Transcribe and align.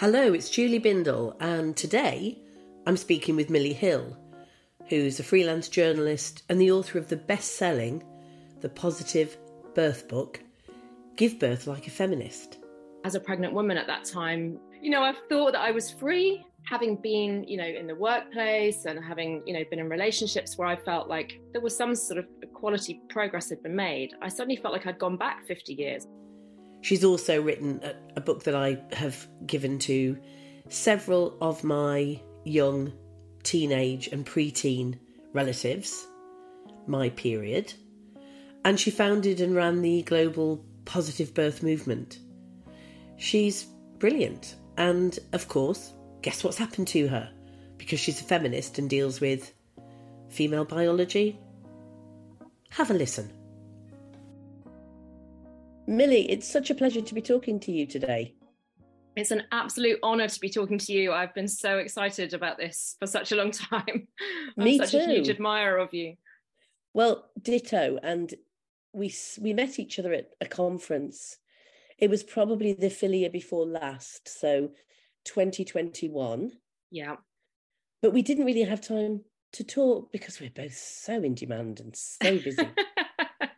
Hello, 0.00 0.32
it's 0.32 0.48
Julie 0.48 0.80
Bindel, 0.80 1.36
and 1.40 1.76
today 1.76 2.38
I'm 2.86 2.96
speaking 2.96 3.36
with 3.36 3.50
Milli 3.50 3.74
Hill, 3.74 4.16
who's 4.88 5.20
a 5.20 5.22
freelance 5.22 5.68
journalist 5.68 6.42
and 6.48 6.58
the 6.58 6.70
author 6.70 6.98
of 6.98 7.10
the 7.10 7.18
best 7.18 7.56
selling 7.56 8.02
The 8.62 8.70
Positive 8.70 9.36
Birth 9.74 10.08
book, 10.08 10.40
Give 11.16 11.38
Birth 11.38 11.66
Like 11.66 11.86
a 11.86 11.90
Feminist. 11.90 12.60
As 13.04 13.14
a 13.14 13.20
pregnant 13.20 13.52
woman 13.52 13.76
at 13.76 13.86
that 13.88 14.06
time, 14.06 14.58
you 14.80 14.88
know, 14.88 15.02
I 15.02 15.12
thought 15.28 15.52
that 15.52 15.60
I 15.60 15.70
was 15.70 15.90
free, 15.90 16.46
having 16.64 16.96
been, 16.96 17.44
you 17.46 17.58
know, 17.58 17.66
in 17.66 17.86
the 17.86 17.94
workplace 17.94 18.86
and 18.86 19.04
having, 19.04 19.42
you 19.44 19.52
know, 19.52 19.64
been 19.68 19.80
in 19.80 19.90
relationships 19.90 20.56
where 20.56 20.66
I 20.66 20.76
felt 20.76 21.08
like 21.08 21.38
there 21.52 21.60
was 21.60 21.76
some 21.76 21.94
sort 21.94 22.20
of 22.20 22.26
equality 22.40 23.02
progress 23.10 23.50
had 23.50 23.62
been 23.62 23.76
made. 23.76 24.14
I 24.22 24.28
suddenly 24.28 24.56
felt 24.56 24.72
like 24.72 24.86
I'd 24.86 24.98
gone 24.98 25.18
back 25.18 25.46
50 25.46 25.74
years. 25.74 26.06
She's 26.82 27.04
also 27.04 27.40
written 27.40 27.80
a, 27.82 27.94
a 28.16 28.20
book 28.20 28.44
that 28.44 28.54
I 28.54 28.78
have 28.92 29.26
given 29.46 29.78
to 29.80 30.18
several 30.68 31.36
of 31.40 31.62
my 31.64 32.20
young 32.44 32.92
teenage 33.42 34.08
and 34.08 34.24
preteen 34.24 34.98
relatives, 35.32 36.06
my 36.86 37.10
period. 37.10 37.72
And 38.64 38.78
she 38.78 38.90
founded 38.90 39.40
and 39.40 39.54
ran 39.54 39.82
the 39.82 40.02
global 40.02 40.64
positive 40.84 41.34
birth 41.34 41.62
movement. 41.62 42.18
She's 43.16 43.64
brilliant. 43.98 44.56
And 44.76 45.18
of 45.32 45.48
course, 45.48 45.92
guess 46.22 46.42
what's 46.42 46.58
happened 46.58 46.88
to 46.88 47.08
her? 47.08 47.30
Because 47.76 48.00
she's 48.00 48.20
a 48.20 48.24
feminist 48.24 48.78
and 48.78 48.88
deals 48.88 49.20
with 49.20 49.52
female 50.28 50.64
biology. 50.64 51.38
Have 52.70 52.90
a 52.90 52.94
listen. 52.94 53.32
Milli, 55.88 56.26
it's 56.28 56.50
such 56.50 56.70
a 56.70 56.74
pleasure 56.74 57.00
to 57.00 57.14
be 57.14 57.22
talking 57.22 57.58
to 57.60 57.72
you 57.72 57.86
today. 57.86 58.34
It's 59.16 59.30
an 59.32 59.44
absolute 59.50 59.98
honour 60.02 60.28
to 60.28 60.40
be 60.40 60.48
talking 60.48 60.78
to 60.78 60.92
you. 60.92 61.12
I've 61.12 61.34
been 61.34 61.48
so 61.48 61.78
excited 61.78 62.32
about 62.32 62.58
this 62.58 62.96
for 63.00 63.06
such 63.06 63.32
a 63.32 63.36
long 63.36 63.50
time. 63.50 64.06
Me 64.56 64.80
I'm 64.80 64.86
such 64.86 64.92
too. 64.92 64.98
a 64.98 65.14
huge 65.14 65.28
admirer 65.28 65.78
of 65.78 65.92
you. 65.92 66.16
Well, 66.94 67.28
ditto. 67.40 67.98
And 68.02 68.32
we 68.92 69.12
we 69.40 69.52
met 69.52 69.78
each 69.78 69.98
other 69.98 70.12
at 70.12 70.30
a 70.40 70.46
conference. 70.46 71.38
It 71.98 72.08
was 72.08 72.22
probably 72.22 72.72
the 72.72 72.86
FiLiA 72.86 73.30
before 73.30 73.66
last, 73.66 74.28
so 74.28 74.70
2021. 75.24 76.52
Yeah. 76.90 77.16
But 78.00 78.12
we 78.14 78.22
didn't 78.22 78.46
really 78.46 78.62
have 78.62 78.80
time 78.80 79.22
to 79.52 79.64
talk 79.64 80.12
because 80.12 80.40
we're 80.40 80.50
both 80.50 80.76
so 80.76 81.22
in 81.22 81.34
demand 81.34 81.80
and 81.80 81.94
so 81.94 82.38
busy. 82.38 82.68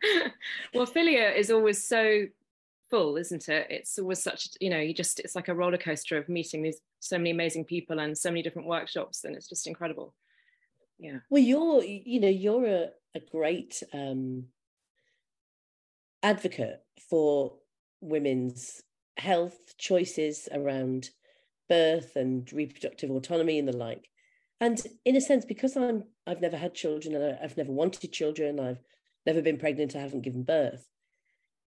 well, 0.73 0.87
FiLiA 0.87 1.35
is 1.35 1.51
always 1.51 1.83
so 1.83 2.25
full, 2.89 3.17
isn't 3.17 3.49
it? 3.49 3.67
It's 3.69 3.97
always 3.97 4.21
such, 4.21 4.49
you 4.59 4.69
know, 4.69 4.79
you 4.79 4.93
just, 4.93 5.19
it's 5.19 5.35
like 5.35 5.47
a 5.47 5.55
roller 5.55 5.77
coaster 5.77 6.17
of 6.17 6.29
meeting 6.29 6.61
these 6.61 6.79
so 6.99 7.17
many 7.17 7.31
amazing 7.31 7.65
people 7.65 7.99
and 7.99 8.17
so 8.17 8.29
many 8.29 8.41
different 8.41 8.67
workshops, 8.67 9.23
and 9.23 9.35
it's 9.35 9.49
just 9.49 9.67
incredible. 9.67 10.13
Yeah. 10.99 11.17
Well, 11.29 11.41
you're, 11.41 11.83
you 11.83 12.19
know, 12.19 12.29
you're 12.29 12.65
a, 12.65 12.89
a 13.15 13.19
great 13.31 13.81
um, 13.93 14.45
advocate 16.21 16.81
for 17.09 17.53
women's 17.99 18.81
health 19.17 19.77
choices 19.77 20.47
around 20.51 21.09
birth 21.69 22.15
and 22.15 22.51
reproductive 22.53 23.11
autonomy 23.11 23.59
and 23.59 23.67
the 23.67 23.75
like. 23.75 24.09
And 24.61 24.81
in 25.05 25.15
a 25.15 25.21
sense, 25.21 25.45
because 25.45 25.75
I'm 25.75 26.05
I've 26.25 26.41
never 26.41 26.55
had 26.57 26.73
children 26.73 27.15
and 27.15 27.37
I've 27.41 27.57
never 27.57 27.71
wanted 27.71 28.13
children, 28.13 28.59
I've 28.59 28.83
never 29.25 29.41
been 29.41 29.57
pregnant, 29.57 29.95
I 29.95 30.01
haven't 30.01 30.21
given 30.21 30.43
birth. 30.43 30.87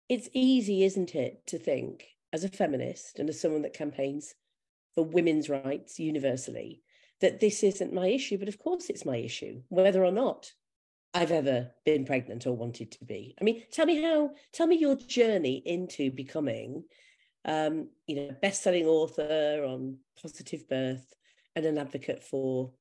It's 0.09 0.29
easy, 0.33 0.83
isn't 0.83 1.15
it, 1.15 1.45
to 1.47 1.57
think 1.57 2.05
as 2.31 2.43
a 2.43 2.49
feminist 2.49 3.19
and 3.19 3.29
as 3.29 3.39
someone 3.39 3.63
that 3.63 3.73
campaigns 3.73 4.35
for 4.93 5.03
women's 5.03 5.49
rights 5.49 5.99
universally, 5.99 6.81
that 7.21 7.39
this 7.39 7.63
isn't 7.63 7.93
my 7.93 8.07
issue. 8.07 8.37
But 8.37 8.47
of 8.47 8.59
course 8.59 8.89
it's 8.89 9.05
my 9.05 9.17
issue, 9.17 9.61
whether 9.69 10.03
or 10.03 10.11
not 10.11 10.51
I've 11.13 11.31
ever 11.31 11.71
been 11.85 12.05
pregnant 12.05 12.45
or 12.45 12.53
wanted 12.53 12.91
to 12.91 13.05
be. 13.05 13.35
I 13.39 13.43
mean, 13.43 13.63
tell 13.71 13.85
me 13.85 14.01
how, 14.01 14.31
tell 14.53 14.67
me 14.67 14.77
your 14.77 14.95
journey 14.95 15.61
into 15.65 16.11
becoming 16.11 16.83
um, 17.45 17.89
you 18.07 18.15
know, 18.15 18.35
best-selling 18.41 18.85
author 18.85 19.63
on 19.67 19.97
positive 20.21 20.67
birth 20.67 21.13
and 21.55 21.65
an 21.65 21.77
advocate 21.77 22.23
for 22.23 22.71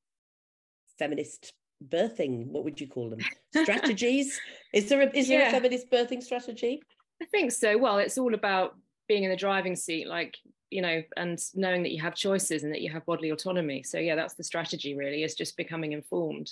feminist 0.97 1.53
birthing. 1.83 2.47
What 2.47 2.63
would 2.63 2.79
you 2.79 2.87
call 2.87 3.09
them? 3.09 3.19
Strategies? 3.55 4.39
is 4.73 4.89
there 4.89 5.01
a 5.01 5.09
is 5.15 5.27
there 5.27 5.41
Yeah. 5.41 5.49
a 5.49 5.51
feminist 5.51 5.89
birthing 5.89 6.23
strategy? 6.23 6.81
I 7.21 7.25
think 7.25 7.51
so. 7.51 7.77
Well, 7.77 7.97
it's 7.97 8.17
all 8.17 8.33
about 8.33 8.75
being 9.07 9.23
in 9.23 9.29
the 9.29 9.37
driving 9.37 9.75
seat, 9.75 10.07
like, 10.07 10.35
you 10.69 10.81
know, 10.81 11.01
and 11.15 11.39
knowing 11.53 11.83
that 11.83 11.91
you 11.91 12.01
have 12.01 12.15
choices 12.15 12.63
and 12.63 12.73
that 12.73 12.81
you 12.81 12.91
have 12.91 13.05
bodily 13.05 13.29
autonomy. 13.29 13.83
So, 13.83 13.99
yeah, 13.99 14.15
that's 14.15 14.33
the 14.33 14.43
strategy 14.43 14.95
really, 14.95 15.23
is 15.23 15.35
just 15.35 15.55
becoming 15.57 15.93
informed. 15.93 16.51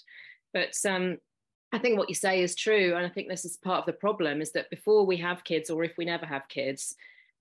But 0.54 0.76
um, 0.88 1.18
I 1.74 1.80
think 1.80 1.98
what 1.98 2.10
you 2.10 2.16
say 2.16 2.42
is 2.42 2.56
true. 2.56 2.96
And 2.96 3.06
I 3.06 3.10
think 3.10 3.28
this 3.28 3.44
is 3.44 3.58
part 3.58 3.80
of 3.80 3.86
the 3.86 3.94
problem 3.94 4.42
is 4.42 4.52
that 4.52 4.70
before 4.70 5.06
we 5.06 5.18
have 5.18 5.44
kids, 5.44 5.70
or 5.70 5.84
if 5.84 5.98
we 5.98 6.06
never 6.06 6.26
have 6.26 6.48
kids, 6.48 6.96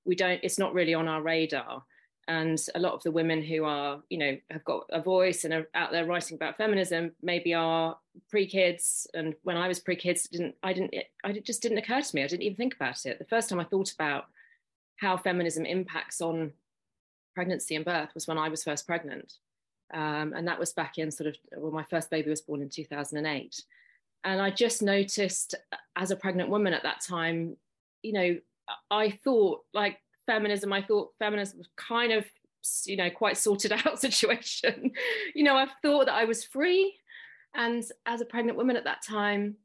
we 0.05 0.17
don't, 0.17 0.41
it's 0.43 0.59
not 0.59 0.75
really 0.75 0.95
on 0.95 1.07
our 1.09 1.23
radar. 1.23 1.85
And 2.29 2.65
a 2.75 2.81
lot 2.81 2.95
of 2.95 3.03
the 3.03 3.11
women 3.11 3.43
who 3.43 3.65
are, 3.65 4.01
you 4.09 4.19
know, 4.19 4.37
have 4.51 4.65
got 4.65 4.85
a 4.91 5.03
voice 5.03 5.45
and 5.45 5.53
are 5.53 5.69
out 5.75 5.91
there 5.91 6.07
writing 6.07 6.37
about 6.37 6.57
feminism 6.57 7.13
maybe 7.21 7.53
are 7.53 7.97
pre-kids. 8.31 9.09
And 9.13 9.35
when 9.43 9.57
I 9.57 9.67
was 9.67 9.81
pre-kids, 9.81 10.29
didn't 10.29 10.55
I 10.63 10.73
didn't 10.73 10.95
it, 10.95 11.11
I 11.25 11.31
it 11.31 11.45
just 11.45 11.63
didn't 11.63 11.79
occur 11.79 12.01
to 12.01 12.17
me. 12.17 12.23
I 12.23 12.29
didn't 12.29 12.45
even 12.45 12.57
think 12.57 12.75
about 12.75 13.05
it. 13.07 13.19
The 13.19 13.25
first 13.25 13.49
time 13.49 13.59
I 13.59 13.65
thought 13.65 13.93
about 13.93 14.27
how 14.97 15.17
feminism 15.17 15.67
impacts 15.67 16.21
on 16.21 16.53
pregnancy 17.35 17.75
and 17.75 17.85
birth 17.85 18.11
was 18.15 18.29
when 18.29 18.39
I 18.39 18.49
was 18.49 18.63
first 18.63 18.87
pregnant. 18.87 19.35
Um, 19.93 20.33
and 20.35 20.47
that 20.47 20.61
was 20.61 20.73
back 20.73 20.99
in 20.99 21.11
sort 21.11 21.29
of 21.29 21.37
well, 21.57 21.73
my 21.73 21.85
first 21.85 22.09
baby 22.09 22.31
was 22.31 22.41
born 22.41 22.63
in 22.63 22.69
2008. 22.69 23.65
And 24.25 24.41
I 24.41 24.51
just 24.51 24.81
noticed 24.81 25.57
as 25.97 26.13
a 26.13 26.17
pregnant 26.17 26.51
woman 26.51 26.73
at 26.73 26.85
that 26.85 27.01
time, 27.01 27.57
you 28.03 28.13
know, 28.13 28.39
I 28.91 29.11
thought 29.11 29.65
like 29.75 29.99
feminism, 30.33 30.73
I 30.73 30.83
thought 30.83 31.13
feminism 31.19 31.59
was 31.59 31.69
kind 31.77 32.13
of, 32.13 32.25
you 32.87 32.97
know, 32.97 33.11
quite 33.11 33.37
sorted 33.37 33.73
out 33.85 34.01
situation. 34.01 34.93
you 35.35 35.45
know, 35.45 35.57
I 35.57 35.67
thought 35.83 36.07
that 36.07 36.15
I 36.15 36.25
was 36.25 36.45
free. 36.45 36.97
And 37.55 37.85
as 38.07 38.21
a 38.21 38.25
pregnant 38.25 38.57
woman 38.57 38.77
at 38.77 38.85
that 38.85 39.03
time, 39.03 39.57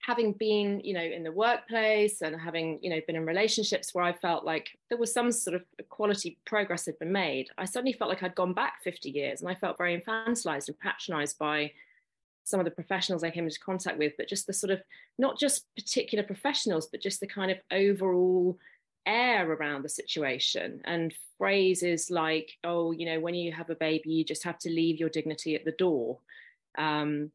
having 0.00 0.32
been, 0.34 0.80
you 0.84 0.92
know, 0.92 1.02
in 1.02 1.24
the 1.24 1.32
workplace 1.32 2.20
and 2.20 2.38
having, 2.38 2.78
you 2.82 2.90
know, 2.90 3.00
been 3.06 3.16
in 3.16 3.24
relationships 3.24 3.94
where 3.94 4.04
I 4.04 4.12
felt 4.12 4.44
like 4.44 4.68
there 4.88 4.98
was 4.98 5.12
some 5.12 5.32
sort 5.32 5.56
of 5.56 5.62
equality 5.78 6.38
progress 6.44 6.86
had 6.86 6.98
been 6.98 7.10
made, 7.10 7.48
I 7.56 7.64
suddenly 7.64 7.94
felt 7.94 8.10
like 8.10 8.22
I'd 8.22 8.34
gone 8.34 8.52
back 8.52 8.82
50 8.84 9.10
years 9.10 9.40
and 9.40 9.50
I 9.50 9.54
felt 9.54 9.78
very 9.78 9.98
infantilized 9.98 10.68
and 10.68 10.78
patronized 10.78 11.38
by 11.38 11.72
some 12.44 12.60
of 12.60 12.66
the 12.66 12.70
professionals 12.70 13.24
I 13.24 13.30
came 13.30 13.44
into 13.44 13.58
contact 13.58 13.98
with, 13.98 14.12
but 14.18 14.28
just 14.28 14.46
the 14.46 14.52
sort 14.52 14.70
of 14.70 14.82
not 15.18 15.38
just 15.38 15.64
particular 15.74 16.22
professionals, 16.22 16.86
but 16.86 17.00
just 17.00 17.20
the 17.20 17.26
kind 17.26 17.50
of 17.50 17.56
overall 17.72 18.58
air 19.06 19.50
around 19.50 19.82
the 19.82 19.88
situation 19.88 20.80
and 20.84 21.14
phrases 21.38 22.10
like, 22.10 22.52
oh, 22.64 22.92
you 22.92 23.06
know, 23.06 23.20
when 23.20 23.34
you 23.34 23.52
have 23.52 23.70
a 23.70 23.74
baby, 23.74 24.10
you 24.10 24.24
just 24.24 24.44
have 24.44 24.58
to 24.60 24.70
leave 24.70 24.98
your 24.98 25.08
dignity 25.08 25.54
at 25.54 25.64
the 25.64 25.72
door. 25.72 26.18
Um, 26.76 27.30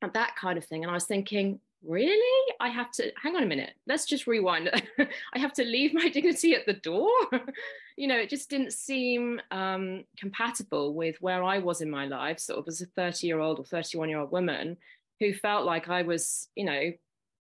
and 0.00 0.12
that 0.12 0.36
kind 0.36 0.58
of 0.58 0.64
thing. 0.64 0.84
And 0.84 0.90
I 0.90 0.94
was 0.94 1.06
thinking, 1.06 1.60
really? 1.84 2.54
I 2.60 2.68
have 2.68 2.90
to 2.92 3.12
hang 3.20 3.36
on 3.36 3.42
a 3.42 3.46
minute. 3.46 3.74
Let's 3.86 4.06
just 4.06 4.26
rewind. 4.26 4.70
I 5.34 5.38
have 5.38 5.52
to 5.54 5.64
leave 5.64 5.94
my 5.94 6.08
dignity 6.12 6.54
at 6.54 6.66
the 6.66 6.74
door. 6.74 7.10
you 7.96 8.06
know, 8.06 8.16
it 8.16 8.30
just 8.30 8.50
didn't 8.50 8.72
seem 8.72 9.40
um, 9.50 10.04
compatible 10.18 10.94
with 10.94 11.16
where 11.20 11.42
I 11.42 11.58
was 11.58 11.80
in 11.80 11.90
my 11.90 12.06
life, 12.06 12.38
sort 12.38 12.60
of 12.60 12.68
as 12.68 12.80
a 12.80 12.86
30 12.86 13.26
year 13.26 13.40
old 13.40 13.58
or 13.58 13.64
31 13.64 14.08
year 14.08 14.20
old 14.20 14.32
woman 14.32 14.76
who 15.20 15.34
felt 15.34 15.66
like 15.66 15.88
I 15.88 16.02
was, 16.02 16.48
you 16.54 16.64
know, 16.64 16.92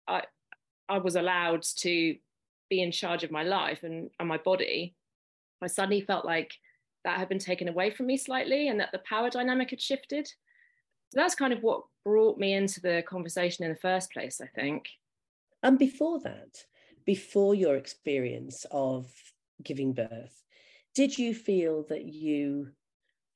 I, 0.08 0.22
I 0.88 0.98
was 0.98 1.14
allowed 1.14 1.62
to 1.78 2.16
be 2.72 2.80
in 2.82 2.90
charge 2.90 3.22
of 3.22 3.30
my 3.30 3.42
life 3.42 3.82
and, 3.82 4.08
and 4.18 4.26
my 4.26 4.38
body. 4.38 4.94
I 5.62 5.66
suddenly 5.66 6.00
felt 6.00 6.24
like 6.24 6.54
that 7.04 7.18
had 7.18 7.28
been 7.28 7.38
taken 7.38 7.68
away 7.68 7.90
from 7.90 8.06
me 8.06 8.16
slightly 8.16 8.68
and 8.68 8.80
that 8.80 8.92
the 8.92 9.02
power 9.06 9.28
dynamic 9.28 9.68
had 9.70 9.80
shifted. 9.80 10.26
So 10.26 11.20
that's 11.20 11.34
kind 11.34 11.52
of 11.52 11.62
what 11.62 11.82
brought 12.02 12.38
me 12.38 12.54
into 12.54 12.80
the 12.80 13.02
conversation 13.06 13.64
in 13.66 13.70
the 13.72 13.78
first 13.78 14.10
place, 14.10 14.40
I 14.40 14.46
think. 14.58 14.86
And 15.62 15.78
before 15.78 16.18
that, 16.20 16.64
before 17.04 17.54
your 17.54 17.76
experience 17.76 18.64
of 18.70 19.12
giving 19.62 19.92
birth, 19.92 20.42
did 20.94 21.18
you 21.18 21.34
feel 21.34 21.84
that 21.90 22.06
you 22.06 22.68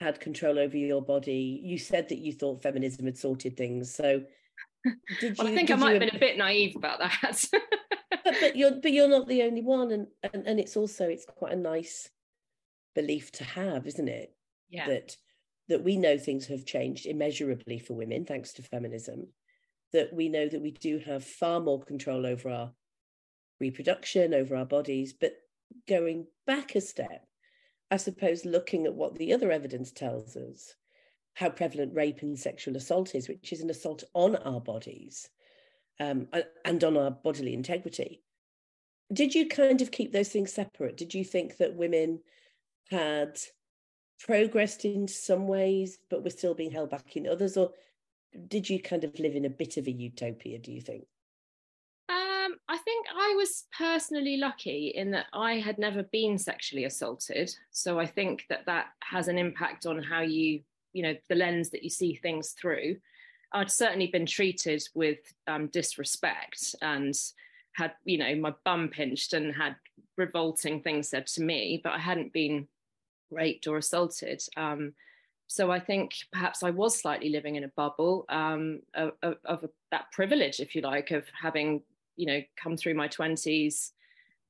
had 0.01 0.19
control 0.19 0.59
over 0.59 0.79
your 0.79 1.03
body? 1.03 1.61
You 1.63 1.77
said 1.79 2.09
that 2.09 2.19
you 2.19 2.33
thought 2.33 2.63
feminism 2.63 3.05
had 3.05 3.19
sorted 3.19 3.55
things. 3.57 3.95
So 3.95 4.23
did 5.21 5.37
Well, 5.37 5.47
you, 5.49 5.53
I 5.53 5.57
think 5.57 5.71
I 5.71 5.75
might 5.75 5.95
you- 5.95 6.01
have 6.01 6.09
been 6.09 6.17
a 6.17 6.27
bit 6.27 6.39
naive 6.39 6.75
about 6.77 7.01
that. 7.01 7.45
but, 8.41 8.57
you're 8.57 8.73
but 8.73 8.93
you're 8.93 9.09
not 9.09 9.29
the 9.29 9.43
only 9.43 9.63
one 9.63 9.91
and, 9.91 10.07
and 10.33 10.47
and 10.47 10.61
it's 10.61 10.77
also 10.77 11.09
it's 11.09 11.27
quite 11.27 11.53
a 11.53 11.57
nice 11.57 12.11
belief 12.95 13.31
to 13.33 13.45
have 13.45 13.87
isn't 13.87 14.09
it 14.09 14.35
yeah. 14.69 14.89
that 14.89 15.17
that 15.69 15.83
we 15.83 15.97
know 15.97 16.17
things 16.17 16.47
have 16.47 16.65
changed 16.65 17.07
immeasurably 17.07 17.79
for 17.79 17.95
women 17.95 18.25
thanks 18.25 18.53
to 18.53 18.63
feminism 18.63 19.27
that 19.93 20.13
we 20.13 20.29
know 20.29 20.49
that 20.49 20.63
we 20.63 20.71
do 20.71 20.99
have 20.99 21.25
far 21.25 21.61
more 21.61 21.83
control 21.83 22.27
over 22.27 22.51
our 22.51 22.73
reproduction 23.61 24.35
over 24.35 24.57
our 24.57 24.67
bodies 24.67 25.13
but 25.13 25.37
going 25.89 26.27
back 26.47 26.75
a 26.75 26.81
step, 26.81 27.27
I 27.91 27.97
suppose 27.97 28.45
looking 28.45 28.87
at 28.87 28.95
what 28.95 29.17
the 29.17 29.33
other 29.33 29.51
evidence 29.51 29.93
tells 29.93 30.37
us, 30.37 30.75
how 31.35 31.51
prevalent 31.51 31.95
rape 31.95 32.23
and 32.23 32.39
sexual 32.39 32.77
assault 32.77 33.15
is, 33.15 33.29
which 33.29 33.53
is 33.53 33.61
an 33.61 33.71
assault 33.71 34.05
on 34.15 34.37
our 34.37 34.61
bodies 34.61 35.29
um, 36.01 36.29
and 36.65 36.85
on 36.85 36.97
our 36.97 37.11
bodily 37.11 37.55
integrity. 37.55 38.23
Did 39.13 39.35
you 39.35 39.49
kind 39.49 39.81
of 39.81 39.91
keep 39.91 40.13
those 40.13 40.29
things 40.29 40.53
separate? 40.53 40.97
Did 40.97 41.15
you 41.15 41.25
think 41.25 41.59
that 41.59 41.77
women 41.77 42.21
had 42.91 43.39
progressed 44.19 44.85
in 44.85 45.07
some 45.09 45.47
ways, 45.47 45.99
but 46.11 46.25
were 46.25 46.31
still 46.31 46.55
being 46.55 46.71
held 46.71 46.91
back 46.91 47.17
in 47.17 47.27
others? 47.27 47.57
Or 47.57 47.71
did 48.49 48.69
you 48.69 48.81
kind 48.81 49.05
of 49.05 49.19
live 49.19 49.35
in 49.35 49.45
a 49.45 49.51
bit 49.51 49.77
of 49.77 49.87
a 49.87 49.93
utopia, 49.93 50.59
do 50.59 50.73
you 50.73 50.81
think? 50.81 51.07
Um, 52.09 52.57
I 52.69 52.79
think 52.79 53.07
I 53.15 53.35
was 53.37 53.65
personally 53.77 54.37
lucky 54.37 54.93
in 54.95 55.11
that 55.13 55.27
I 55.33 55.55
had 55.55 55.79
never 55.79 56.03
been 56.05 56.39
sexually 56.39 56.85
assaulted. 56.85 57.55
So 57.71 57.99
I 57.99 58.07
think 58.07 58.45
that 58.49 58.67
that 58.67 58.87
has 59.03 59.29
an 59.29 59.39
impact 59.39 59.87
on 59.87 60.03
how 60.03 60.21
you, 60.21 60.61
you 60.93 61.03
know, 61.03 61.15
the 61.29 61.35
lens 61.35 61.71
that 61.71 61.83
you 61.83 61.91
see 61.91 62.15
things 62.15 62.51
through. 62.51 62.97
I'd 63.53 63.71
certainly 63.71 64.09
been 64.09 64.27
treated 64.27 64.83
with 64.95 65.19
um, 65.47 65.69
disrespect 65.69 66.75
and 66.83 67.15
had, 67.73 67.93
you 68.05 68.19
know, 68.19 68.35
my 68.37 68.55
bum 68.65 68.89
pinched 68.89 69.33
and 69.33 69.55
had 69.55 69.77
revolting 70.17 70.81
things 70.81 71.09
said 71.09 71.27
to 71.29 71.43
me, 71.43 71.81
but 71.83 71.93
I 71.93 71.99
hadn't 71.99 72.33
been 72.33 72.69
raped 73.31 73.67
or 73.67 73.77
assaulted. 73.77 74.43
Um, 74.57 74.95
so 75.49 75.71
I 75.71 75.79
think 75.79 76.15
perhaps 76.33 76.63
I 76.63 76.71
was 76.71 76.99
slightly 76.99 77.29
living 77.29 77.57
in 77.57 77.65
a 77.65 77.69
bubble 77.69 78.25
um, 78.29 78.81
of, 78.95 79.13
of, 79.23 79.37
of, 79.45 79.65
that 79.93 80.11
privilege, 80.11 80.59
if 80.59 80.75
you 80.75 80.83
like, 80.83 81.13
of 81.13 81.25
having 81.41 81.83
you 82.17 82.27
know 82.27 82.43
come 82.57 82.77
through 82.77 82.95
my 82.95 83.07
twenties 83.07 83.93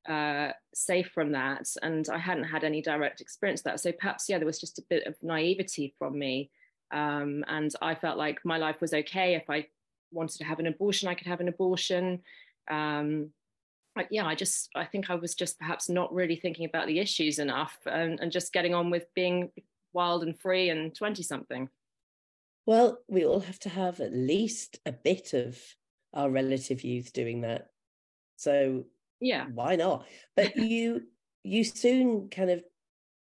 uh, 0.08 0.52
safe 0.72 1.10
from 1.12 1.32
that, 1.32 1.68
and 1.82 2.08
I 2.08 2.18
hadn't 2.18 2.44
had 2.44 2.64
any 2.64 2.80
direct 2.80 3.20
experience 3.20 3.60
of 3.60 3.64
that. 3.64 3.80
So 3.80 3.92
perhaps 3.92 4.28
yeah, 4.28 4.38
there 4.38 4.46
was 4.46 4.60
just 4.60 4.78
a 4.78 4.84
bit 4.88 5.06
of 5.06 5.16
naivety 5.22 5.94
from 5.98 6.18
me, 6.18 6.50
um, 6.90 7.44
and 7.48 7.72
I 7.82 7.94
felt 7.94 8.18
like 8.18 8.44
my 8.44 8.58
life 8.58 8.80
was 8.80 8.94
okay 8.94 9.34
if 9.34 9.48
I 9.48 9.66
wanted 10.12 10.38
to 10.38 10.44
have 10.44 10.58
an 10.58 10.66
abortion, 10.66 11.08
I 11.08 11.14
could 11.14 11.26
have 11.26 11.40
an 11.40 11.48
abortion. 11.48 12.22
Um, 12.70 13.30
yeah, 14.10 14.26
I 14.26 14.34
just 14.34 14.68
I 14.74 14.84
think 14.84 15.08
I 15.08 15.14
was 15.14 15.34
just 15.34 15.58
perhaps 15.58 15.88
not 15.88 16.12
really 16.12 16.36
thinking 16.36 16.66
about 16.66 16.86
the 16.86 16.98
issues 16.98 17.38
enough, 17.38 17.76
and, 17.86 18.20
and 18.20 18.30
just 18.30 18.52
getting 18.52 18.74
on 18.74 18.90
with 18.90 19.06
being 19.14 19.50
wild 19.96 20.22
and 20.22 20.38
free 20.38 20.68
and 20.68 20.94
20 20.94 21.24
something? 21.24 21.68
Well, 22.66 22.98
we 23.08 23.24
all 23.24 23.40
have 23.40 23.58
to 23.60 23.68
have 23.68 24.00
at 24.00 24.12
least 24.12 24.78
a 24.84 24.92
bit 24.92 25.32
of 25.32 25.58
our 26.12 26.30
relative 26.30 26.84
youth 26.84 27.12
doing 27.12 27.40
that. 27.40 27.70
So 28.36 28.84
yeah, 29.20 29.46
why 29.46 29.76
not? 29.76 30.06
But 30.36 30.56
you 30.72 31.02
you 31.42 31.64
soon 31.64 32.28
kind 32.28 32.50
of 32.50 32.62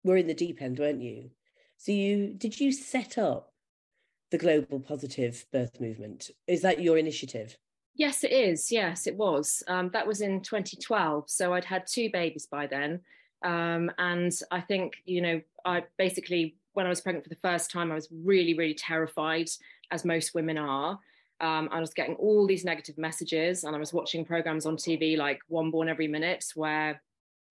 were 0.03 0.17
in 0.17 0.27
the 0.27 0.33
deep 0.33 0.61
end, 0.61 0.79
weren't 0.79 1.01
you? 1.01 1.31
So 1.81 1.91
you 1.91 2.27
did 2.37 2.59
you 2.59 2.71
set 2.71 3.17
up 3.17 3.53
the 4.29 4.37
global 4.37 4.79
positive 4.79 5.43
birth 5.51 5.81
movement? 5.81 6.29
Is 6.45 6.61
that 6.61 6.79
your 6.79 6.95
initiative? 6.99 7.57
Yes, 7.95 8.23
it 8.23 8.31
is. 8.31 8.71
Yes, 8.71 9.07
it 9.07 9.17
was. 9.17 9.63
Um, 9.67 9.89
that 9.91 10.05
was 10.05 10.21
in 10.21 10.41
2012. 10.41 11.27
So 11.27 11.55
I'd 11.55 11.65
had 11.65 11.87
two 11.87 12.11
babies 12.13 12.45
by 12.45 12.67
then. 12.67 12.99
Um, 13.43 13.89
and 13.97 14.31
I 14.51 14.61
think, 14.61 14.93
you 15.05 15.21
know, 15.21 15.41
I 15.65 15.85
basically, 15.97 16.55
when 16.73 16.85
I 16.85 16.89
was 16.89 17.01
pregnant 17.01 17.25
for 17.25 17.29
the 17.29 17.41
first 17.41 17.71
time, 17.71 17.91
I 17.91 17.95
was 17.95 18.09
really, 18.11 18.53
really 18.53 18.75
terrified, 18.75 19.49
as 19.89 20.05
most 20.05 20.35
women 20.35 20.59
are. 20.59 20.99
Um, 21.39 21.67
I 21.71 21.79
was 21.79 21.95
getting 21.95 22.13
all 22.17 22.45
these 22.45 22.63
negative 22.63 22.99
messages, 22.99 23.63
and 23.63 23.75
I 23.75 23.79
was 23.79 23.91
watching 23.91 24.23
programs 24.23 24.67
on 24.67 24.77
TV 24.77 25.17
like 25.17 25.39
One 25.47 25.71
Born 25.71 25.89
Every 25.89 26.07
Minute, 26.07 26.45
where, 26.53 27.01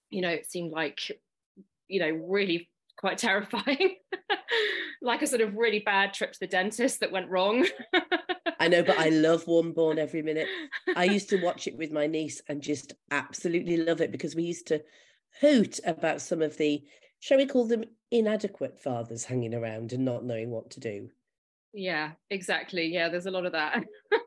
you 0.08 0.20
know, 0.20 0.30
it 0.30 0.48
seemed 0.48 0.70
like, 0.70 1.00
you 1.88 1.98
know, 1.98 2.10
really 2.10 2.68
quite 3.00 3.18
terrifying, 3.18 3.96
like 5.02 5.22
a 5.22 5.26
sort 5.26 5.40
of 5.40 5.56
really 5.56 5.78
bad 5.78 6.12
trip 6.12 6.32
to 6.32 6.40
the 6.40 6.46
dentist 6.46 7.00
that 7.00 7.10
went 7.10 7.30
wrong. 7.30 7.66
I 8.60 8.68
know, 8.68 8.82
but 8.82 8.98
I 8.98 9.08
love 9.10 9.46
One 9.46 9.72
Born 9.72 9.98
Every 9.98 10.20
Minute. 10.20 10.48
I 10.94 11.04
used 11.04 11.30
to 11.30 11.42
watch 11.42 11.66
it 11.66 11.78
with 11.78 11.90
my 11.90 12.06
niece 12.06 12.42
and 12.46 12.60
just 12.60 12.92
absolutely 13.10 13.78
love 13.78 14.02
it 14.02 14.12
because 14.12 14.36
we 14.36 14.42
used 14.42 14.66
to 14.66 14.82
hoot 15.40 15.80
about 15.86 16.20
some 16.20 16.42
of 16.42 16.58
the, 16.58 16.84
shall 17.20 17.38
we 17.38 17.46
call 17.46 17.66
them 17.66 17.84
inadequate 18.10 18.78
fathers 18.78 19.24
hanging 19.24 19.54
around 19.54 19.94
and 19.94 20.04
not 20.04 20.24
knowing 20.24 20.50
what 20.50 20.70
to 20.72 20.80
do. 20.80 21.08
Yeah, 21.72 22.12
exactly. 22.28 22.86
Yeah, 22.86 23.08
there's 23.08 23.26
a 23.26 23.30
lot 23.30 23.46
of 23.46 23.52
that. 23.52 23.82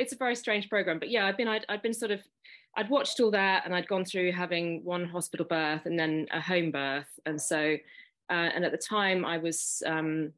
it's 0.00 0.12
a 0.12 0.16
very 0.16 0.34
strange 0.34 0.68
program, 0.68 0.98
but 0.98 1.10
yeah, 1.10 1.26
I've 1.26 1.36
been 1.36 1.48
I'd, 1.48 1.66
I'd 1.68 1.82
been 1.82 1.94
sort 1.94 2.10
of 2.10 2.20
I'd 2.76 2.88
watched 2.88 3.20
all 3.20 3.30
that 3.32 3.64
and 3.64 3.74
I'd 3.74 3.88
gone 3.88 4.04
through 4.04 4.32
having 4.32 4.82
one 4.84 5.04
hospital 5.04 5.44
birth 5.44 5.84
and 5.84 5.98
then 5.98 6.26
a 6.32 6.40
home 6.40 6.70
birth, 6.70 7.08
and 7.26 7.40
so 7.40 7.76
uh, 8.30 8.50
and 8.54 8.64
at 8.64 8.72
the 8.72 8.78
time 8.78 9.24
I 9.24 9.38
was 9.38 9.82
um, 9.86 10.32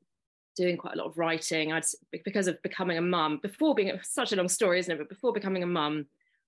doing 0.57 0.77
quite 0.77 0.95
a 0.95 0.99
lot 0.99 1.07
of 1.07 1.17
writing. 1.17 1.73
I'd 1.73 1.85
because 2.25 2.49
of 2.49 2.61
becoming 2.63 2.99
a 2.99 3.03
mum 3.03 3.39
before 3.41 3.75
being 3.75 3.99
such 4.03 4.33
a 4.33 4.37
long 4.37 4.49
story, 4.49 4.81
isn't 4.81 4.93
it? 4.93 4.99
But 4.99 5.09
before 5.09 5.33
becoming 5.33 5.63
a 5.63 5.67
mum, 5.67 6.07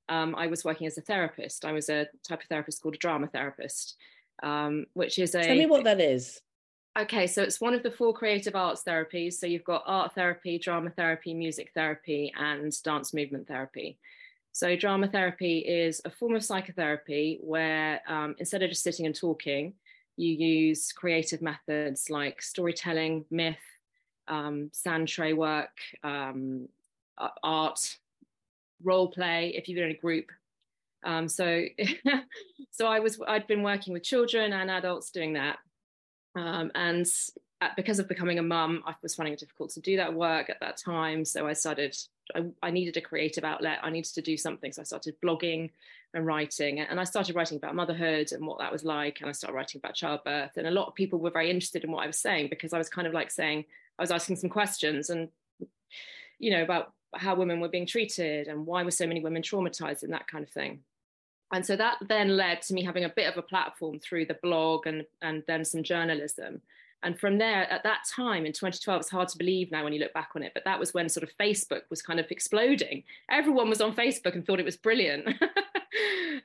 um, 0.08 0.34
I 0.34 0.48
was 0.48 0.64
working 0.64 0.86
as 0.86 0.98
a 0.98 1.02
therapist. 1.02 1.64
I 1.64 1.72
was 1.72 1.88
a 1.88 2.08
type 2.26 2.42
of 2.42 2.48
therapist 2.48 2.82
called 2.82 2.96
a 2.96 2.98
drama 2.98 3.28
therapist, 3.28 3.96
um, 4.42 4.86
which 4.94 5.18
is 5.18 5.34
a. 5.34 5.44
Tell 5.44 5.56
me 5.56 5.66
what 5.66 5.84
that 5.84 6.00
is. 6.00 6.40
Okay, 6.96 7.26
so 7.26 7.42
it's 7.42 7.60
one 7.60 7.74
of 7.74 7.82
the 7.82 7.90
four 7.90 8.14
creative 8.14 8.54
arts 8.54 8.84
therapies. 8.84 9.34
So 9.34 9.46
you've 9.46 9.64
got 9.64 9.82
art 9.84 10.14
therapy, 10.14 10.58
drama 10.58 10.90
therapy, 10.90 11.34
music 11.34 11.72
therapy, 11.74 12.32
and 12.38 12.72
dance 12.84 13.12
movement 13.12 13.48
therapy. 13.48 13.98
So 14.52 14.76
drama 14.76 15.08
therapy 15.08 15.58
is 15.58 16.00
a 16.04 16.10
form 16.10 16.36
of 16.36 16.44
psychotherapy 16.44 17.40
where 17.42 18.00
um, 18.06 18.36
instead 18.38 18.62
of 18.62 18.70
just 18.70 18.84
sitting 18.84 19.06
and 19.06 19.14
talking, 19.14 19.74
you 20.16 20.32
use 20.32 20.92
creative 20.92 21.42
methods 21.42 22.10
like 22.10 22.40
storytelling, 22.40 23.24
myth, 23.28 23.56
um, 24.28 24.70
sand 24.72 25.08
tray 25.08 25.32
work, 25.32 25.76
um, 26.04 26.68
art, 27.42 27.98
role 28.84 29.08
play 29.08 29.52
if 29.56 29.68
you're 29.68 29.84
in 29.84 29.90
a 29.90 29.98
group. 29.98 30.30
Um, 31.02 31.26
so, 31.26 31.64
so 32.70 32.86
I 32.86 33.00
was 33.00 33.18
I'd 33.26 33.48
been 33.48 33.64
working 33.64 33.92
with 33.92 34.04
children 34.04 34.52
and 34.52 34.70
adults 34.70 35.10
doing 35.10 35.32
that, 35.32 35.58
um, 36.34 36.70
and 36.74 37.06
at, 37.60 37.76
because 37.76 37.98
of 37.98 38.08
becoming 38.08 38.38
a 38.38 38.42
mum, 38.42 38.82
I 38.86 38.94
was 39.02 39.14
finding 39.14 39.34
it 39.34 39.40
difficult 39.40 39.70
to 39.70 39.80
do 39.80 39.96
that 39.96 40.12
work 40.12 40.50
at 40.50 40.60
that 40.60 40.76
time. 40.76 41.24
So 41.24 41.46
I 41.46 41.52
started. 41.52 41.96
I, 42.34 42.44
I 42.62 42.70
needed 42.70 42.96
a 42.96 43.02
creative 43.02 43.44
outlet. 43.44 43.78
I 43.82 43.90
needed 43.90 44.14
to 44.14 44.22
do 44.22 44.36
something. 44.36 44.72
So 44.72 44.80
I 44.80 44.84
started 44.84 45.14
blogging 45.22 45.70
and 46.14 46.26
writing, 46.26 46.80
and 46.80 47.00
I 47.00 47.04
started 47.04 47.34
writing 47.34 47.58
about 47.58 47.74
motherhood 47.74 48.32
and 48.32 48.46
what 48.46 48.58
that 48.60 48.72
was 48.72 48.84
like. 48.84 49.20
And 49.20 49.28
I 49.28 49.32
started 49.32 49.54
writing 49.54 49.80
about 49.80 49.94
childbirth, 49.94 50.56
and 50.56 50.66
a 50.66 50.70
lot 50.70 50.88
of 50.88 50.94
people 50.94 51.18
were 51.18 51.30
very 51.30 51.50
interested 51.50 51.84
in 51.84 51.90
what 51.90 52.04
I 52.04 52.06
was 52.06 52.18
saying 52.18 52.48
because 52.50 52.72
I 52.72 52.78
was 52.78 52.88
kind 52.88 53.06
of 53.06 53.12
like 53.12 53.30
saying 53.30 53.64
I 53.98 54.02
was 54.02 54.10
asking 54.10 54.36
some 54.36 54.50
questions 54.50 55.10
and 55.10 55.28
you 56.38 56.50
know 56.50 56.62
about 56.62 56.92
how 57.14 57.34
women 57.34 57.60
were 57.60 57.68
being 57.68 57.86
treated 57.86 58.48
and 58.48 58.66
why 58.66 58.82
were 58.82 58.90
so 58.90 59.06
many 59.06 59.20
women 59.20 59.42
traumatized 59.42 60.02
and 60.02 60.12
that 60.12 60.26
kind 60.26 60.42
of 60.42 60.50
thing 60.50 60.80
and 61.52 61.64
so 61.64 61.76
that 61.76 61.98
then 62.08 62.36
led 62.36 62.62
to 62.62 62.74
me 62.74 62.82
having 62.82 63.04
a 63.04 63.08
bit 63.08 63.30
of 63.30 63.36
a 63.36 63.42
platform 63.42 63.98
through 63.98 64.26
the 64.26 64.38
blog 64.42 64.86
and 64.86 65.04
and 65.22 65.42
then 65.46 65.64
some 65.64 65.82
journalism. 65.82 66.60
And 67.02 67.20
from 67.20 67.36
there 67.36 67.70
at 67.70 67.82
that 67.82 68.04
time 68.16 68.46
in 68.46 68.52
2012 68.52 69.00
it's 69.00 69.10
hard 69.10 69.28
to 69.28 69.38
believe 69.38 69.70
now 69.70 69.84
when 69.84 69.92
you 69.92 70.00
look 70.00 70.14
back 70.14 70.30
on 70.34 70.42
it 70.42 70.52
but 70.54 70.64
that 70.64 70.80
was 70.80 70.94
when 70.94 71.10
sort 71.10 71.22
of 71.22 71.36
facebook 71.38 71.82
was 71.90 72.02
kind 72.02 72.18
of 72.18 72.26
exploding. 72.30 73.04
Everyone 73.30 73.68
was 73.68 73.80
on 73.80 73.94
facebook 73.94 74.34
and 74.34 74.46
thought 74.46 74.60
it 74.60 74.64
was 74.64 74.76
brilliant. 74.76 75.28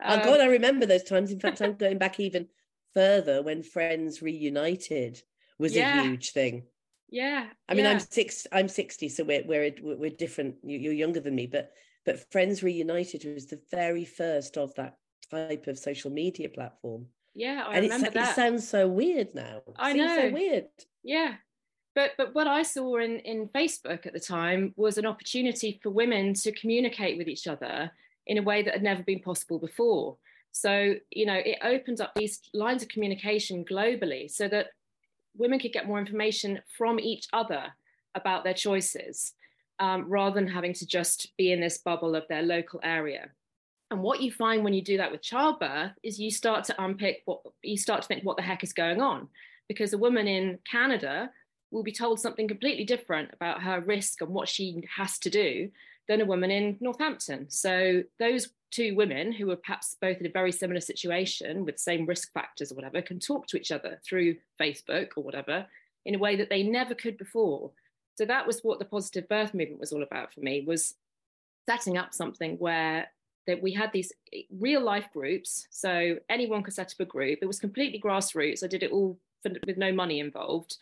Um, 0.02 0.20
oh 0.22 0.24
god 0.24 0.40
i 0.40 0.46
remember 0.46 0.86
those 0.86 1.04
times. 1.04 1.32
In 1.32 1.40
fact 1.40 1.60
i'm 1.60 1.74
going 1.74 1.98
back 1.98 2.20
even 2.20 2.48
further 2.94 3.42
when 3.42 3.64
friends 3.64 4.22
reunited 4.22 5.24
was 5.58 5.76
yeah. 5.76 6.02
a 6.02 6.04
huge 6.04 6.32
thing. 6.32 6.64
Yeah 7.10 7.48
i 7.68 7.74
mean 7.74 7.86
yeah. 7.86 7.92
i'm 7.92 8.00
six 8.00 8.46
i'm 8.52 8.68
60 8.68 9.10
so 9.10 9.24
we're 9.24 9.44
we're 9.46 9.74
we're 9.82 10.12
different. 10.12 10.58
You're 10.62 10.94
younger 10.94 11.20
than 11.20 11.34
me 11.34 11.48
but 11.48 11.72
but 12.06 12.32
friends 12.32 12.64
reunited 12.64 13.26
was 13.26 13.48
the 13.48 13.60
very 13.72 14.06
first 14.06 14.58
of 14.58 14.74
that 14.76 14.98
type 15.30 15.68
of 15.68 15.78
social 15.78 16.12
media 16.12 16.50
platform. 16.50 17.06
Yeah 17.36 17.64
I 17.68 17.76
and 17.76 17.84
remember 17.84 18.10
that. 18.12 18.32
it 18.32 18.36
sounds 18.36 18.68
so 18.68 18.88
weird 18.88 19.34
now. 19.36 19.62
It 19.68 19.76
i 19.78 19.94
know 19.94 20.16
so 20.16 20.30
weird. 20.32 20.68
Yeah. 21.04 21.36
But 21.96 22.12
but 22.18 22.34
what 22.34 22.48
i 22.48 22.64
saw 22.64 22.98
in 22.98 23.20
in 23.20 23.48
facebook 23.50 24.06
at 24.06 24.14
the 24.14 24.20
time 24.20 24.74
was 24.76 24.98
an 24.98 25.06
opportunity 25.06 25.80
for 25.82 25.90
women 25.90 26.34
to 26.36 26.52
communicate 26.52 27.18
with 27.18 27.28
each 27.28 27.48
other 27.48 27.92
in 28.28 28.38
a 28.38 28.44
way 28.44 28.62
that 28.64 28.74
had 28.74 28.84
never 28.84 29.04
been 29.04 29.20
possible 29.20 29.60
before. 29.60 30.18
So 30.52 30.96
you 31.12 31.26
know 31.26 31.40
it 31.46 31.60
opened 31.64 32.02
up 32.02 32.14
these 32.16 32.42
lines 32.54 32.84
of 32.84 32.90
communication 32.90 33.66
globally 33.66 34.30
so 34.32 34.48
that 34.48 34.68
women 35.38 35.60
could 35.60 35.74
get 35.74 35.88
more 35.88 36.00
information 36.00 36.60
from 36.78 37.00
each 37.00 37.28
other 37.34 37.74
about 38.16 38.44
their 38.44 38.54
choices 38.54 39.34
um, 39.80 40.10
rather 40.10 40.36
than 40.36 40.48
having 40.48 40.74
to 40.74 40.86
just 40.86 41.36
be 41.38 41.52
in 41.52 41.62
this 41.62 41.78
bubble 41.78 42.16
of 42.16 42.28
their 42.28 42.42
local 42.42 42.80
area. 42.84 43.30
And 43.92 44.02
what 44.02 44.22
you 44.22 44.32
find 44.32 44.64
when 44.64 44.74
you 44.74 44.84
do 44.84 44.98
that 44.98 45.12
with 45.12 45.22
childbirth 45.22 45.94
is 46.04 46.20
you 46.20 46.30
start 46.30 46.64
to 46.66 46.84
unpick 46.84 47.22
what 47.26 47.42
you 47.64 47.78
start 47.78 48.04
to 48.04 48.08
think, 48.08 48.24
what 48.24 48.38
the 48.38 48.44
heck 48.44 48.64
is 48.64 48.74
going 48.74 49.02
on? 49.02 49.28
Because 49.68 49.94
a 49.94 49.98
woman 49.98 50.28
in 50.28 50.60
Canada 50.70 51.32
will 51.72 51.84
be 51.84 51.92
told 51.92 52.20
something 52.20 52.48
completely 52.48 52.84
different 52.84 53.32
about 53.34 53.64
her 53.64 53.82
risk 53.82 54.22
and 54.22 54.30
what 54.30 54.48
she 54.48 54.84
has 54.96 55.18
to 55.20 55.30
do 55.30 55.70
than 56.08 56.22
a 56.22 56.26
woman 56.26 56.52
in 56.52 56.78
Northampton. 56.80 57.50
So 57.50 58.04
those 58.20 58.50
two 58.72 58.96
women 58.96 59.32
who 59.32 59.50
are 59.52 59.56
perhaps 59.56 59.96
both 60.00 60.18
in 60.18 60.26
a 60.26 60.32
very 60.32 60.52
similar 60.52 60.80
situation 60.80 61.66
with 61.66 61.76
the 61.76 61.82
same 61.82 62.06
risk 62.06 62.32
factors 62.34 62.72
or 62.72 62.76
whatever 62.76 63.02
can 63.02 63.20
talk 63.20 63.48
to 63.48 63.58
each 63.58 63.72
other 63.72 64.00
through 64.08 64.36
Facebook 64.60 65.10
or 65.16 65.24
whatever 65.24 65.66
in 66.06 66.16
a 66.16 66.20
way 66.20 66.36
that 66.36 66.50
they 66.50 66.64
never 66.64 66.94
could 66.94 67.18
before. 67.18 67.72
So 68.20 68.26
that 68.26 68.46
was 68.46 68.60
what 68.66 68.80
the 68.80 68.86
positive 68.86 69.30
birth 69.30 69.54
movement 69.54 69.80
was 69.80 69.94
all 69.94 70.04
about 70.04 70.34
for 70.34 70.42
me 70.42 70.66
was 70.68 70.96
setting 71.70 71.98
up 71.98 72.14
something 72.14 72.58
where 72.58 73.08
that 73.48 73.64
we 73.64 73.72
had 73.72 73.94
these 73.94 74.12
real 74.60 74.82
life 74.82 75.08
groups. 75.14 75.68
So 75.70 76.18
anyone 76.28 76.62
could 76.62 76.74
set 76.74 76.92
up 76.92 77.00
a 77.00 77.06
group. 77.06 77.40
It 77.42 77.46
was 77.46 77.62
completely 77.62 77.98
grassroots. 77.98 78.62
I 78.62 78.68
did 78.68 78.84
it 78.84 78.92
all 78.92 79.18
for, 79.42 79.52
with 79.66 79.78
no 79.78 79.94
money 79.94 80.20
involved. 80.20 80.76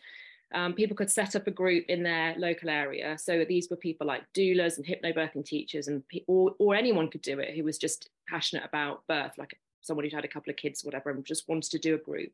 Um, 0.52 0.72
people 0.72 0.96
could 0.96 1.12
set 1.12 1.36
up 1.36 1.46
a 1.46 1.52
group 1.52 1.84
in 1.88 2.02
their 2.02 2.34
local 2.38 2.70
area. 2.70 3.16
So 3.16 3.44
these 3.44 3.70
were 3.70 3.76
people 3.76 4.08
like 4.08 4.24
doulas 4.34 4.76
and 4.76 4.84
hypnobirthing 4.84 5.44
teachers, 5.44 5.86
and 5.86 6.02
or, 6.26 6.56
or 6.58 6.74
anyone 6.74 7.06
could 7.06 7.22
do 7.22 7.38
it 7.38 7.54
who 7.54 7.62
was 7.62 7.78
just 7.78 8.10
passionate 8.28 8.64
about 8.64 9.06
birth, 9.06 9.38
like 9.38 9.56
someone 9.80 10.04
who'd 10.04 10.12
had 10.12 10.24
a 10.24 10.34
couple 10.34 10.50
of 10.50 10.56
kids, 10.56 10.82
or 10.82 10.88
whatever, 10.88 11.10
and 11.10 11.24
just 11.24 11.48
wanted 11.48 11.70
to 11.70 11.78
do 11.78 11.94
a 11.94 11.98
group. 11.98 12.32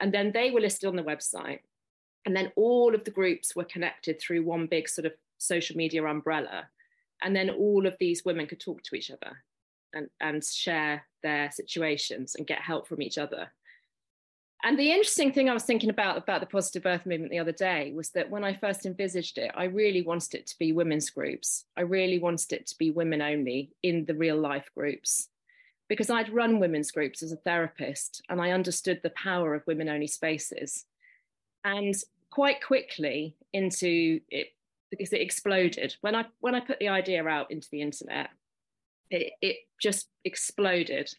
And 0.00 0.10
then 0.10 0.32
they 0.32 0.50
were 0.50 0.60
listed 0.60 0.88
on 0.88 0.96
the 0.96 1.02
website, 1.02 1.58
and 2.26 2.36
then 2.36 2.52
all 2.56 2.94
of 2.94 3.04
the 3.04 3.10
groups 3.10 3.56
were 3.56 3.64
connected 3.64 4.20
through 4.20 4.44
one 4.44 4.66
big 4.66 4.88
sort 4.88 5.06
of 5.06 5.12
social 5.38 5.76
media 5.76 6.04
umbrella, 6.04 6.68
and 7.22 7.34
then 7.34 7.50
all 7.50 7.86
of 7.86 7.96
these 7.98 8.24
women 8.24 8.46
could 8.46 8.60
talk 8.60 8.82
to 8.82 8.94
each 8.96 9.10
other 9.10 9.42
and, 9.92 10.08
and 10.20 10.44
share 10.44 11.04
their 11.22 11.50
situations 11.50 12.34
and 12.36 12.46
get 12.46 12.60
help 12.60 12.86
from 12.86 13.02
each 13.02 13.18
other. 13.18 13.50
And 14.64 14.78
the 14.78 14.92
interesting 14.92 15.32
thing 15.32 15.50
I 15.50 15.54
was 15.54 15.64
thinking 15.64 15.90
about 15.90 16.16
about 16.16 16.40
the 16.40 16.46
positive 16.46 16.84
birth 16.84 17.04
movement 17.04 17.32
the 17.32 17.40
other 17.40 17.52
day 17.52 17.92
was 17.96 18.10
that 18.10 18.30
when 18.30 18.44
I 18.44 18.54
first 18.54 18.86
envisaged 18.86 19.38
it, 19.38 19.50
I 19.56 19.64
really 19.64 20.02
wanted 20.02 20.34
it 20.34 20.46
to 20.48 20.58
be 20.58 20.72
women's 20.72 21.10
groups. 21.10 21.64
I 21.76 21.80
really 21.80 22.20
wanted 22.20 22.52
it 22.52 22.66
to 22.68 22.78
be 22.78 22.92
women 22.92 23.20
only 23.20 23.72
in 23.82 24.04
the 24.04 24.14
real 24.14 24.36
life 24.36 24.70
groups 24.76 25.28
because 25.88 26.10
I'd 26.10 26.32
run 26.32 26.60
women's 26.60 26.92
groups 26.92 27.24
as 27.24 27.32
a 27.32 27.36
therapist 27.36 28.22
and 28.28 28.40
I 28.40 28.52
understood 28.52 29.00
the 29.02 29.10
power 29.10 29.54
of 29.54 29.66
women 29.66 29.88
only 29.88 30.06
spaces. 30.06 30.86
And 31.64 31.94
quite 32.30 32.64
quickly 32.64 33.36
into 33.52 34.20
it 34.30 34.48
because 34.90 35.12
it 35.12 35.20
exploded. 35.20 35.94
When 36.00 36.14
I 36.14 36.26
when 36.40 36.54
I 36.54 36.60
put 36.60 36.78
the 36.78 36.88
idea 36.88 37.24
out 37.26 37.50
into 37.50 37.68
the 37.70 37.82
internet, 37.82 38.30
it, 39.10 39.32
it 39.40 39.56
just 39.80 40.08
exploded, 40.24 41.12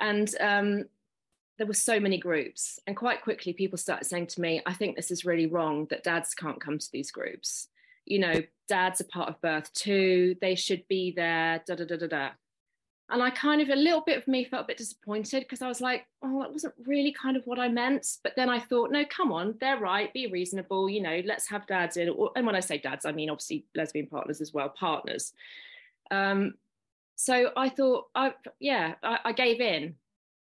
and 0.00 0.32
um, 0.40 0.84
there 1.58 1.66
were 1.66 1.74
so 1.74 2.00
many 2.00 2.18
groups 2.18 2.80
and 2.86 2.96
quite 2.96 3.22
quickly 3.22 3.52
people 3.52 3.78
started 3.78 4.04
saying 4.04 4.26
to 4.26 4.40
me 4.40 4.60
i 4.66 4.72
think 4.72 4.96
this 4.96 5.12
is 5.12 5.24
really 5.24 5.46
wrong 5.46 5.86
that 5.90 6.02
dads 6.02 6.34
can't 6.34 6.60
come 6.60 6.78
to 6.78 6.90
these 6.92 7.10
groups. 7.12 7.68
You 8.04 8.18
know 8.18 8.42
dads 8.66 9.00
are 9.00 9.04
part 9.04 9.28
of 9.28 9.40
birth 9.40 9.72
too. 9.74 10.34
They 10.40 10.56
should 10.56 10.86
be 10.88 11.12
there 11.14 11.62
da 11.64 11.76
da 11.76 11.84
da 11.84 11.96
da 11.96 12.06
da 12.08 12.30
and 13.12 13.22
i 13.22 13.30
kind 13.30 13.60
of 13.60 13.68
a 13.68 13.76
little 13.76 14.00
bit 14.00 14.18
of 14.18 14.26
me 14.26 14.44
felt 14.44 14.64
a 14.64 14.68
bit 14.68 14.76
disappointed 14.76 15.40
because 15.40 15.62
i 15.62 15.68
was 15.68 15.80
like 15.80 16.06
oh 16.22 16.40
that 16.40 16.52
wasn't 16.52 16.74
really 16.86 17.12
kind 17.12 17.36
of 17.36 17.42
what 17.46 17.58
i 17.58 17.68
meant 17.68 18.06
but 18.24 18.34
then 18.36 18.48
i 18.48 18.58
thought 18.58 18.90
no 18.90 19.04
come 19.04 19.30
on 19.30 19.54
they're 19.60 19.78
right 19.78 20.12
be 20.12 20.26
reasonable 20.26 20.88
you 20.88 21.00
know 21.00 21.22
let's 21.24 21.48
have 21.48 21.66
dads 21.66 21.96
in 21.96 22.08
and 22.36 22.46
when 22.46 22.56
i 22.56 22.60
say 22.60 22.78
dads 22.78 23.06
i 23.06 23.12
mean 23.12 23.30
obviously 23.30 23.64
lesbian 23.74 24.06
partners 24.06 24.40
as 24.40 24.52
well 24.52 24.68
partners 24.68 25.32
um, 26.10 26.54
so 27.16 27.50
i 27.56 27.68
thought 27.68 28.06
i 28.14 28.34
yeah 28.58 28.94
I, 29.02 29.18
I 29.26 29.32
gave 29.32 29.60
in 29.60 29.94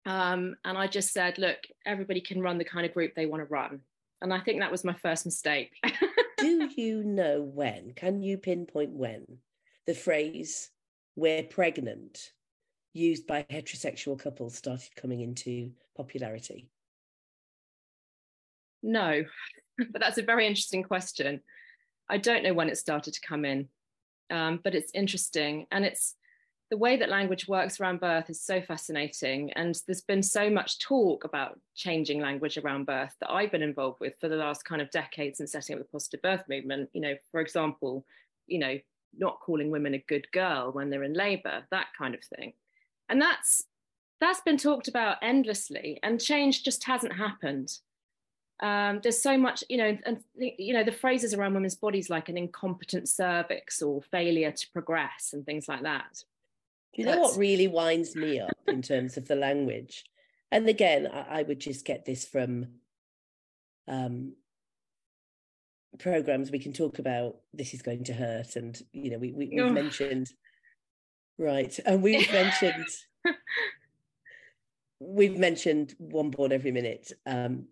um, 0.04 0.56
and 0.64 0.76
I 0.76 0.86
just 0.86 1.12
said, 1.12 1.38
look, 1.38 1.58
everybody 1.86 2.20
can 2.20 2.42
run 2.42 2.58
the 2.58 2.64
kind 2.64 2.84
of 2.84 2.94
group 2.94 3.14
they 3.14 3.26
want 3.26 3.42
to 3.42 3.46
run. 3.46 3.80
And 4.20 4.32
I 4.32 4.40
think 4.40 4.60
that 4.60 4.70
was 4.70 4.84
my 4.84 4.94
first 4.94 5.24
mistake. 5.24 5.72
Do 6.38 6.68
you 6.76 7.04
know 7.04 7.42
when? 7.42 7.92
Can 7.94 8.22
you 8.22 8.38
pinpoint 8.38 8.90
when 8.90 9.26
the 9.86 9.94
phrase 9.94 10.70
we're 11.14 11.42
pregnant 11.42 12.32
used 12.92 13.26
by 13.26 13.44
heterosexual 13.50 14.18
couples 14.18 14.54
started 14.54 14.94
coming 14.96 15.20
into 15.20 15.70
popularity? 15.96 16.68
No, 18.82 19.24
but 19.90 20.00
that's 20.00 20.18
a 20.18 20.22
very 20.22 20.46
interesting 20.46 20.82
question. 20.82 21.40
I 22.08 22.18
don't 22.18 22.42
know 22.42 22.54
when 22.54 22.68
it 22.68 22.78
started 22.78 23.14
to 23.14 23.26
come 23.26 23.44
in, 23.44 23.68
um, 24.30 24.60
but 24.62 24.74
it's 24.74 24.92
interesting. 24.94 25.66
And 25.70 25.84
it's 25.84 26.14
the 26.70 26.76
way 26.78 26.96
that 26.96 27.08
language 27.08 27.46
works 27.48 27.80
around 27.80 28.00
birth 28.00 28.30
is 28.30 28.42
so 28.42 28.60
fascinating. 28.62 29.52
And 29.52 29.78
there's 29.86 30.00
been 30.00 30.22
so 30.22 30.48
much 30.48 30.78
talk 30.78 31.24
about 31.24 31.60
changing 31.74 32.20
language 32.20 32.56
around 32.56 32.86
birth 32.86 33.14
that 33.20 33.30
I've 33.30 33.52
been 33.52 33.62
involved 33.62 34.00
with 34.00 34.14
for 34.20 34.28
the 34.28 34.36
last 34.36 34.64
kind 34.64 34.80
of 34.80 34.90
decades 34.90 35.40
in 35.40 35.46
setting 35.46 35.76
up 35.76 35.82
the 35.82 35.88
positive 35.88 36.22
birth 36.22 36.44
movement. 36.48 36.88
You 36.92 37.02
know, 37.02 37.14
for 37.30 37.40
example, 37.40 38.06
you 38.46 38.58
know, 38.58 38.78
not 39.14 39.40
calling 39.40 39.70
women 39.70 39.94
a 39.94 40.04
good 40.08 40.26
girl 40.32 40.72
when 40.72 40.88
they're 40.88 41.04
in 41.04 41.12
labor, 41.12 41.64
that 41.70 41.88
kind 41.96 42.14
of 42.14 42.24
thing. 42.24 42.54
And 43.12 43.20
that's 43.20 43.64
that's 44.20 44.40
been 44.40 44.56
talked 44.56 44.88
about 44.88 45.18
endlessly, 45.20 46.00
and 46.02 46.18
change 46.18 46.64
just 46.64 46.82
hasn't 46.84 47.12
happened. 47.12 47.70
Um, 48.62 49.00
there's 49.02 49.20
so 49.20 49.36
much, 49.36 49.62
you 49.68 49.76
know, 49.76 49.98
and 50.06 50.22
you 50.34 50.72
know 50.72 50.82
the 50.82 50.92
phrases 50.92 51.34
around 51.34 51.52
women's 51.52 51.74
bodies 51.74 52.08
like 52.08 52.30
an 52.30 52.38
incompetent 52.38 53.10
cervix 53.10 53.82
or 53.82 54.00
failure 54.00 54.50
to 54.50 54.70
progress 54.72 55.34
and 55.34 55.44
things 55.44 55.68
like 55.68 55.82
that. 55.82 56.24
Do 56.94 57.02
you 57.02 57.08
know 57.08 57.20
what 57.20 57.36
really 57.36 57.68
winds 57.68 58.16
me 58.16 58.40
up 58.40 58.56
in 58.66 58.80
terms 58.80 59.18
of 59.18 59.28
the 59.28 59.36
language? 59.36 60.04
And 60.50 60.66
again, 60.66 61.06
I, 61.06 61.40
I 61.40 61.42
would 61.42 61.60
just 61.60 61.84
get 61.84 62.06
this 62.06 62.24
from 62.24 62.66
um, 63.88 64.32
programs 65.98 66.50
we 66.50 66.58
can 66.58 66.72
talk 66.72 66.98
about 66.98 67.36
this 67.52 67.74
is 67.74 67.82
going 67.82 68.04
to 68.04 68.14
hurt 68.14 68.56
and 68.56 68.80
you 68.92 69.10
know 69.10 69.18
we, 69.18 69.32
we 69.32 69.54
have 69.56 69.72
mentioned 69.72 70.30
right 71.38 71.78
and 71.86 72.02
we've 72.02 72.30
mentioned 72.32 72.86
we've 75.00 75.38
mentioned 75.38 75.94
one 75.98 76.30
born 76.30 76.52
every 76.52 76.72
minute 76.72 77.12
um, 77.26 77.66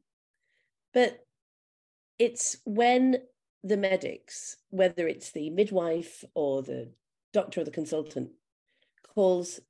but 0.92 1.24
it's 2.18 2.56
when 2.64 3.16
the 3.62 3.76
medics 3.76 4.56
whether 4.70 5.06
it's 5.06 5.32
the 5.32 5.50
midwife 5.50 6.24
or 6.34 6.62
the 6.62 6.90
doctor 7.32 7.60
or 7.60 7.64
the 7.64 7.70
consultant 7.70 8.30
calls 9.14 9.60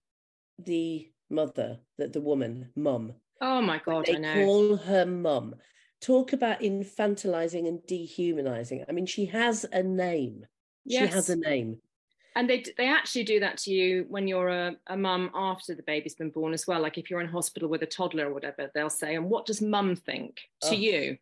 the 0.59 1.11
mother, 1.31 1.79
that 1.99 2.13
the 2.13 2.21
woman, 2.21 2.71
mum. 2.77 3.15
Oh 3.41 3.63
my 3.63 3.81
God, 3.85 4.07
they 4.07 4.17
I 4.17 4.19
know. 4.19 4.35
call 4.35 4.77
her 4.77 5.07
mum. 5.07 5.55
Talk 6.01 6.33
about 6.33 6.61
infantilizing 6.61 7.69
and 7.69 7.85
dehumanizing. 7.87 8.85
I 8.89 8.93
mean, 8.93 9.07
she 9.07 9.27
has 9.27 9.65
a 9.71 9.83
name. 9.83 10.47
Yes. 10.85 11.09
She 11.09 11.15
has 11.15 11.31
a 11.31 11.37
name. 11.37 11.79
And 12.37 12.49
they 12.49 12.65
they 12.77 12.89
actually 12.89 13.25
do 13.25 13.41
that 13.41 13.59
to 13.59 13.73
you 13.73 14.07
when 14.09 14.29
you're 14.29 14.49
a, 14.49 14.77
a 14.87 14.97
mum 14.97 15.31
after 15.35 15.75
the 15.75 15.83
baby's 15.83 16.15
been 16.15 16.31
born 16.31 16.53
as 16.53 16.67
well. 16.67 16.81
Like 16.81 16.97
if 16.97 17.11
you're 17.11 17.21
in 17.21 17.29
hospital 17.29 17.69
with 17.69 17.83
a 17.83 17.87
toddler 17.87 18.29
or 18.29 18.35
whatever, 18.35 18.71
they'll 18.75 18.89
say, 18.89 19.17
"And 19.17 19.29
what 19.29 19.47
does 19.47 19.61
mum 19.61 19.97
think 19.97 20.41
to 20.63 20.71
oh. 20.71 20.73
you?" 20.73 21.17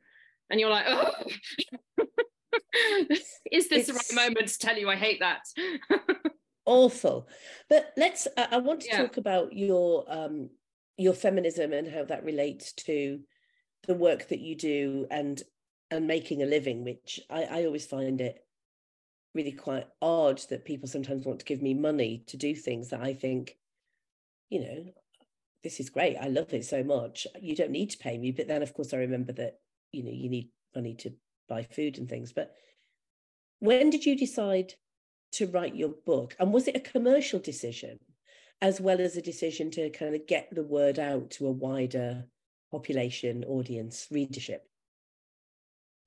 And 0.50 0.60
you're 0.60 0.70
like, 0.70 0.84
"Oh, 0.86 1.10
is 3.50 3.68
this 3.68 3.88
it's... 3.88 4.08
the 4.08 4.16
right 4.16 4.28
moment 4.28 4.48
to 4.48 4.58
tell 4.58 4.76
you 4.76 4.90
I 4.90 4.96
hate 4.96 5.20
that?" 5.20 5.44
awful. 6.66 7.26
But 7.68 7.92
let's. 7.96 8.28
I, 8.36 8.48
I 8.52 8.56
want 8.58 8.82
to 8.82 8.88
yeah. 8.88 8.98
talk 8.98 9.16
about 9.16 9.54
your 9.54 10.04
um, 10.08 10.50
your 10.98 11.14
feminism 11.14 11.72
and 11.72 11.88
how 11.88 12.04
that 12.04 12.24
relates 12.24 12.72
to 12.74 13.20
the 13.86 13.94
work 13.94 14.28
that 14.28 14.40
you 14.40 14.54
do 14.54 15.06
and 15.10 15.42
and 15.90 16.06
making 16.06 16.42
a 16.42 16.46
living, 16.46 16.84
which 16.84 17.18
I, 17.30 17.44
I 17.44 17.64
always 17.64 17.86
find 17.86 18.20
it 18.20 18.44
really 19.38 19.52
quite 19.52 19.86
odd 20.02 20.40
that 20.50 20.64
people 20.64 20.88
sometimes 20.88 21.24
want 21.24 21.38
to 21.38 21.44
give 21.44 21.62
me 21.62 21.72
money 21.72 22.24
to 22.26 22.36
do 22.36 22.56
things 22.56 22.88
that 22.88 23.00
I 23.00 23.14
think, 23.14 23.56
you 24.50 24.60
know, 24.60 24.84
this 25.62 25.78
is 25.78 25.90
great. 25.90 26.16
I 26.16 26.26
love 26.26 26.52
it 26.52 26.64
so 26.64 26.82
much. 26.82 27.24
You 27.40 27.54
don't 27.54 27.70
need 27.70 27.90
to 27.90 27.98
pay 27.98 28.18
me. 28.18 28.32
But 28.32 28.48
then, 28.48 28.62
of 28.62 28.74
course, 28.74 28.92
I 28.92 28.96
remember 28.96 29.32
that, 29.34 29.60
you 29.92 30.02
know, 30.02 30.10
you 30.10 30.28
need 30.28 30.50
money 30.74 30.94
to 30.96 31.12
buy 31.48 31.62
food 31.62 31.98
and 31.98 32.08
things. 32.08 32.32
But 32.32 32.52
when 33.60 33.90
did 33.90 34.04
you 34.04 34.16
decide 34.16 34.74
to 35.32 35.46
write 35.46 35.76
your 35.76 35.94
book? 36.04 36.34
And 36.40 36.52
was 36.52 36.66
it 36.66 36.76
a 36.76 36.80
commercial 36.80 37.38
decision 37.38 38.00
as 38.60 38.80
well 38.80 39.00
as 39.00 39.16
a 39.16 39.22
decision 39.22 39.70
to 39.70 39.88
kind 39.90 40.16
of 40.16 40.26
get 40.26 40.48
the 40.50 40.64
word 40.64 40.98
out 40.98 41.30
to 41.30 41.46
a 41.46 41.52
wider 41.52 42.24
population, 42.72 43.44
audience, 43.44 44.08
readership? 44.10 44.64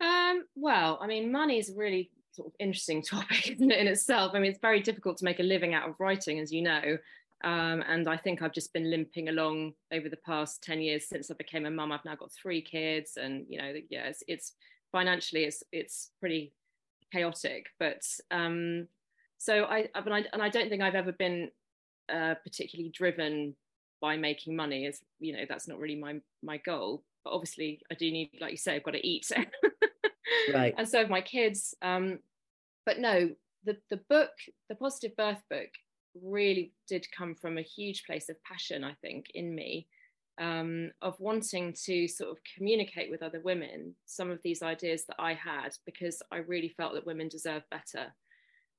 Um, 0.02 0.44
well, 0.56 1.00
I 1.02 1.08
mean, 1.08 1.32
money 1.32 1.60
is 1.60 1.72
really 1.74 2.12
sort 2.32 2.48
of 2.48 2.54
interesting 2.60 3.02
topic, 3.04 3.52
isn't 3.52 3.72
it, 3.72 3.80
in 3.80 3.88
itself? 3.88 4.32
I 4.34 4.40
mean, 4.40 4.52
it's 4.52 4.60
very 4.60 4.82
difficult 4.82 5.18
to 5.18 5.26
make 5.26 5.40
a 5.40 5.44
living 5.44 5.74
out 5.74 5.88
of 5.88 5.96
writing, 6.00 6.40
as 6.40 6.52
you 6.52 6.62
know. 6.62 6.98
Um, 7.44 7.84
and 7.88 8.08
I 8.08 8.18
think 8.18 8.42
I've 8.42 8.54
just 8.54 8.72
been 8.72 8.92
limping 8.92 9.30
along 9.30 9.74
over 9.92 10.10
the 10.10 10.18
past 10.18 10.62
10 10.64 10.82
years 10.82 11.08
since 11.08 11.32
I 11.32 11.34
became 11.34 11.66
a 11.66 11.72
mum. 11.72 11.92
I've 11.92 12.06
now 12.06 12.16
got 12.16 12.32
three 12.32 12.62
kids, 12.62 13.18
and 13.18 13.46
you 13.50 13.58
know, 13.58 13.74
yeah, 13.90 14.08
it's, 14.08 14.24
it's 14.28 14.54
financially 14.92 15.46
it's 15.46 15.64
it's 15.72 16.12
pretty 16.20 16.54
chaotic, 17.12 17.68
but 17.80 18.04
um, 18.30 18.88
so 19.38 19.64
I, 19.64 19.90
and 19.96 20.14
I, 20.14 20.24
and 20.34 20.42
I 20.42 20.50
don't 20.50 20.70
think 20.70 20.84
I've 20.84 20.96
ever 20.96 21.12
been 21.12 21.50
uh, 22.14 22.36
particularly 22.44 22.92
driven 22.92 23.56
by 24.02 24.18
making 24.18 24.56
money 24.56 24.88
as 24.88 25.00
you 25.20 25.32
know 25.32 25.46
that's 25.48 25.68
not 25.68 25.78
really 25.78 25.96
my 25.96 26.20
my 26.42 26.58
goal 26.58 27.04
but 27.24 27.32
obviously 27.32 27.80
i 27.92 27.94
do 27.94 28.12
need 28.12 28.32
like 28.42 28.52
you 28.52 28.58
say 28.58 28.76
i've 28.76 28.84
got 28.84 28.92
to 28.92 29.08
eat 29.08 29.24
right 30.54 30.76
and 30.78 30.88
so 30.88 31.00
have 31.00 31.10
my 31.10 31.22
kids 31.22 31.74
um 31.82 32.20
but 32.86 33.00
no 33.00 33.30
the 33.64 33.78
the 33.90 34.00
book, 34.10 34.32
the 34.70 34.76
positive 34.76 35.16
birth 35.16 35.42
book, 35.50 35.70
really 36.22 36.74
did 36.88 37.06
come 37.16 37.36
from 37.36 37.58
a 37.58 37.64
huge 37.64 38.04
place 38.06 38.30
of 38.30 38.42
passion. 38.44 38.84
I 38.84 38.96
think 39.02 39.28
in 39.34 39.54
me. 39.54 39.88
Um, 40.40 40.92
of 41.04 41.20
wanting 41.20 41.76
to 41.86 42.08
sort 42.08 42.32
of 42.32 42.38
communicate 42.56 43.12
with 43.12 43.22
other 43.22 43.42
women 43.42 43.94
some 44.06 44.32
of 44.32 44.40
these 44.44 44.64
ideas 44.64 45.04
that 45.06 45.18
I 45.20 45.34
had 45.34 45.76
because 45.86 46.20
I 46.32 46.38
really 46.38 46.70
felt 46.70 46.94
that 46.94 47.06
women 47.06 47.28
deserve 47.28 47.64
better. 47.70 48.12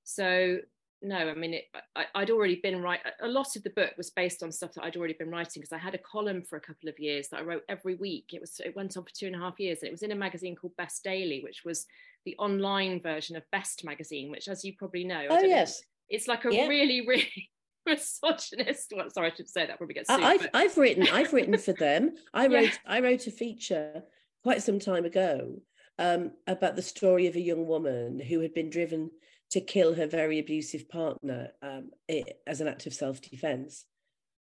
So 0.02 0.58
no, 1.02 1.16
I 1.16 1.35
mean, 1.35 1.54
it, 1.54 1.64
I, 1.97 2.06
would 2.21 2.30
already 2.30 2.61
been 2.62 2.80
right. 2.80 3.00
A 3.23 3.28
lot 3.28 3.56
of 3.56 3.62
the 3.62 3.71
book 3.71 3.92
was 3.97 4.11
based 4.11 4.42
on 4.42 4.52
stuff 4.52 4.73
that 4.75 4.85
I'd 4.85 4.97
already 4.97 5.14
been 5.14 5.30
writing 5.30 5.61
because 5.61 5.73
I 5.73 5.78
had 5.78 5.94
a 5.94 5.99
column 5.99 6.42
for 6.42 6.56
a 6.56 6.61
couple 6.61 6.88
of 6.88 6.99
years 6.99 7.28
that 7.28 7.40
I 7.40 7.42
wrote 7.42 7.64
every 7.68 7.97
week. 7.97 8.30
It 8.32 8.40
was 8.40 8.61
it 8.64 8.76
went 8.76 8.97
on 8.97 9.04
for 9.04 9.11
two 9.14 9.26
and 9.26 9.35
a 9.35 9.38
half 9.38 9.59
years, 9.59 9.78
and 9.80 9.88
it 9.88 9.92
was 9.92 10.02
in 10.02 10.12
a 10.12 10.16
magazine 10.16 10.54
called 10.54 10.76
Best 10.76 11.02
Daily, 11.02 11.40
which 11.42 11.62
was 11.64 11.87
the 12.25 12.37
online 12.38 13.00
version 13.00 13.37
of 13.37 13.42
Best 13.50 13.85
magazine, 13.85 14.30
which, 14.30 14.49
as 14.49 14.64
you 14.64 14.75
probably 14.78 15.04
know, 15.04 15.26
oh 15.28 15.40
yes, 15.40 15.80
know, 15.80 16.16
it's 16.16 16.28
like 16.28 16.44
a 16.44 16.54
yeah. 16.54 16.66
really, 16.66 17.06
really 17.06 17.50
misogynist. 17.87 18.92
Well, 18.94 19.11
sorry, 19.11 19.32
I 19.32 19.35
should 19.35 19.49
say 19.49 19.66
that 19.66 19.78
probably 19.78 19.94
gets. 19.94 20.09
Sued, 20.09 20.23
I've 20.23 20.40
but... 20.40 20.50
I've 20.54 20.76
written 20.76 21.09
I've 21.09 21.32
written 21.32 21.59
for 21.59 21.73
them. 21.78 22.12
I 22.32 22.47
wrote 22.47 22.64
yeah. 22.64 22.78
I 22.87 23.00
wrote 23.00 23.26
a 23.26 23.32
feature 23.32 24.02
quite 24.42 24.62
some 24.62 24.78
time 24.78 25.04
ago 25.04 25.61
um, 25.99 26.32
about 26.47 26.76
the 26.76 26.82
story 26.82 27.26
of 27.26 27.37
a 27.37 27.40
young 27.40 27.66
woman 27.66 28.21
who 28.21 28.40
had 28.40 28.54
been 28.54 28.71
driven 28.71 29.11
to 29.52 29.61
kill 29.61 29.94
her 29.94 30.06
very 30.06 30.38
abusive 30.38 30.88
partner 30.88 31.50
um, 31.61 31.90
it, 32.09 32.40
as 32.47 32.62
an 32.62 32.68
act 32.68 32.87
of 32.87 32.94
self-defense. 32.94 33.85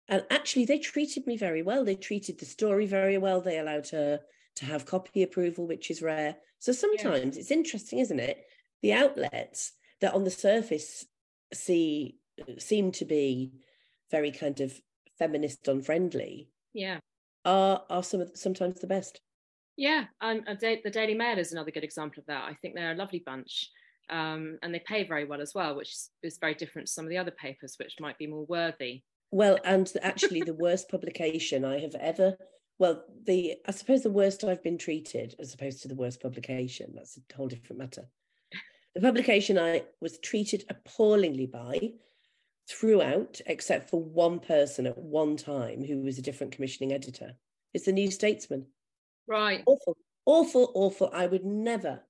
And 0.07 0.23
actually 0.29 0.63
they 0.63 0.79
treated 0.79 1.27
me 1.27 1.35
very 1.35 1.61
well. 1.61 1.83
They 1.83 1.95
treated 1.95 2.39
the 2.39 2.45
story 2.45 2.85
very 2.85 3.17
well. 3.17 3.41
They 3.41 3.59
allowed 3.59 3.89
her 3.89 4.21
to 4.55 4.65
have 4.65 4.85
copy 4.85 5.23
approval 5.23 5.67
which 5.67 5.91
is 5.91 6.01
rare. 6.01 6.37
So 6.59 6.71
sometimes 6.71 7.35
yeah. 7.35 7.41
it's 7.41 7.51
interesting 7.51 7.99
isn't 7.99 8.19
it? 8.19 8.45
The 8.81 8.93
outlets 8.93 9.73
that 9.99 10.13
on 10.13 10.23
the 10.23 10.31
surface 10.31 11.05
see 11.53 12.17
seem 12.57 12.91
to 12.93 13.05
be 13.05 13.51
very 14.09 14.31
kind 14.31 14.61
of 14.61 14.73
feminist 15.19 15.67
unfriendly 15.67 16.49
yeah. 16.73 16.99
are 17.43 17.83
are 17.89 18.03
some 18.03 18.21
of 18.21 18.31
sometimes 18.35 18.79
the 18.79 18.87
best. 18.87 19.19
Yeah 19.75 20.05
um, 20.21 20.43
the 20.47 20.91
daily 20.91 21.13
mail 21.13 21.39
is 21.39 21.51
another 21.51 21.71
good 21.71 21.83
example 21.83 22.21
of 22.21 22.27
that. 22.27 22.45
I 22.45 22.53
think 22.53 22.73
they're 22.73 22.93
a 22.93 22.95
lovely 22.95 23.21
bunch 23.25 23.69
um, 24.09 24.57
and 24.61 24.73
they 24.73 24.79
pay 24.79 25.05
very 25.05 25.25
well 25.25 25.41
as 25.41 25.53
well, 25.53 25.75
which 25.75 25.95
is 26.23 26.37
very 26.39 26.53
different 26.53 26.87
to 26.87 26.93
some 26.93 27.05
of 27.05 27.09
the 27.09 27.17
other 27.17 27.31
papers, 27.31 27.75
which 27.77 27.99
might 27.99 28.17
be 28.17 28.27
more 28.27 28.45
worthy. 28.45 29.03
Well, 29.31 29.57
and 29.65 29.91
actually, 30.01 30.41
the 30.41 30.53
worst 30.53 30.89
publication 30.89 31.65
I 31.65 31.79
have 31.79 31.95
ever, 31.95 32.37
well, 32.77 33.03
the 33.25 33.55
I 33.67 33.71
suppose 33.71 34.03
the 34.03 34.11
worst 34.11 34.43
I've 34.43 34.63
been 34.63 34.77
treated, 34.77 35.35
as 35.39 35.53
opposed 35.53 35.81
to 35.81 35.87
the 35.87 35.95
worst 35.95 36.21
publication. 36.21 36.93
That's 36.93 37.17
a 37.17 37.35
whole 37.35 37.47
different 37.47 37.79
matter. 37.79 38.05
The 38.93 39.01
publication 39.01 39.57
I 39.57 39.83
was 40.01 40.19
treated 40.19 40.65
appallingly 40.69 41.47
by 41.47 41.93
throughout, 42.69 43.41
except 43.47 43.89
for 43.89 44.01
one 44.01 44.39
person 44.39 44.85
at 44.85 44.97
one 44.97 45.35
time 45.35 45.83
who 45.83 46.01
was 46.01 46.19
a 46.19 46.21
different 46.21 46.53
commissioning 46.53 46.93
editor, 46.93 47.33
is 47.73 47.85
the 47.85 47.91
New 47.91 48.11
Statesman. 48.11 48.67
Right. 49.27 49.63
Awful, 49.65 49.97
awful, 50.25 50.71
awful. 50.75 51.09
I 51.11 51.25
would 51.25 51.43
never, 51.43 52.01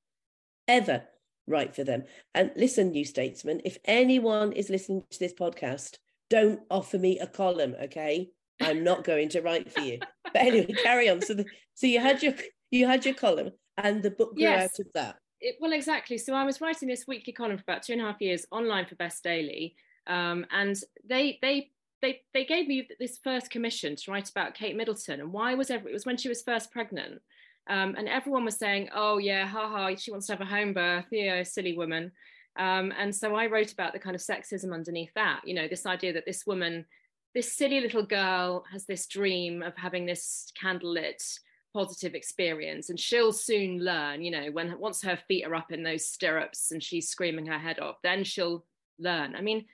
ever 0.67 1.03
right 1.47 1.75
for 1.75 1.83
them. 1.83 2.03
And 2.33 2.51
listen, 2.55 2.91
New 2.91 3.05
Statesman, 3.05 3.61
if 3.65 3.77
anyone 3.85 4.51
is 4.53 4.69
listening 4.69 5.03
to 5.09 5.19
this 5.19 5.33
podcast, 5.33 5.97
don't 6.29 6.61
offer 6.69 6.97
me 6.97 7.19
a 7.19 7.27
column, 7.27 7.75
okay? 7.83 8.29
I'm 8.61 8.83
not 8.83 9.03
going 9.03 9.29
to 9.29 9.41
write 9.41 9.71
for 9.71 9.81
you. 9.81 9.99
But 10.33 10.41
anyway, 10.41 10.73
carry 10.81 11.09
on. 11.09 11.21
So, 11.21 11.35
the, 11.35 11.45
so 11.75 11.85
you 11.85 11.99
had 11.99 12.23
your 12.23 12.33
you 12.71 12.87
had 12.87 13.05
your 13.05 13.13
column, 13.13 13.51
and 13.77 14.01
the 14.01 14.09
book 14.09 14.33
grew 14.33 14.45
yes. 14.45 14.63
out 14.63 14.79
of 14.79 14.91
that. 14.93 15.17
It, 15.39 15.57
well, 15.59 15.73
exactly. 15.73 16.17
So 16.17 16.33
I 16.33 16.43
was 16.43 16.59
writing 16.59 16.87
this 16.87 17.05
weekly 17.07 17.33
column 17.33 17.57
for 17.57 17.63
about 17.67 17.83
two 17.83 17.93
and 17.93 18.01
a 18.01 18.05
half 18.05 18.19
years 18.19 18.47
online 18.49 18.87
for 18.87 18.95
Best 18.95 19.23
Daily, 19.23 19.75
um, 20.07 20.47
and 20.49 20.75
they 21.07 21.37
they 21.43 21.69
they 22.01 22.21
they 22.33 22.45
gave 22.45 22.67
me 22.67 22.87
this 22.99 23.19
first 23.23 23.51
commission 23.51 23.95
to 23.95 24.11
write 24.11 24.29
about 24.29 24.55
Kate 24.55 24.75
Middleton 24.75 25.19
and 25.19 25.31
why 25.31 25.53
was 25.53 25.69
ever 25.69 25.87
it 25.87 25.93
was 25.93 26.05
when 26.05 26.17
she 26.17 26.29
was 26.29 26.41
first 26.41 26.71
pregnant 26.71 27.21
um, 27.67 27.95
and 27.97 28.09
everyone 28.09 28.45
was 28.45 28.57
saying, 28.57 28.89
oh, 28.93 29.17
yeah, 29.17 29.47
haha, 29.47 29.95
she 29.95 30.11
wants 30.11 30.27
to 30.27 30.33
have 30.33 30.41
a 30.41 30.45
home 30.45 30.73
birth. 30.73 31.05
Yeah, 31.11 31.43
silly 31.43 31.77
woman. 31.77 32.11
Um, 32.57 32.93
and 32.97 33.15
so 33.15 33.35
I 33.35 33.47
wrote 33.47 33.71
about 33.71 33.93
the 33.93 33.99
kind 33.99 34.15
of 34.15 34.21
sexism 34.21 34.73
underneath 34.73 35.13
that, 35.15 35.41
you 35.45 35.53
know, 35.53 35.67
this 35.67 35.85
idea 35.85 36.13
that 36.13 36.25
this 36.25 36.45
woman, 36.45 36.85
this 37.33 37.53
silly 37.53 37.79
little 37.79 38.05
girl 38.05 38.63
has 38.71 38.85
this 38.85 39.07
dream 39.07 39.63
of 39.63 39.75
having 39.75 40.05
this 40.05 40.51
candlelit 40.61 41.39
positive 41.73 42.13
experience 42.13 42.89
and 42.89 42.99
she'll 42.99 43.33
soon 43.33 43.79
learn, 43.79 44.21
you 44.21 44.29
know, 44.29 44.51
when 44.51 44.77
once 44.77 45.01
her 45.01 45.17
feet 45.27 45.45
are 45.45 45.55
up 45.55 45.71
in 45.71 45.81
those 45.81 46.05
stirrups 46.05 46.71
and 46.71 46.83
she's 46.83 47.09
screaming 47.09 47.47
her 47.47 47.57
head 47.57 47.79
off, 47.79 47.95
then 48.03 48.23
she'll 48.23 48.63
learn. 48.99 49.35
I 49.35 49.41
mean, 49.41 49.65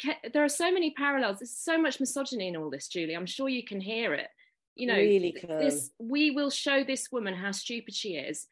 can, 0.00 0.14
there 0.32 0.44
are 0.44 0.48
so 0.48 0.70
many 0.70 0.92
parallels. 0.92 1.40
There's 1.40 1.56
so 1.56 1.76
much 1.76 1.98
misogyny 1.98 2.48
in 2.48 2.56
all 2.56 2.70
this, 2.70 2.86
Julie. 2.86 3.16
I'm 3.16 3.26
sure 3.26 3.48
you 3.48 3.64
can 3.64 3.80
hear 3.80 4.14
it 4.14 4.28
you 4.74 4.86
know 4.86 4.94
really 4.94 5.36
this 5.40 5.90
we 5.98 6.30
will 6.30 6.50
show 6.50 6.82
this 6.82 7.12
woman 7.12 7.34
how 7.34 7.50
stupid 7.50 7.94
she 7.94 8.16
is 8.16 8.46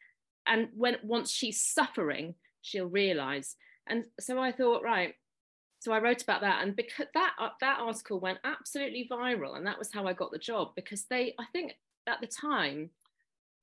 and 0.47 0.67
when 0.75 0.97
once 1.03 1.31
she's 1.31 1.61
suffering 1.61 2.35
she'll 2.61 2.87
realize. 2.87 3.55
And 3.87 4.05
so 4.19 4.39
i 4.39 4.51
thought 4.51 4.83
right 4.83 5.15
so 5.79 5.91
i 5.91 5.99
wrote 5.99 6.21
about 6.21 6.41
that 6.41 6.61
and 6.61 6.75
because 6.75 7.07
that 7.13 7.33
uh, 7.39 7.49
that 7.59 7.79
article 7.79 8.19
went 8.19 8.37
absolutely 8.43 9.07
viral 9.11 9.57
and 9.57 9.65
that 9.65 9.79
was 9.79 9.91
how 9.91 10.07
i 10.07 10.13
got 10.13 10.31
the 10.31 10.37
job 10.37 10.69
because 10.75 11.05
they 11.05 11.33
i 11.39 11.45
think 11.51 11.73
at 12.07 12.21
the 12.21 12.27
time 12.27 12.91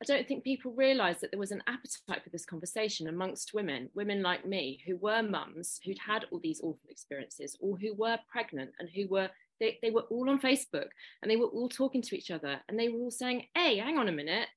i 0.03 0.05
don't 0.05 0.27
think 0.27 0.43
people 0.43 0.73
realized 0.73 1.21
that 1.21 1.31
there 1.31 1.39
was 1.39 1.53
an 1.53 1.63
appetite 1.69 2.23
for 2.23 2.31
this 2.31 2.45
conversation 2.45 3.09
amongst 3.09 3.55
women 3.55 3.89
women 3.95 4.21
like 4.21 4.45
me 4.45 4.81
who 4.85 4.97
were 4.97 5.23
mums 5.23 5.81
who'd 5.85 5.99
had 5.99 6.27
all 6.31 6.41
these 6.41 6.61
awful 6.61 6.91
experiences 6.91 7.57
or 7.61 7.79
who 7.79 7.95
were 7.95 8.19
pregnant 8.31 8.73
and 8.81 8.91
who 8.91 9.07
were 9.07 9.31
they, 9.61 9.79
they 9.83 9.91
were 9.91 10.03
all 10.03 10.31
on 10.31 10.41
Facebook 10.41 10.89
and 11.23 11.31
they 11.31 11.37
were 11.37 11.47
all 11.47 11.69
talking 11.69 12.03
to 12.03 12.17
each 12.17 12.31
other 12.31 12.61
and 12.69 12.79
they 12.79 12.89
were 12.89 12.99
all 12.99 13.11
saying, 13.11 13.47
hey, 13.55 13.79
hang 13.79 13.99
on 13.99 14.09
a 14.09 14.13
minute. 14.13 14.49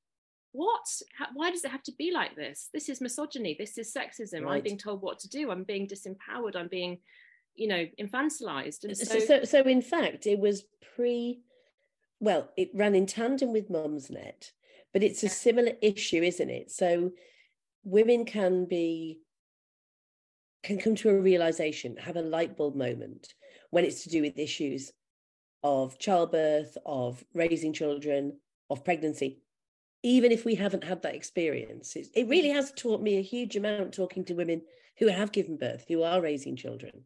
What? 0.52 0.86
How, 1.18 1.28
why 1.34 1.52
does 1.52 1.64
it 1.64 1.72
have 1.72 1.84
to 1.84 1.94
be 1.98 2.12
like 2.12 2.36
this? 2.36 2.70
This 2.74 2.90
is 2.90 3.02
misogyny. 3.02 3.56
This 3.58 3.78
is 3.78 3.94
sexism. 3.94 4.44
Right. 4.44 4.58
I'm 4.58 4.64
being 4.64 4.78
told 4.78 5.02
what 5.02 5.20
to 5.20 5.30
do. 5.30 5.50
I'm 5.50 5.64
being 5.64 5.88
disempowered. 5.88 6.56
I'm 6.56 6.68
being, 6.68 7.00
you 7.56 7.68
know, 7.68 7.86
infantilized. 8.00 8.84
And 8.84 8.98
so, 8.98 9.20
so, 9.20 9.44
so 9.44 9.62
in 9.62 9.82
fact, 9.82 10.28
it 10.28 10.40
was 10.40 10.66
pre, 10.96 11.40
well, 12.20 12.50
it 12.58 12.70
ran 12.74 12.96
in 12.96 13.06
tandem 13.06 13.54
with 13.54 13.70
Mumsnet, 13.70 14.52
but 14.94 15.04
it's 15.04 15.24
a 15.24 15.28
yeah. 15.28 15.32
similar 15.32 15.72
issue, 15.82 16.22
isn't 16.22 16.50
it? 16.50 16.72
So 16.72 17.12
women 17.84 18.26
can 18.26 18.66
be 18.66 19.20
can 20.64 20.78
come 20.78 20.94
to 20.94 21.10
a 21.10 21.20
realization, 21.20 21.98
have 21.98 22.18
a 22.18 22.22
light 22.22 22.56
bulb 22.56 22.76
moment 22.76 23.34
when 23.72 23.84
it's 23.84 24.04
to 24.04 24.10
do 24.10 24.22
with 24.22 24.38
issues 24.38 24.92
of 25.64 25.98
childbirth, 25.98 26.78
of 26.86 27.24
raising 27.34 27.74
children, 27.74 28.40
of 28.70 28.84
pregnancy. 28.84 29.42
Even 30.04 30.32
if 30.32 30.46
we 30.46 30.56
haven't 30.56 30.84
had 30.84 31.02
that 31.04 31.16
experience, 31.16 31.96
it 31.96 32.28
really 32.28 32.50
has 32.50 32.72
taught 32.72 33.02
me 33.02 33.18
a 33.18 33.22
huge 33.22 33.56
amount 33.56 33.94
talking 33.94 34.26
to 34.26 34.34
women 34.34 34.62
who 34.98 35.08
have 35.08 35.32
given 35.32 35.58
birth, 35.58 35.86
who 35.88 36.04
are 36.04 36.22
raising 36.22 36.56
children. 36.56 37.04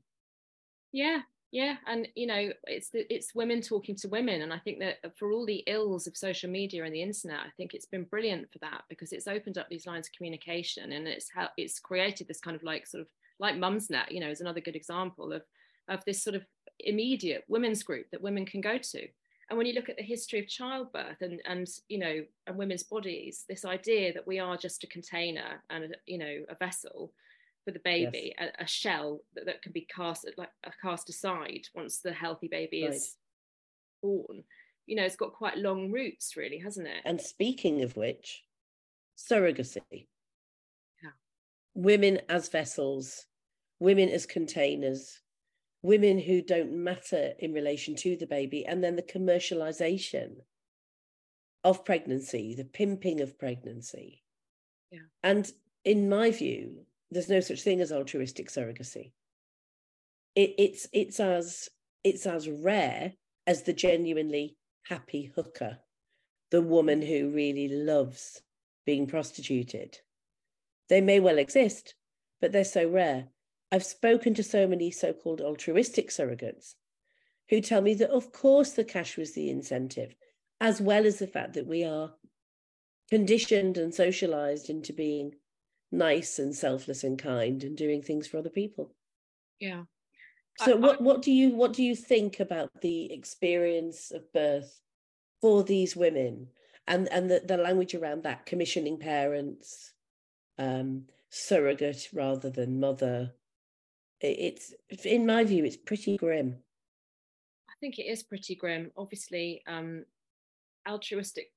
Yeah, 0.94 1.22
yeah, 1.52 1.76
and 1.88 2.08
you 2.16 2.26
know, 2.26 2.52
it's 2.68 2.90
the, 2.90 3.06
it's 3.14 3.36
women 3.36 3.62
talking 3.62 3.96
to 3.98 4.08
women, 4.08 4.42
and 4.42 4.54
I 4.54 4.60
think 4.60 4.80
that 4.80 4.98
for 5.18 5.32
all 5.32 5.46
the 5.46 5.64
ills 5.68 6.08
of 6.08 6.16
social 6.16 6.50
media 6.50 6.86
and 6.86 6.96
the 6.96 7.02
internet, 7.02 7.40
I 7.40 7.50
think 7.58 7.74
it's 7.74 7.86
been 7.86 8.06
brilliant 8.06 8.52
for 8.52 8.60
that 8.60 8.84
because 8.90 9.12
it's 9.12 9.28
opened 9.28 9.58
up 9.58 9.68
these 9.70 9.86
lines 9.86 10.08
of 10.08 10.14
communication, 10.14 10.94
and 10.94 11.08
it's 11.08 11.30
how 11.34 11.50
it's 11.58 11.80
created 11.80 12.28
this 12.28 12.40
kind 12.40 12.56
of 12.56 12.64
like 12.64 12.88
sort 12.88 13.02
of 13.02 13.08
like 13.40 13.56
Mumsnet, 13.56 14.12
you 14.12 14.22
know, 14.22 14.30
is 14.30 14.42
another 14.42 14.62
good 14.62 14.76
example 14.76 15.34
of 15.34 15.44
of 15.88 16.04
this 16.06 16.24
sort 16.24 16.36
of 16.36 16.46
immediate 16.80 17.44
women's 17.48 17.84
group 17.84 18.08
that 18.12 18.22
women 18.22 18.46
can 18.46 18.62
go 18.62 18.78
to. 18.78 19.08
And 19.50 19.58
when 19.58 19.68
you 19.68 19.74
look 19.74 19.90
at 19.90 19.98
the 19.98 20.04
history 20.04 20.40
of 20.40 20.48
childbirth 20.48 21.22
and 21.22 21.40
and 21.46 21.68
you 21.88 22.00
know 22.00 22.24
and 22.48 22.58
women's 22.58 22.84
bodies, 22.84 23.46
this 23.48 23.66
idea 23.66 24.14
that 24.14 24.26
we 24.26 24.40
are 24.40 24.58
just 24.58 24.84
a 24.84 24.88
container 24.88 25.62
and 25.70 25.86
a, 25.86 25.90
you 26.08 26.18
know 26.18 26.46
a 26.50 26.56
vessel 26.56 27.14
for 27.64 27.72
the 27.72 27.80
baby, 27.80 28.34
yes. 28.38 28.52
a, 28.60 28.64
a, 28.64 28.68
shell 28.68 29.22
that, 29.34 29.48
that, 29.48 29.62
can 29.64 29.72
be 29.72 29.88
cast 29.94 30.30
like 30.38 30.52
uh, 30.66 30.70
cast 30.82 31.10
aside 31.10 31.68
once 31.74 32.00
the 32.00 32.14
healthy 32.14 32.48
baby 32.48 32.84
right. 32.84 32.94
is 32.94 33.18
born. 34.02 34.44
You 34.86 34.96
know, 34.96 35.04
it's 35.04 35.16
got 35.16 35.34
quite 35.34 35.58
long 35.58 35.92
roots, 35.92 36.38
really, 36.38 36.60
hasn't 36.60 36.88
it? 36.88 37.02
And 37.06 37.20
speaking 37.20 37.82
of 37.82 37.98
which, 37.98 38.44
surrogacy. 39.18 39.82
Yeah. 39.92 41.10
Women 41.74 42.22
as 42.30 42.50
vessels, 42.50 43.26
women 43.80 44.10
as 44.10 44.28
containers, 44.28 45.22
women 45.86 46.20
who 46.20 46.42
don't 46.42 46.72
matter 46.74 47.34
in 47.40 47.54
relation 47.54 47.96
to 47.96 48.18
the 48.18 48.28
baby, 48.28 48.66
and 48.66 48.84
then 48.84 48.96
the 48.96 49.04
commercialization 49.04 50.38
of 51.64 51.86
pregnancy, 51.86 52.56
the 52.56 52.66
pimping 52.66 53.22
of 53.22 53.38
pregnancy. 53.40 54.24
Yeah. 54.92 55.00
And 55.24 55.52
in 55.84 56.10
my 56.10 56.32
view, 56.32 56.86
there's 57.12 57.30
no 57.30 57.40
such 57.40 57.62
thing 57.62 57.82
as 57.82 57.92
altruistic 57.92 58.50
surrogacy. 58.50 59.12
It, 60.36 60.56
it's 60.58 60.88
it's 60.92 61.20
as 61.20 61.70
it's 62.04 62.26
as 62.26 62.50
rare 62.50 63.14
as 63.48 63.64
the 63.64 63.74
genuinely 63.74 64.58
happy 64.84 65.32
hooker, 65.36 65.80
the 66.52 66.62
woman 66.62 67.02
who 67.02 67.30
really 67.30 67.68
loves 67.68 68.42
being 68.86 69.08
prostituted. 69.08 70.00
They 70.90 71.02
may 71.02 71.20
well 71.20 71.38
exist, 71.38 71.96
but 72.42 72.52
they're 72.52 72.64
so 72.64 72.88
rare. 72.90 73.28
I've 73.76 73.84
spoken 73.84 74.34
to 74.36 74.44
so 74.44 74.68
many 74.68 74.90
so 74.90 75.12
called 75.12 75.42
altruistic 75.42 76.10
surrogates 76.10 76.76
who 77.50 77.60
tell 77.60 77.82
me 77.82 77.94
that, 77.96 78.10
of 78.10 78.32
course, 78.32 78.72
the 78.72 78.86
cash 78.86 79.18
was 79.18 79.34
the 79.34 79.50
incentive, 79.50 80.16
as 80.62 80.80
well 80.80 81.06
as 81.06 81.20
the 81.20 81.28
fact 81.28 81.56
that 81.56 81.68
we 81.68 81.84
are 81.84 82.14
conditioned 83.10 83.78
and 83.78 83.94
socialized 83.94 84.70
into 84.70 84.94
being 84.94 85.36
nice 85.92 86.40
and 86.40 86.56
selfless 86.56 87.04
and 87.04 87.20
kind 87.20 87.66
and 87.66 87.76
doing 87.76 88.02
things 88.02 88.28
for 88.28 88.38
other 88.38 88.50
people. 88.50 88.96
Yeah. 89.60 89.84
So 90.60 90.72
I, 90.72 90.76
what, 90.76 91.00
I, 91.02 91.04
what 91.04 91.22
do 91.22 91.34
you 91.34 91.50
what 91.50 91.74
do 91.74 91.84
you 91.84 91.98
think 91.98 92.40
about 92.40 92.70
the 92.82 93.12
experience 93.12 94.10
of 94.10 94.32
birth 94.32 94.80
for 95.42 95.66
these 95.66 95.98
women 95.98 96.48
and 96.88 97.10
and 97.12 97.30
the, 97.30 97.42
the 97.46 97.58
language 97.58 97.94
around 97.94 98.24
that 98.24 98.46
commissioning 98.46 98.98
parents 99.00 99.92
um 100.58 101.04
surrogate 101.30 102.08
rather 102.14 102.50
than 102.50 102.80
mother 102.80 103.34
it's 104.26 104.74
in 105.06 105.26
my 105.26 105.44
view 105.44 105.66
it's 105.66 105.78
pretty 105.78 106.18
grim 106.18 106.58
i 107.70 107.74
think 107.80 108.00
it 108.00 108.04
is 108.04 108.24
pretty 108.24 108.56
grim 108.56 108.92
obviously 108.98 109.62
um 109.68 110.04
altruistic 110.88 111.52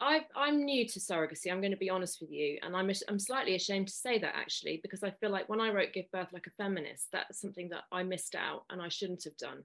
I, 0.00 0.22
I 0.34 0.48
am 0.48 0.64
new 0.64 0.88
to 0.88 0.98
surrogacy. 0.98 1.52
I'm 1.52 1.60
going 1.60 1.70
to 1.70 1.76
be 1.76 1.90
honest 1.90 2.20
with 2.20 2.32
you, 2.32 2.58
and 2.62 2.74
I'm 2.74 2.90
I'm 3.08 3.18
slightly 3.18 3.54
ashamed 3.54 3.86
to 3.86 3.94
say 3.94 4.18
that 4.18 4.34
actually 4.34 4.80
because 4.82 5.04
I 5.04 5.12
feel 5.12 5.30
like 5.30 5.48
when 5.48 5.60
I 5.60 5.70
wrote 5.70 5.92
"Give 5.92 6.10
Birth 6.10 6.32
Like 6.32 6.48
a 6.48 6.62
Feminist," 6.62 7.06
that's 7.12 7.40
something 7.40 7.68
that 7.68 7.84
I 7.92 8.02
missed 8.02 8.34
out 8.34 8.64
and 8.70 8.82
I 8.82 8.88
shouldn't 8.88 9.22
have 9.22 9.36
done. 9.36 9.62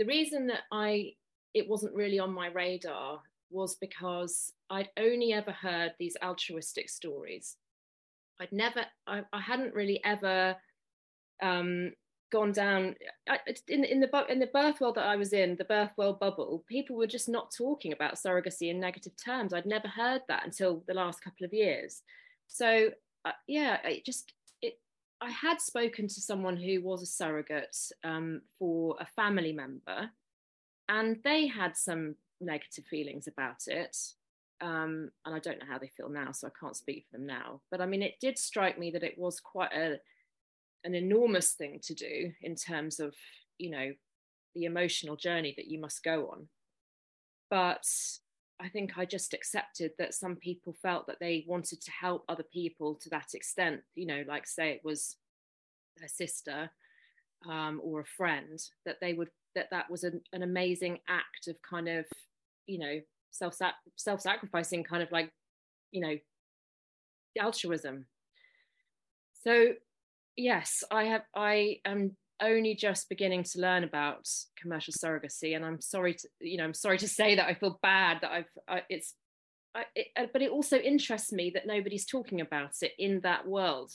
The 0.00 0.06
reason 0.06 0.48
that 0.48 0.62
I 0.72 1.12
it 1.54 1.68
wasn't 1.68 1.94
really 1.94 2.18
on 2.18 2.32
my 2.32 2.48
radar 2.48 3.20
was 3.50 3.76
because 3.76 4.52
I'd 4.70 4.90
only 4.98 5.32
ever 5.32 5.52
heard 5.52 5.92
these 5.98 6.16
altruistic 6.22 6.88
stories. 6.88 7.56
I'd 8.40 8.52
never, 8.52 8.84
I, 9.06 9.22
I 9.32 9.40
hadn't 9.40 9.74
really 9.74 10.00
ever 10.04 10.54
um, 11.42 11.92
gone 12.30 12.52
down 12.52 12.94
in 13.68 13.84
in 13.84 14.00
the 14.00 14.26
in 14.28 14.38
the 14.38 14.50
birth 14.52 14.80
world 14.80 14.96
that 14.96 15.06
I 15.06 15.16
was 15.16 15.32
in, 15.32 15.56
the 15.56 15.64
birth 15.64 15.90
world 15.96 16.20
bubble. 16.20 16.64
People 16.68 16.96
were 16.96 17.06
just 17.06 17.28
not 17.28 17.52
talking 17.56 17.92
about 17.92 18.16
surrogacy 18.16 18.70
in 18.70 18.80
negative 18.80 19.12
terms. 19.22 19.52
I'd 19.52 19.66
never 19.66 19.88
heard 19.88 20.22
that 20.28 20.44
until 20.44 20.82
the 20.86 20.94
last 20.94 21.22
couple 21.22 21.44
of 21.46 21.52
years. 21.52 22.02
So 22.46 22.90
uh, 23.24 23.32
yeah, 23.46 23.78
it 23.84 24.04
just 24.04 24.32
it. 24.62 24.78
I 25.20 25.30
had 25.30 25.60
spoken 25.60 26.08
to 26.08 26.20
someone 26.20 26.56
who 26.56 26.82
was 26.82 27.02
a 27.02 27.06
surrogate 27.06 27.76
um, 28.04 28.42
for 28.58 28.96
a 29.00 29.06
family 29.06 29.52
member, 29.52 30.10
and 30.88 31.18
they 31.24 31.46
had 31.46 31.76
some 31.76 32.16
negative 32.40 32.84
feelings 32.86 33.26
about 33.26 33.66
it. 33.66 33.96
Um, 34.60 35.10
and 35.24 35.34
I 35.36 35.38
don't 35.38 35.60
know 35.60 35.70
how 35.70 35.78
they 35.78 35.90
feel 35.96 36.08
now, 36.08 36.32
so 36.32 36.48
I 36.48 36.50
can't 36.58 36.76
speak 36.76 37.06
for 37.08 37.16
them 37.16 37.26
now. 37.26 37.60
But 37.70 37.80
I 37.80 37.86
mean, 37.86 38.02
it 38.02 38.14
did 38.20 38.38
strike 38.38 38.78
me 38.78 38.90
that 38.90 39.04
it 39.04 39.16
was 39.16 39.38
quite 39.38 39.72
a 39.72 40.00
an 40.84 40.94
enormous 40.94 41.52
thing 41.52 41.80
to 41.82 41.94
do 41.94 42.32
in 42.42 42.54
terms 42.54 43.00
of 43.00 43.14
you 43.58 43.70
know 43.70 43.92
the 44.54 44.64
emotional 44.64 45.16
journey 45.16 45.54
that 45.56 45.66
you 45.66 45.80
must 45.80 46.02
go 46.02 46.28
on. 46.32 46.48
But 47.50 47.84
i 48.60 48.68
think 48.68 48.98
i 48.98 49.04
just 49.04 49.34
accepted 49.34 49.92
that 49.98 50.12
some 50.12 50.34
people 50.34 50.74
felt 50.82 51.06
that 51.06 51.20
they 51.20 51.44
wanted 51.46 51.80
to 51.80 51.92
help 51.92 52.24
other 52.28 52.42
people 52.52 52.96
to 53.00 53.08
that 53.08 53.28
extent 53.32 53.80
you 53.94 54.04
know 54.04 54.24
like 54.26 54.48
say 54.48 54.70
it 54.70 54.80
was 54.82 55.14
a 56.04 56.08
sister 56.08 56.68
um, 57.48 57.80
or 57.84 58.00
a 58.00 58.04
friend 58.04 58.58
that 58.84 58.96
they 59.00 59.12
would 59.14 59.28
that 59.54 59.68
that 59.70 59.88
was 59.90 60.04
an, 60.04 60.20
an 60.32 60.42
amazing 60.42 60.98
act 61.08 61.46
of 61.46 61.56
kind 61.62 61.88
of 61.88 62.04
you 62.66 62.78
know 62.78 63.00
self 63.30 63.56
self 63.96 64.20
sacrificing 64.20 64.82
kind 64.82 65.02
of 65.02 65.12
like 65.12 65.30
you 65.92 66.00
know 66.00 66.16
altruism. 67.38 68.06
So 69.44 69.74
yes, 70.38 70.84
I 70.90 71.04
have. 71.04 71.22
I 71.34 71.80
am 71.84 72.16
only 72.40 72.74
just 72.74 73.08
beginning 73.08 73.42
to 73.42 73.60
learn 73.60 73.84
about 73.84 74.26
commercial 74.56 74.94
surrogacy, 74.94 75.54
and 75.54 75.64
I'm 75.64 75.80
sorry 75.80 76.14
to, 76.14 76.28
you 76.40 76.56
know, 76.56 76.64
I'm 76.64 76.74
sorry 76.74 76.98
to 76.98 77.08
say 77.08 77.34
that 77.34 77.46
I 77.46 77.54
feel 77.54 77.78
bad 77.82 78.18
that 78.22 78.30
I've. 78.30 78.50
I, 78.66 78.82
it's, 78.88 79.14
I, 79.74 79.84
it, 79.94 80.06
uh, 80.16 80.26
but 80.32 80.40
it 80.40 80.50
also 80.50 80.78
interests 80.78 81.32
me 81.32 81.50
that 81.54 81.66
nobody's 81.66 82.06
talking 82.06 82.40
about 82.40 82.72
it 82.80 82.92
in 82.98 83.20
that 83.20 83.46
world. 83.46 83.92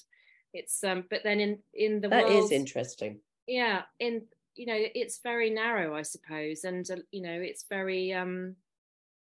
It's 0.53 0.83
um, 0.83 1.05
but 1.09 1.21
then 1.23 1.39
in 1.39 1.59
in 1.73 2.01
the 2.01 2.09
that 2.09 2.25
world, 2.25 2.43
is 2.43 2.51
interesting. 2.51 3.21
Yeah, 3.47 3.83
in 3.99 4.23
you 4.55 4.67
know, 4.67 4.77
it's 4.77 5.19
very 5.23 5.49
narrow, 5.49 5.95
I 5.95 6.03
suppose, 6.03 6.63
and 6.63 6.85
uh, 6.91 6.97
you 7.11 7.23
know, 7.23 7.39
it's 7.41 7.65
very 7.69 8.13
um 8.13 8.55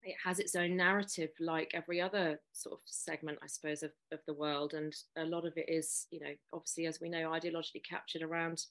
it 0.04 0.16
has 0.24 0.40
its 0.40 0.56
own 0.56 0.76
narrative 0.76 1.30
like 1.40 1.72
every 1.74 2.02
other 2.02 2.40
sort 2.54 2.74
of 2.74 2.82
segment 2.86 3.38
i 3.44 3.48
suppose 3.48 3.84
of, 3.84 3.92
of 4.12 4.20
the 4.26 4.34
world. 4.34 4.74
And 4.74 4.94
a 5.18 5.26
lot 5.26 5.46
of 5.46 5.58
it 5.58 5.66
is 5.68 6.08
you 6.12 6.20
know 6.20 6.34
obviously 6.54 6.86
as 6.86 7.00
we 7.00 7.10
know 7.10 7.30
ideologically 7.30 7.84
captured 7.88 8.22
around 8.22 8.66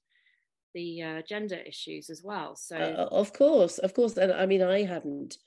the 0.75 1.03
uh, 1.03 1.23
gender 1.29 1.57
issues 1.57 2.11
as 2.11 2.23
well. 2.23 2.55
So 2.57 2.77
uh, 2.77 3.09
of 3.11 3.33
course 3.33 3.79
of 3.79 3.95
course. 3.95 4.17
And 4.17 4.33
i 4.33 4.47
mean 4.47 4.63
i 4.63 4.83
hadn't 4.83 5.39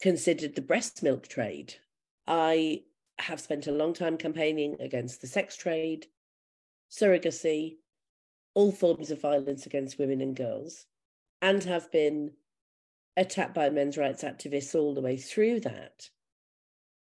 considered 0.00 0.54
the 0.54 0.62
breast 0.62 1.02
milk 1.02 1.28
trade. 1.28 1.74
I 2.26 2.82
have 3.18 3.40
spent 3.40 3.66
a 3.66 3.72
long 3.72 3.94
time 3.94 4.16
campaigning 4.18 4.76
against 4.80 5.20
the 5.20 5.26
sex 5.26 5.56
trade 5.56 6.06
surrogacy 6.90 7.76
all 8.54 8.72
forms 8.72 9.10
of 9.10 9.20
violence 9.20 9.66
against 9.66 9.98
women 9.98 10.20
and 10.20 10.34
girls 10.34 10.86
and 11.42 11.62
have 11.64 11.90
been 11.92 12.30
attacked 13.16 13.54
by 13.54 13.70
men's 13.70 13.96
rights 13.96 14.22
activists 14.22 14.74
all 14.74 14.94
the 14.94 15.00
way 15.00 15.16
through 15.16 15.60
that. 15.60 16.10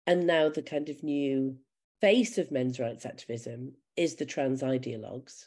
And 0.07 0.27
now 0.27 0.49
the 0.49 0.63
kind 0.63 0.89
of 0.89 1.03
new 1.03 1.59
face 2.01 2.39
of 2.39 2.51
men's 2.51 2.81
rights 2.81 3.05
activism 3.05 3.73
is 3.97 4.15
the 4.15 4.25
trans 4.25 4.63
ideologues. 4.63 5.47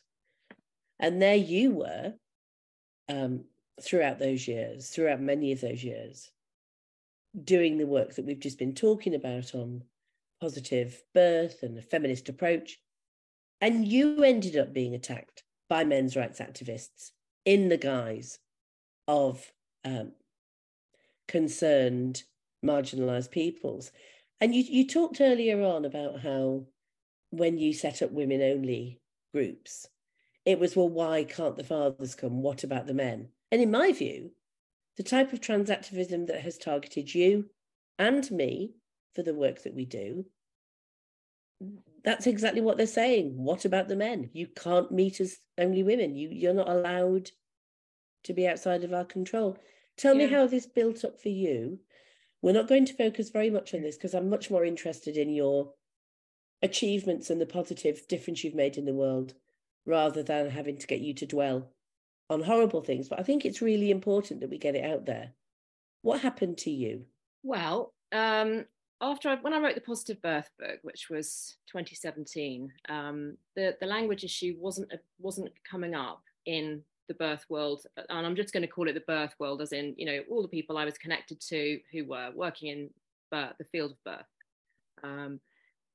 And 1.00 1.22
there 1.22 1.36
you 1.36 1.72
were 1.72 2.14
um, 3.10 3.46
throughout 3.82 4.20
those 4.20 4.48
years, 4.48 4.90
throughout 4.90 5.20
many 5.20 5.52
of 5.52 5.62
those 5.62 5.84
years, 5.84 6.32
doing 7.44 7.78
the 7.78 7.88
work 7.88 8.16
that 8.16 8.26
we've 8.26 8.40
just 8.40 8.60
been 8.60 8.76
talking 8.76 9.16
about 9.16 9.56
on 9.56 9.84
positive 10.40 11.02
birth 11.14 11.64
and 11.64 11.78
a 11.78 11.82
feminist 11.82 12.30
approach. 12.30 12.80
And 13.62 13.88
you 13.88 14.24
ended 14.24 14.58
up 14.58 14.74
being 14.74 14.94
attacked 14.94 15.44
by 15.70 15.84
men's 15.84 16.16
rights 16.16 16.40
activists 16.40 17.12
in 17.46 17.70
the 17.70 17.78
guise 17.78 18.40
of 19.08 19.52
um, 19.84 20.12
concerned 21.32 22.24
marginalized 22.64 23.32
peoples. 23.32 23.92
And 24.42 24.54
you, 24.54 24.64
you 24.64 24.88
talked 24.88 25.22
earlier 25.22 25.64
on 25.64 25.86
about 25.86 26.20
how 26.20 26.66
when 27.30 27.58
you 27.58 27.74
set 27.74 28.02
up 28.02 28.12
women 28.12 28.42
only 28.42 29.00
groups, 29.34 29.88
it 30.46 30.60
was, 30.60 30.76
well, 30.76 30.90
why 30.90 31.24
can't 31.24 31.56
the 31.56 31.64
fathers 31.64 32.16
come? 32.16 32.42
What 32.42 32.64
about 32.64 32.86
the 32.86 32.94
men? 32.94 33.30
And 33.52 33.62
in 33.62 33.72
my 33.72 33.92
view, 33.94 34.32
the 34.98 35.04
type 35.04 35.32
of 35.32 35.40
trans 35.40 35.70
activism 35.70 36.26
that 36.26 36.42
has 36.42 36.58
targeted 36.58 37.14
you 37.14 37.50
and 37.98 38.30
me 38.30 38.74
for 39.16 39.24
the 39.24 39.34
work 39.34 39.64
that 39.64 39.74
we 39.74 39.86
do, 39.86 40.26
that's 42.04 42.28
exactly 42.28 42.62
what 42.62 42.78
they're 42.78 42.88
saying. 42.88 43.34
What 43.38 43.66
about 43.66 43.88
the 43.88 43.96
men? 43.96 44.32
You 44.34 44.48
can't 44.48 44.92
meet 44.92 45.22
as 45.22 45.38
only 45.58 45.84
women. 45.84 46.16
You 46.16 46.30
you're 46.30 46.54
not 46.54 46.70
allowed 46.70 47.30
to 48.24 48.34
be 48.34 48.48
outside 48.48 48.84
of 48.84 48.94
our 48.94 49.06
control. 49.06 49.58
Tell 49.98 50.16
yeah. 50.16 50.28
me 50.28 50.34
how 50.34 50.48
this 50.48 50.66
built 50.66 51.04
up 51.04 51.20
for 51.22 51.30
you. 51.30 51.80
We're 52.42 52.54
not 52.54 52.68
going 52.68 52.86
to 52.86 52.94
focus 52.94 53.30
very 53.30 53.50
much 53.50 53.74
on 53.74 53.82
this 53.82 53.98
because 53.98 54.14
I'm 54.14 54.30
much 54.30 54.50
more 54.50 54.66
interested 54.66 55.16
in 55.16 55.30
your 55.30 55.74
achievements 56.64 57.30
and 57.30 57.40
the 57.40 57.46
positive 57.46 58.08
difference 58.08 58.44
you've 58.44 58.56
made 58.56 58.78
in 58.78 58.86
the 58.86 58.94
world 58.94 59.34
rather 59.86 60.24
than 60.24 60.50
having 60.50 60.78
to 60.78 60.88
get 60.88 61.02
you 61.02 61.14
to 61.16 61.26
dwell 61.26 61.72
on 62.30 62.44
horrible 62.44 62.82
things. 62.82 63.10
But 63.10 63.20
I 63.20 63.24
think 63.24 63.46
it's 63.46 63.62
really 63.62 63.92
important 63.92 64.40
that 64.40 64.50
we 64.50 64.58
get 64.58 64.76
it 64.76 64.86
out 64.86 65.06
there. 65.06 65.34
What 66.02 66.22
happened 66.22 66.58
to 66.60 66.72
you? 66.72 67.06
Well, 67.44 67.94
um, 68.12 68.66
after 69.02 69.30
I, 69.30 69.36
when 69.36 69.54
I 69.54 69.60
wrote 69.60 69.76
the 69.76 69.82
Positive 69.82 70.22
Birth 70.22 70.50
book, 70.60 70.80
which 70.84 71.10
was 71.10 71.58
2017, 71.68 72.72
um, 72.90 73.38
the 73.56 73.76
the 73.80 73.88
language 73.88 74.24
issue 74.24 74.56
wasn't 74.60 74.92
wasn't 75.20 75.52
coming 75.70 75.96
up 75.96 76.22
in 76.46 76.84
the 77.08 77.14
birth 77.16 77.46
world 77.50 77.86
and 78.10 78.26
i'm 78.26 78.36
just 78.36 78.54
going 78.54 78.62
to 78.62 78.68
call 78.68 78.88
it 78.88 78.94
the 78.94 79.02
birth 79.02 79.34
world 79.40 79.62
as 79.62 79.74
in 79.74 79.94
you 79.98 80.06
know 80.06 80.20
all 80.30 80.42
the 80.42 80.48
people 80.48 80.78
i 80.78 80.86
was 80.86 80.98
connected 80.98 81.40
to 81.42 81.80
who 81.92 82.06
were 82.06 82.30
working 82.36 82.70
in 82.70 82.90
birth, 83.32 83.54
the 83.58 83.66
field 83.66 83.92
of 83.92 84.04
birth. 84.04 84.26
Um, 85.04 85.40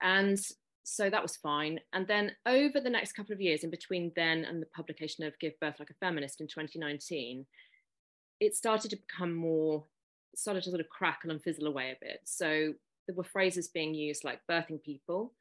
and 0.02 0.38
so 0.82 1.08
that 1.10 1.22
was 1.22 1.36
fine. 1.36 1.78
And 1.92 2.06
then 2.08 2.32
over 2.46 2.80
the 2.80 2.90
next 2.90 3.12
couple 3.12 3.32
of 3.32 3.40
years 3.40 3.62
in 3.62 3.70
between 3.70 4.12
then 4.16 4.44
and 4.44 4.60
the 4.60 4.66
publication 4.66 5.24
of 5.24 5.38
give 5.38 5.58
birth 5.60 5.76
like 5.78 5.90
a 5.90 5.94
feminist 5.94 6.40
in 6.40 6.48
2019 6.48 7.46
it 8.38 8.54
started 8.54 8.90
to 8.90 8.96
become 8.96 9.34
more 9.34 9.84
started 10.34 10.62
to 10.62 10.68
sort 10.68 10.80
of 10.80 10.88
crackle 10.90 11.30
and 11.30 11.42
fizzle 11.42 11.66
away 11.66 11.90
a 11.90 12.04
bit. 12.04 12.20
So 12.24 12.74
there 13.06 13.16
were 13.16 13.24
phrases 13.24 13.68
being 13.68 13.94
used 13.94 14.24
like 14.24 14.40
birthing 14.50 14.82
people 14.82 15.32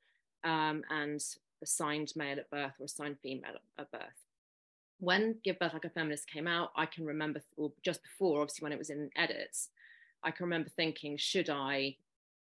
um, 0.45 0.83
and 0.89 1.19
assigned 1.61 2.13
male 2.15 2.39
at 2.39 2.49
birth 2.49 2.73
or 2.79 2.85
assigned 2.85 3.17
female 3.21 3.55
at 3.77 3.91
birth 3.91 4.24
when 4.99 5.35
Give 5.43 5.59
Birth 5.59 5.73
Like 5.73 5.85
a 5.85 5.89
Feminist 5.89 6.29
came 6.29 6.47
out, 6.47 6.69
I 6.75 6.85
can 6.85 7.05
remember, 7.05 7.41
or 7.57 7.71
just 7.83 8.01
before, 8.03 8.41
obviously, 8.41 8.63
when 8.63 8.71
it 8.71 8.79
was 8.79 8.89
in 8.89 9.09
edits, 9.15 9.69
I 10.23 10.31
can 10.31 10.45
remember 10.45 10.69
thinking, 10.69 11.17
should 11.17 11.49
I 11.49 11.97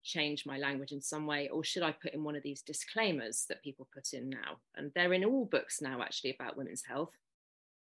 change 0.04 0.46
my 0.46 0.58
language 0.58 0.92
in 0.92 1.02
some 1.02 1.28
way 1.28 1.48
or 1.50 1.64
should 1.64 1.84
i 1.84 1.92
put 1.92 2.14
in 2.14 2.24
one 2.24 2.36
of 2.36 2.42
these 2.42 2.64
disclaimers 2.64 3.46
that 3.50 3.64
people 3.64 3.88
put 3.94 4.14
in 4.14 4.30
now? 4.30 4.58
And 4.76 4.92
they're 4.96 5.14
in 5.14 5.26
all 5.26 5.46
books 5.46 5.82
now 5.82 6.02
actually 6.02 6.36
about 6.40 6.58
women's 6.58 6.84
health. 6.84 7.16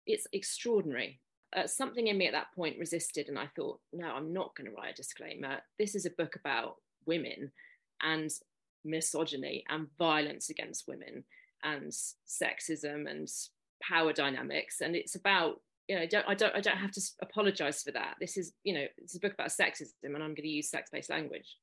It's 0.06 0.26
extraordinary. 0.32 1.20
Uh, 1.54 1.66
something 1.66 2.08
in 2.08 2.18
me 2.18 2.26
at 2.26 2.32
that 2.32 2.52
point 2.56 2.78
resisted 2.78 3.28
and 3.28 3.38
i 3.38 3.46
thought 3.54 3.78
no 3.92 4.06
i'm 4.06 4.32
not 4.32 4.56
going 4.56 4.70
to 4.70 4.74
write 4.74 4.94
a 4.94 4.96
disclaimer. 4.96 5.58
This 5.78 5.94
is 5.94 6.06
a 6.06 6.10
book 6.10 6.34
about 6.34 6.76
women 7.06 7.52
and 8.02 8.30
misogyny 8.84 9.64
and 9.68 9.86
violence 9.98 10.48
against 10.48 10.88
women 10.88 11.24
and 11.62 11.92
sexism 11.92 13.08
and 13.08 13.28
power 13.86 14.12
dynamics 14.12 14.80
and 14.80 14.94
it's 14.96 15.14
about 15.14 15.60
you 15.88 15.96
know 15.96 16.02
I 16.02 16.06
don't, 16.06 16.28
i 16.28 16.34
don't 16.34 16.54
i 16.54 16.60
don't 16.60 16.76
have 16.76 16.92
to 16.92 17.00
apologize 17.20 17.82
for 17.82 17.92
that. 17.92 18.16
This 18.20 18.36
is 18.36 18.52
you 18.64 18.74
know 18.74 18.86
it's 18.98 19.16
a 19.16 19.20
book 19.20 19.34
about 19.34 19.48
sexism 19.48 19.92
and 20.04 20.16
i'm 20.16 20.34
going 20.34 20.42
to 20.42 20.48
use 20.48 20.70
sex-based 20.70 21.10
language. 21.10 21.56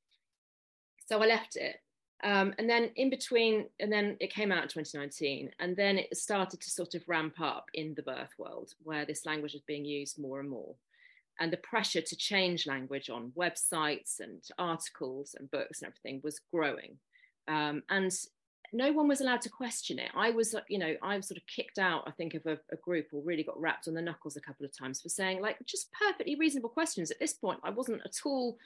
So 1.06 1.20
i 1.22 1.26
left 1.26 1.56
it 1.56 1.76
um, 2.22 2.54
and 2.58 2.68
then 2.68 2.90
in 2.96 3.08
between 3.08 3.66
and 3.78 3.90
then 3.90 4.16
it 4.20 4.32
came 4.32 4.52
out 4.52 4.62
in 4.62 4.68
2019 4.68 5.50
and 5.58 5.76
then 5.76 5.98
it 5.98 6.16
started 6.16 6.60
to 6.60 6.70
sort 6.70 6.94
of 6.94 7.08
ramp 7.08 7.40
up 7.40 7.66
in 7.72 7.94
the 7.94 8.02
birth 8.02 8.32
world 8.36 8.74
where 8.82 9.06
this 9.06 9.24
language 9.24 9.54
is 9.54 9.62
being 9.62 9.84
used 9.84 10.18
more 10.18 10.40
and 10.40 10.50
more. 10.50 10.74
And 11.38 11.50
the 11.50 11.58
pressure 11.58 12.02
to 12.02 12.16
change 12.16 12.66
language 12.66 13.08
on 13.08 13.32
websites 13.38 14.20
and 14.20 14.42
articles 14.58 15.34
and 15.38 15.50
books 15.50 15.80
and 15.80 15.90
everything 15.90 16.20
was 16.22 16.40
growing. 16.52 16.98
Um, 17.48 17.82
and 17.88 18.12
no 18.72 18.92
one 18.92 19.08
was 19.08 19.20
allowed 19.20 19.40
to 19.42 19.48
question 19.48 19.98
it. 19.98 20.10
I 20.14 20.30
was, 20.30 20.54
you 20.68 20.78
know, 20.78 20.94
I 21.02 21.16
was 21.16 21.26
sort 21.26 21.38
of 21.38 21.46
kicked 21.46 21.78
out, 21.78 22.04
I 22.06 22.12
think, 22.12 22.34
of 22.34 22.46
a, 22.46 22.58
a, 22.72 22.76
group 22.76 23.08
or 23.12 23.22
really 23.22 23.42
got 23.42 23.60
rapped 23.60 23.88
on 23.88 23.94
the 23.94 24.02
knuckles 24.02 24.36
a 24.36 24.40
couple 24.40 24.64
of 24.64 24.76
times 24.76 25.00
for 25.00 25.08
saying 25.08 25.40
like 25.40 25.56
just 25.66 25.90
perfectly 25.92 26.36
reasonable 26.36 26.68
questions. 26.68 27.10
At 27.10 27.18
this 27.18 27.32
point, 27.32 27.60
I 27.64 27.70
wasn't 27.70 28.02
at 28.04 28.16
all 28.24 28.58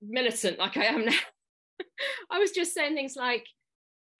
militant 0.00 0.58
like 0.58 0.76
I 0.76 0.84
am 0.84 1.04
now. 1.06 1.18
I 2.30 2.38
was 2.38 2.52
just 2.52 2.74
saying 2.74 2.94
things 2.94 3.16
like, 3.16 3.46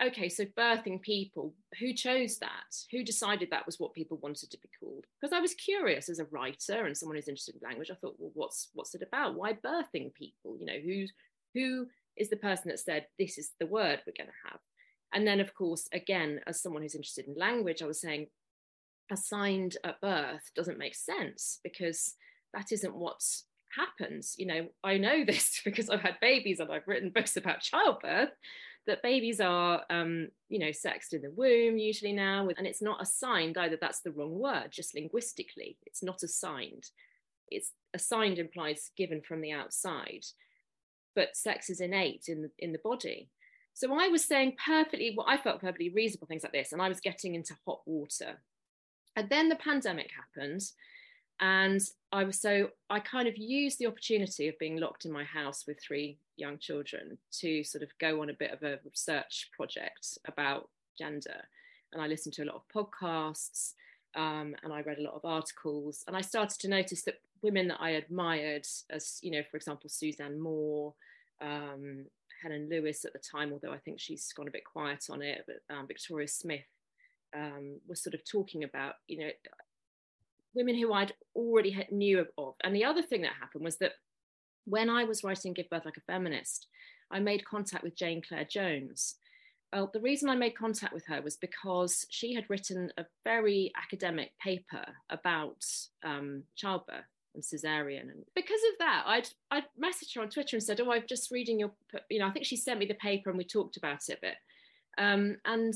okay, 0.03 0.29
so 0.29 0.45
birthing 0.45 1.01
people, 1.01 1.55
who 1.79 1.93
chose 1.95 2.39
that? 2.39 2.77
Who 2.91 3.05
decided 3.05 3.49
that 3.51 3.67
was 3.67 3.79
what 3.79 3.95
people 3.95 4.19
wanted 4.23 4.51
to 4.51 4.59
be 4.59 4.69
called? 4.79 5.07
Because 5.21 5.33
I 5.33 5.41
was 5.41 5.55
curious 5.55 6.09
as 6.09 6.19
a 6.19 6.27
writer 6.27 6.87
and 6.87 6.97
someone 6.97 7.17
who's 7.17 7.29
interested 7.29 7.55
in 7.55 7.67
language. 7.67 7.91
I 7.91 7.95
thought, 7.95 8.17
well, 8.19 8.33
what's 8.35 8.69
what's 8.75 8.95
it 8.95 9.03
about? 9.03 9.35
Why 9.35 9.53
birthing 9.53 10.13
people? 10.15 10.57
You 10.59 10.67
know, 10.67 10.79
who's 10.85 11.13
who 11.55 11.87
is 12.17 12.31
the 12.31 12.37
person 12.37 12.69
that 12.69 12.81
said 12.81 13.07
this 13.19 13.39
is 13.39 13.53
the 13.61 13.67
word 13.67 14.01
we're 14.07 14.15
going 14.17 14.31
to 14.31 14.51
have? 14.51 14.61
And 15.13 15.27
then, 15.27 15.41
of 15.41 15.55
course, 15.55 15.89
again, 15.93 16.41
as 16.47 16.63
someone 16.63 16.83
who's 16.83 16.95
interested 16.95 17.27
in 17.27 17.35
language, 17.35 17.83
I 17.83 17.87
was 17.87 18.01
saying 18.01 18.29
assigned 19.11 19.77
at 19.85 20.01
birth 20.01 20.51
doesn't 20.57 20.79
make 20.79 20.95
sense 20.95 21.61
because 21.63 22.15
that 22.55 22.73
isn't 22.73 22.95
what 22.95 23.21
happens. 23.77 24.35
You 24.39 24.47
know, 24.47 24.67
I 24.83 24.99
know 24.99 25.25
this 25.27 25.61
because 25.65 25.91
I've 25.91 26.01
had 26.01 26.21
babies 26.21 26.61
and 26.61 26.71
I've 26.71 26.87
written 26.89 27.11
books 27.11 27.37
about 27.37 27.61
childbirth 27.61 28.31
that 28.87 29.03
babies 29.03 29.41
are, 29.41 29.83
um, 29.91 30.29
you 30.49 30.59
know, 30.59 30.73
sexed 30.73 31.15
in 31.15 31.23
the 31.23 31.31
womb 31.31 31.79
usually 31.79 32.13
now, 32.13 32.49
and 32.49 32.67
it's 32.67 32.83
not 32.83 33.01
assigned 33.01 33.57
either. 33.57 33.79
That's 33.81 34.01
the 34.01 34.11
wrong 34.11 34.39
word, 34.39 34.73
just 34.73 34.95
linguistically. 34.95 35.77
It's 35.87 36.03
not 36.03 36.23
assigned. 36.25 36.91
It's 37.49 37.71
assigned 37.95 38.39
implies 38.39 38.91
given 38.97 39.21
from 39.21 39.41
the 39.41 39.53
outside, 39.53 40.25
but 41.15 41.37
sex 41.37 41.71
is 41.71 41.81
innate 41.81 42.25
in 42.27 42.51
in 42.59 42.73
the 42.73 42.81
body. 42.83 43.29
So 43.75 43.99
I 43.99 44.09
was 44.09 44.25
saying 44.25 44.57
perfectly 44.65 45.13
what 45.15 45.29
I 45.29 45.37
felt 45.37 45.61
perfectly 45.61 45.89
reasonable 45.89 46.27
things 46.27 46.43
like 46.43 46.53
this, 46.53 46.73
and 46.73 46.83
I 46.83 46.89
was 46.89 47.01
getting 47.01 47.35
into 47.35 47.57
hot 47.67 47.81
water. 47.87 48.39
And 49.17 49.29
then 49.29 49.49
the 49.49 49.57
pandemic 49.57 50.11
happened, 50.11 50.63
and 51.41 51.81
I 52.13 52.25
was 52.25 52.41
so 52.41 52.69
I 52.91 53.01
kind 53.01 53.27
of 53.27 53.37
used 53.37 53.79
the 53.79 53.87
opportunity 53.87 54.49
of 54.49 54.59
being 54.59 54.79
locked 54.79 55.05
in 55.05 55.13
my 55.13 55.25
house 55.25 55.65
with 55.67 55.81
three 55.81 56.19
young 56.37 56.59
children 56.59 57.19
to 57.41 57.65
sort 57.65 57.83
of 57.83 57.91
go 57.99 58.23
on 58.23 58.31
a 58.31 58.35
bit 58.35 58.53
of 58.53 58.63
a 58.63 58.79
research 58.85 59.51
project 59.57 60.19
about 60.27 60.69
gender. 60.99 61.43
And 61.93 62.01
I 62.01 62.07
listened 62.07 62.35
to 62.35 62.45
a 62.45 62.47
lot 62.47 62.57
of 62.57 62.69
podcasts 62.75 63.75
um, 64.15 64.55
and 64.63 64.73
I 64.73 64.81
read 64.83 64.99
a 64.99 65.03
lot 65.03 65.15
of 65.15 65.25
articles. 65.25 66.05
And 66.07 66.17
I 66.17 66.21
started 66.21 66.59
to 66.61 66.69
notice 66.69 67.03
that 67.03 67.21
women 67.43 67.69
that 67.69 67.81
I 67.81 67.91
admired, 67.91 68.67
as 68.91 69.19
you 69.23 69.31
know, 69.31 69.43
for 69.51 69.57
example, 69.57 69.89
Suzanne 69.89 70.41
Moore, 70.41 70.95
um, 71.41 72.07
Helen 72.43 72.69
Lewis 72.71 73.05
at 73.05 73.13
the 73.13 73.19
time, 73.19 73.53
although 73.53 73.73
I 73.73 73.79
think 73.79 74.01
she's 74.01 74.33
gone 74.33 74.49
a 74.49 74.53
bit 74.53 74.65
quiet 74.65 75.05
on 75.11 75.23
it, 75.23 75.45
but 75.47 75.75
um, 75.75 75.87
Victoria 75.87 76.29
Smith 76.29 76.61
um, 77.35 77.81
was 77.87 78.03
sort 78.03 78.15
of 78.15 78.25
talking 78.25 78.65
about, 78.65 78.95
you 79.07 79.19
know, 79.21 79.31
women 80.55 80.77
who 80.77 80.93
I'd 80.93 81.15
already 81.35 81.87
knew 81.91 82.27
of. 82.37 82.55
And 82.63 82.75
the 82.75 82.85
other 82.85 83.03
thing 83.03 83.23
that 83.23 83.33
happened 83.41 83.65
was 83.65 83.79
that 83.79 83.93
when 84.65 84.91
I 84.91 85.05
was 85.05 85.25
writing 85.25 85.53
Give 85.53 85.69
Birth 85.71 85.85
Like 85.85 85.97
a 85.97 86.13
Feminist, 86.13 86.67
I 87.11 87.21
made 87.21 87.45
contact 87.45 87.83
with 87.83 87.97
Jane 87.97 88.23
Clare 88.27 88.45
Jones. 88.45 89.17
Well, 89.73 89.91
the 89.93 90.01
reason 90.01 90.29
I 90.29 90.35
made 90.35 90.57
contact 90.57 90.93
with 90.93 91.07
her 91.07 91.23
was 91.23 91.37
because 91.37 92.07
she 92.11 92.35
had 92.35 92.45
written 92.49 92.93
a 92.99 93.07
very 93.25 93.73
academic 93.83 94.33
paper 94.43 94.85
about 95.09 95.65
um, 96.05 96.43
childbirth 96.57 97.05
and 97.35 97.43
cesarean 97.43 98.11
and 98.11 98.25
because 98.35 98.61
of 98.73 98.79
that 98.79 99.05
i'd 99.07 99.29
i'd 99.51 99.65
messaged 99.83 100.15
her 100.15 100.21
on 100.21 100.29
twitter 100.29 100.57
and 100.57 100.63
said 100.63 100.81
oh 100.81 100.93
i'm 100.93 101.03
just 101.09 101.31
reading 101.31 101.59
your 101.59 101.71
you 102.11 102.19
know 102.19 102.27
i 102.27 102.31
think 102.31 102.45
she 102.45 102.57
sent 102.57 102.79
me 102.79 102.87
the 102.87 102.95
paper 102.95 103.31
and 103.31 103.39
we 103.39 103.45
talked 103.45 103.77
about 103.77 104.01
it 104.09 104.19
a 104.19 104.21
bit. 104.21 104.35
Um, 104.99 105.37
and 105.47 105.75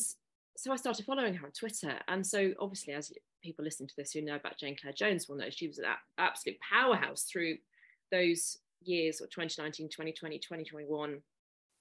so 0.56 0.72
i 0.72 0.76
started 0.76 1.06
following 1.06 1.34
her 1.34 1.46
on 1.46 1.52
twitter. 1.52 1.98
And 2.08 2.26
so 2.26 2.52
obviously 2.60 2.92
as 2.92 3.12
people 3.42 3.64
listening 3.64 3.88
to 3.88 3.96
this 3.96 4.12
who 4.12 4.20
know 4.20 4.36
about 4.36 4.58
jane 4.58 4.76
clare 4.80 4.92
jones 4.92 5.28
will 5.28 5.36
know 5.36 5.50
she 5.50 5.68
was 5.68 5.78
an 5.78 5.84
absolute 6.18 6.58
powerhouse 6.60 7.22
through 7.22 7.56
those 8.10 8.58
years 8.82 9.20
or 9.20 9.26
2019 9.26 9.88
2020 9.88 10.38
2021 10.38 11.20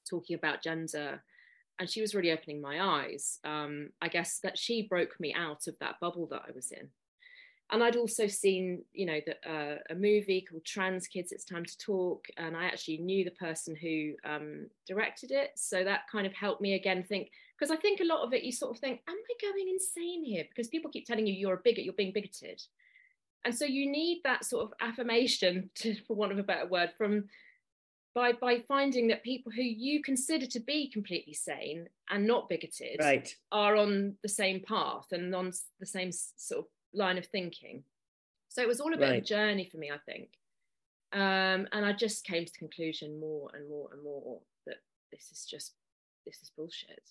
talking 0.10 0.36
about 0.36 0.62
gender. 0.62 1.22
And 1.78 1.90
she 1.90 2.00
was 2.00 2.16
really 2.16 2.32
opening 2.32 2.62
my 2.62 2.82
eyes. 2.82 3.40
Um, 3.44 3.90
i 4.02 4.08
guess 4.08 4.40
that 4.44 4.58
she 4.58 4.88
broke 4.88 5.20
me 5.20 5.34
out 5.34 5.68
of 5.68 5.78
that 5.80 6.00
bubble 6.00 6.28
that 6.28 6.44
i 6.48 6.52
was 6.52 6.72
in 6.72 6.90
and 7.72 7.84
I'd 7.84 7.96
also 7.96 8.28
seen, 8.28 8.84
you 8.94 9.08
know, 9.08 9.20
that 9.26 9.38
uh, 9.50 9.78
a 9.90 9.96
movie 9.96 10.46
called 10.48 10.66
Trans 10.66 11.08
Kids, 11.08 11.32
It's 11.32 11.46
Time 11.46 11.66
to 11.66 11.78
Talk, 11.80 12.26
and 12.38 12.56
I 12.56 12.66
actually 12.66 13.00
knew 13.00 13.26
the 13.26 13.32
person 13.32 13.76
who 13.76 14.14
um, 14.24 14.68
directed 14.88 15.32
it, 15.32 15.52
so 15.56 15.84
that 15.84 16.02
kind 16.12 16.28
of 16.28 16.34
helped 16.34 16.62
me 16.62 16.76
again 16.76 17.04
think 17.04 17.30
because 17.58 17.72
I 17.72 17.78
think 17.78 18.02
a 18.02 18.06
lot 18.06 18.22
of 18.22 18.34
it 18.34 18.44
you 18.44 18.52
sort 18.52 18.76
of 18.76 18.80
think, 18.80 19.00
am 19.08 19.16
I 19.16 19.52
going 19.52 19.70
insane 19.70 20.24
here? 20.24 20.44
Because 20.48 20.68
people 20.68 20.92
keep 20.92 21.06
telling 21.06 21.26
you 21.26 21.34
you're 21.34 21.56
a 21.56 21.62
bigot, 21.64 21.86
you're 21.86 21.94
being 21.94 22.14
bigoted, 22.14 22.62
and 23.46 23.56
so 23.56 23.66
you 23.66 23.90
need 23.90 24.22
that 24.24 24.46
sort 24.46 24.66
of 24.66 24.74
affirmation, 24.80 25.72
to, 25.76 25.96
for 26.08 26.16
want 26.16 26.32
of 26.32 26.38
a 26.38 26.44
better 26.44 26.68
word, 26.68 26.92
from 26.98 27.26
by 28.14 28.32
by 28.34 28.60
finding 28.68 29.08
that 29.08 29.24
people 29.24 29.52
who 29.52 29.64
you 29.64 30.04
consider 30.04 30.46
to 30.46 30.60
be 30.60 30.90
completely 30.90 31.34
sane 31.34 31.88
and 32.12 32.28
not 32.28 32.48
bigoted 32.48 32.98
right. 33.00 33.36
are 33.52 33.76
on 33.76 34.16
the 34.22 34.30
same 34.30 34.62
path 34.62 35.08
and 35.12 35.34
on 35.34 35.52
the 35.80 35.86
same 35.86 36.12
sort 36.12 36.60
of 36.60 36.66
line 36.96 37.18
of 37.18 37.26
thinking. 37.26 37.84
So 38.50 38.62
it 38.62 38.68
was 38.68 38.80
all 38.80 38.94
a 38.94 38.98
bit 38.98 39.10
right. 39.10 39.18
of 39.18 39.24
a 39.24 39.26
journey 39.26 39.68
for 39.70 39.78
me, 39.78 39.92
I 39.92 39.98
think. 40.06 40.30
Um, 41.14 41.68
and 41.72 41.86
I 41.86 41.94
just 41.94 42.26
came 42.26 42.46
to 42.46 42.52
the 42.52 42.58
conclusion 42.58 43.20
more 43.20 43.50
and 43.54 43.70
more 43.70 43.90
and 43.94 44.04
more 44.04 44.42
that 44.66 44.78
this 45.12 45.30
is 45.32 45.46
just 45.46 45.74
this 46.26 46.42
is 46.42 46.52
bullshit. 46.56 47.04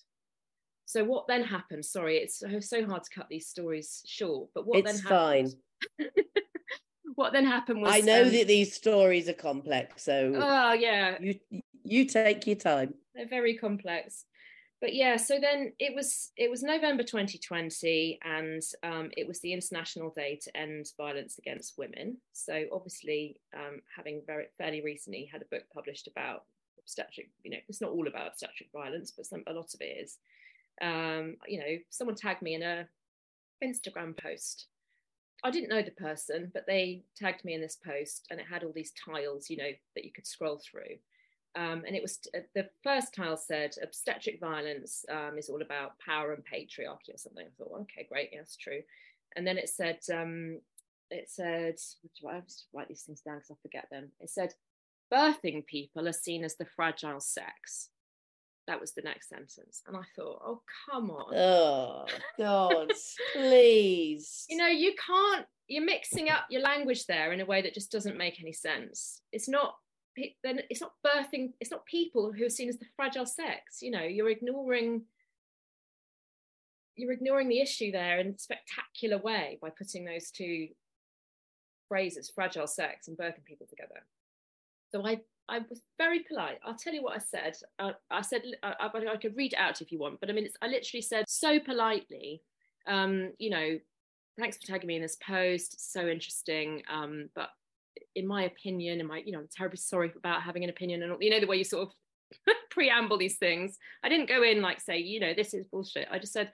So 0.85 1.03
what 1.03 1.27
then 1.27 1.43
happened? 1.43 1.85
Sorry, 1.85 2.17
it's 2.17 2.39
so, 2.39 2.59
so 2.59 2.85
hard 2.85 3.03
to 3.03 3.09
cut 3.09 3.27
these 3.29 3.47
stories 3.47 4.03
short. 4.05 4.49
But 4.53 4.67
what 4.67 4.79
it's 4.79 5.01
then 5.01 5.11
happened? 5.11 5.55
fine. 5.99 6.07
what 7.15 7.33
then 7.33 7.45
happened 7.45 7.81
was 7.81 7.93
I 7.93 8.01
know 8.01 8.23
um, 8.23 8.31
that 8.31 8.47
these 8.47 8.73
stories 8.73 9.27
are 9.27 9.33
complex, 9.33 10.03
so 10.03 10.33
oh 10.35 10.73
yeah, 10.73 11.17
you 11.19 11.39
you 11.83 12.05
take 12.05 12.45
your 12.45 12.57
time. 12.57 12.93
They're 13.15 13.27
very 13.27 13.55
complex 13.55 14.25
but 14.81 14.93
yeah 14.93 15.15
so 15.15 15.39
then 15.39 15.71
it 15.79 15.95
was 15.95 16.31
it 16.37 16.49
was 16.49 16.61
november 16.61 17.03
2020 17.03 18.19
and 18.23 18.61
um, 18.83 19.09
it 19.17 19.27
was 19.27 19.39
the 19.39 19.53
international 19.53 20.11
day 20.11 20.39
to 20.41 20.57
end 20.57 20.87
violence 20.97 21.37
against 21.37 21.77
women. 21.77 22.17
So 22.33 22.65
obviously 22.71 23.39
um, 23.55 23.81
having 23.95 24.21
very 24.27 24.45
fairly 24.57 24.81
recently 24.81 25.29
had 25.31 25.41
a 25.41 25.45
book 25.45 25.63
published 25.73 26.07
about 26.07 26.43
obstetric 26.77 27.29
you 27.43 27.51
know 27.51 27.57
it's 27.67 27.81
not 27.81 27.91
all 27.91 28.07
about 28.07 28.27
obstetric 28.27 28.69
violence 28.73 29.11
but 29.15 29.25
some 29.25 29.43
a 29.47 29.53
lot 29.53 29.73
of 29.73 29.81
it 29.81 30.03
is. 30.03 30.17
Um, 30.81 31.37
you 31.47 31.59
know 31.59 31.77
someone 31.89 32.15
tagged 32.15 32.41
me 32.41 32.55
in 32.55 32.63
a 32.63 32.87
instagram 33.63 34.17
post. 34.17 34.67
I 35.43 35.51
didn't 35.51 35.69
know 35.69 35.81
the 35.81 35.91
person, 35.91 36.51
but 36.53 36.65
they 36.65 37.03
tagged 37.15 37.45
me 37.45 37.53
in 37.53 37.61
this 37.61 37.77
post 37.85 38.25
and 38.31 38.39
it 38.39 38.47
had 38.49 38.63
all 38.63 38.71
these 38.73 38.93
tiles, 38.93 39.49
you 39.49 39.57
know, 39.57 39.69
that 39.95 40.05
you 40.05 40.11
could 40.11 40.25
scroll 40.25 40.59
through. 40.59 40.95
Um, 41.55 41.83
and 41.87 41.95
it 41.95 42.01
was 42.01 42.19
uh, 42.35 42.39
the 42.53 42.69
first 42.83 43.13
tile 43.13 43.37
said 43.37 43.75
obstetric 43.81 44.39
violence 44.41 45.05
um, 45.09 45.37
is 45.37 45.49
all 45.49 45.61
about 45.61 45.97
power 45.99 46.33
and 46.33 46.43
patriarchy 46.43 47.13
or 47.13 47.17
something. 47.17 47.45
I 47.45 47.51
thought, 47.57 47.81
okay, 47.81 48.05
great, 48.09 48.29
yeah, 48.33 48.39
that's 48.39 48.57
true. 48.57 48.81
And 49.35 49.47
then 49.47 49.57
it 49.57 49.69
said, 49.69 49.99
um, 50.13 50.59
it 51.11 51.29
said, 51.29 51.75
I 52.29 52.35
have 52.35 52.47
to 52.47 52.53
write 52.73 52.89
these 52.89 53.03
things 53.03 53.21
down 53.21 53.37
because 53.37 53.51
I 53.51 53.55
forget 53.61 53.87
them. 53.89 54.11
It 54.19 54.29
said, 54.29 54.53
birthing 55.13 55.65
people 55.65 56.07
are 56.07 56.13
seen 56.13 56.43
as 56.43 56.55
the 56.55 56.65
fragile 56.65 57.19
sex. 57.21 57.89
That 58.67 58.81
was 58.81 58.93
the 58.93 59.03
next 59.03 59.29
sentence. 59.29 59.83
And 59.87 59.95
I 59.95 60.01
thought, 60.15 60.41
oh, 60.43 60.61
come 60.89 61.11
on. 61.11 61.35
Oh, 61.35 62.05
God, 62.37 62.91
please. 63.33 64.45
You 64.49 64.57
know, 64.57 64.67
you 64.67 64.93
can't, 65.05 65.45
you're 65.67 65.85
mixing 65.85 66.29
up 66.29 66.45
your 66.49 66.61
language 66.61 67.05
there 67.05 67.31
in 67.31 67.41
a 67.41 67.45
way 67.45 67.61
that 67.61 67.75
just 67.75 67.91
doesn't 67.91 68.17
make 68.17 68.41
any 68.41 68.53
sense. 68.53 69.21
It's 69.31 69.47
not 69.47 69.75
then 70.43 70.61
it's 70.69 70.81
not 70.81 70.93
birthing 71.05 71.51
it's 71.59 71.71
not 71.71 71.85
people 71.85 72.31
who 72.31 72.45
are 72.45 72.49
seen 72.49 72.69
as 72.69 72.77
the 72.77 72.85
fragile 72.95 73.25
sex 73.25 73.81
you 73.81 73.91
know 73.91 74.03
you're 74.03 74.29
ignoring 74.29 75.01
you're 76.95 77.11
ignoring 77.11 77.49
the 77.49 77.59
issue 77.59 77.91
there 77.91 78.19
in 78.19 78.27
a 78.27 78.37
spectacular 78.37 79.17
way 79.17 79.57
by 79.61 79.69
putting 79.69 80.05
those 80.05 80.31
two 80.31 80.69
phrases 81.87 82.31
fragile 82.33 82.67
sex 82.67 83.07
and 83.07 83.17
birthing 83.17 83.45
people 83.45 83.67
together. 83.67 84.01
So 84.91 85.05
i 85.05 85.19
i 85.47 85.59
was 85.69 85.81
very 85.97 86.19
polite. 86.19 86.59
I'll 86.63 86.75
tell 86.75 86.93
you 86.93 87.03
what 87.03 87.15
i 87.15 87.19
said. 87.19 87.57
Uh, 87.79 87.91
i 88.09 88.21
said 88.21 88.41
I, 88.63 88.73
I, 88.79 89.13
I, 89.13 89.17
could 89.17 89.35
read 89.35 89.53
it 89.53 89.59
out 89.59 89.81
if 89.81 89.91
you 89.91 89.99
want 89.99 90.19
but 90.19 90.29
i 90.29 90.33
mean 90.33 90.47
i 90.61 90.67
literally 90.67 91.01
said 91.01 91.25
so 91.27 91.59
politely 91.59 92.41
um 92.87 93.31
you 93.37 93.49
know 93.49 93.79
thanks 94.39 94.57
for 94.57 94.67
tagging 94.67 94.87
me 94.87 94.95
in 94.95 95.01
this 95.01 95.17
post. 95.17 95.75
It's 95.75 95.93
so 95.93 96.07
interesting 96.07 96.81
um 96.91 97.29
but 97.35 97.49
in 98.15 98.25
my 98.25 98.43
opinion, 98.43 98.99
and 98.99 99.09
my, 99.09 99.21
you 99.25 99.31
know, 99.31 99.39
I'm 99.39 99.49
terribly 99.55 99.77
sorry 99.77 100.11
about 100.15 100.41
having 100.41 100.63
an 100.63 100.69
opinion 100.69 101.03
and 101.03 101.15
you 101.19 101.29
know, 101.29 101.39
the 101.39 101.47
way 101.47 101.57
you 101.57 101.63
sort 101.63 101.89
of 101.89 102.55
preamble 102.71 103.17
these 103.17 103.37
things. 103.37 103.77
I 104.03 104.09
didn't 104.09 104.29
go 104.29 104.43
in 104.43 104.61
like 104.61 104.81
say, 104.81 104.99
you 104.99 105.19
know, 105.19 105.33
this 105.33 105.53
is 105.53 105.65
bullshit. 105.65 106.07
I 106.11 106.19
just 106.19 106.33
said, 106.33 106.51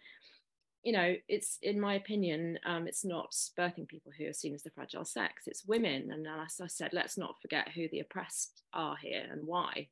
you 0.83 0.93
know, 0.93 1.15
it's 1.27 1.59
in 1.61 1.79
my 1.79 1.95
opinion, 1.95 2.57
um, 2.65 2.87
it's 2.87 3.05
not 3.05 3.31
birthing 3.57 3.87
people 3.87 4.11
who 4.17 4.27
are 4.27 4.33
seen 4.33 4.55
as 4.55 4.63
the 4.63 4.71
fragile 4.71 5.05
sex, 5.05 5.43
it's 5.45 5.65
women. 5.65 6.11
And 6.11 6.25
as 6.27 6.59
I 6.61 6.67
said, 6.67 6.91
let's 6.93 7.17
not 7.17 7.39
forget 7.41 7.69
who 7.69 7.87
the 7.89 7.99
oppressed 7.99 8.63
are 8.73 8.95
here 8.95 9.25
and 9.31 9.45
why. 9.45 9.87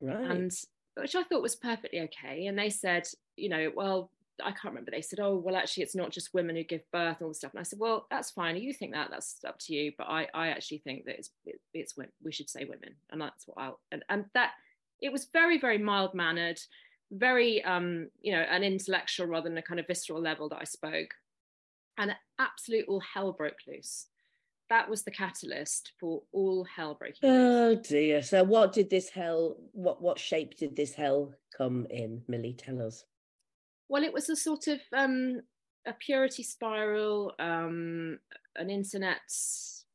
Right. 0.00 0.30
And 0.30 0.52
which 0.96 1.14
I 1.14 1.22
thought 1.22 1.42
was 1.42 1.56
perfectly 1.56 2.00
okay. 2.00 2.46
And 2.46 2.58
they 2.58 2.70
said, 2.70 3.06
you 3.36 3.48
know, 3.48 3.72
well, 3.74 4.10
I 4.42 4.50
can't 4.50 4.72
remember. 4.72 4.90
They 4.90 5.02
said, 5.02 5.20
"Oh, 5.20 5.36
well, 5.36 5.56
actually, 5.56 5.82
it's 5.82 5.94
not 5.94 6.10
just 6.10 6.34
women 6.34 6.56
who 6.56 6.64
give 6.64 6.90
birth 6.92 7.16
and 7.18 7.22
all 7.22 7.28
this 7.28 7.38
stuff." 7.38 7.52
And 7.52 7.60
I 7.60 7.64
said, 7.64 7.78
"Well, 7.78 8.06
that's 8.10 8.30
fine. 8.30 8.56
You 8.56 8.72
think 8.72 8.94
that? 8.94 9.10
That's 9.10 9.36
up 9.46 9.58
to 9.60 9.74
you. 9.74 9.92
But 9.96 10.08
I, 10.08 10.28
I 10.34 10.48
actually 10.48 10.78
think 10.78 11.04
that 11.04 11.18
it's, 11.18 11.30
it, 11.44 11.60
it's 11.74 11.94
we 12.22 12.32
should 12.32 12.50
say 12.50 12.64
women, 12.64 12.94
and 13.10 13.20
that's 13.20 13.46
what 13.46 13.58
I'll." 13.62 13.80
And, 13.92 14.04
and 14.08 14.26
that 14.34 14.52
it 15.00 15.12
was 15.12 15.28
very, 15.32 15.58
very 15.58 15.78
mild 15.78 16.14
mannered, 16.14 16.60
very, 17.10 17.62
um, 17.64 18.08
you 18.20 18.32
know, 18.32 18.40
an 18.42 18.62
intellectual 18.62 19.26
rather 19.26 19.48
than 19.48 19.58
a 19.58 19.62
kind 19.62 19.80
of 19.80 19.86
visceral 19.86 20.20
level 20.20 20.48
that 20.50 20.58
I 20.60 20.64
spoke, 20.64 21.14
and 21.96 22.14
absolute 22.38 22.86
all 22.88 23.00
hell 23.00 23.32
broke 23.32 23.58
loose. 23.66 24.06
That 24.70 24.90
was 24.90 25.02
the 25.02 25.10
catalyst 25.10 25.92
for 25.98 26.22
all 26.32 26.64
hell 26.64 26.94
breaking. 26.94 27.30
Oh 27.30 27.74
dear! 27.74 28.22
So, 28.22 28.44
what 28.44 28.72
did 28.72 28.90
this 28.90 29.08
hell? 29.08 29.56
What 29.72 30.02
what 30.02 30.18
shape 30.18 30.58
did 30.58 30.76
this 30.76 30.94
hell 30.94 31.32
come 31.56 31.86
in? 31.90 32.22
Milli, 32.30 32.54
tell 32.56 32.82
us. 32.82 33.04
Well, 33.88 34.04
it 34.04 34.12
was 34.12 34.28
a 34.28 34.36
sort 34.36 34.68
of 34.68 34.80
um, 34.94 35.40
a 35.86 35.92
purity 35.94 36.42
spiral, 36.42 37.32
um, 37.38 38.18
an 38.56 38.70
internet 38.70 39.20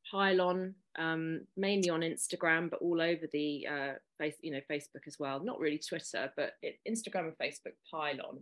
pile-on, 0.10 0.74
um, 0.98 1.42
mainly 1.58 1.90
on 1.90 2.02
Instagram, 2.02 2.70
but 2.70 2.82
all 2.82 3.02
over 3.02 3.28
the 3.32 3.68
uh, 3.68 3.94
face, 4.20 4.36
you 4.42 4.52
know, 4.52 4.62
Facebook 4.70 5.08
as 5.08 5.18
well. 5.20 5.44
Not 5.44 5.60
really 5.60 5.80
Twitter, 5.80 6.32
but 6.36 6.54
it, 6.62 6.78
Instagram 6.88 7.32
and 7.32 7.38
Facebook 7.38 7.74
pile-on. 7.92 8.40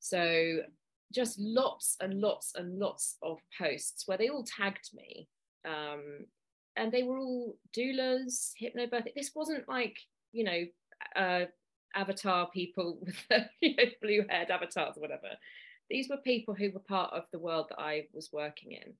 So 0.00 0.60
just 1.12 1.38
lots 1.38 1.96
and 2.00 2.20
lots 2.20 2.52
and 2.56 2.78
lots 2.78 3.16
of 3.22 3.38
posts 3.60 4.04
where 4.06 4.18
they 4.18 4.28
all 4.28 4.44
tagged 4.44 4.90
me, 4.94 5.28
um, 5.64 6.26
and 6.76 6.90
they 6.90 7.02
were 7.02 7.18
all 7.18 7.56
doulas, 7.76 8.52
hypnobirthing. 8.60 9.14
This 9.14 9.32
wasn't 9.34 9.68
like 9.68 9.96
you 10.32 10.44
know. 10.44 10.64
Uh, 11.16 11.44
avatar 11.94 12.48
people 12.50 12.98
with 13.04 13.16
the 13.28 13.48
you 13.60 13.76
know, 13.76 13.84
blue 14.00 14.24
haired 14.28 14.50
avatars 14.50 14.96
or 14.96 15.00
whatever. 15.00 15.28
These 15.90 16.08
were 16.08 16.16
people 16.18 16.54
who 16.54 16.70
were 16.70 16.80
part 16.80 17.12
of 17.12 17.24
the 17.32 17.38
world 17.38 17.66
that 17.70 17.80
I 17.80 18.06
was 18.12 18.32
working 18.32 18.72
in, 18.72 18.94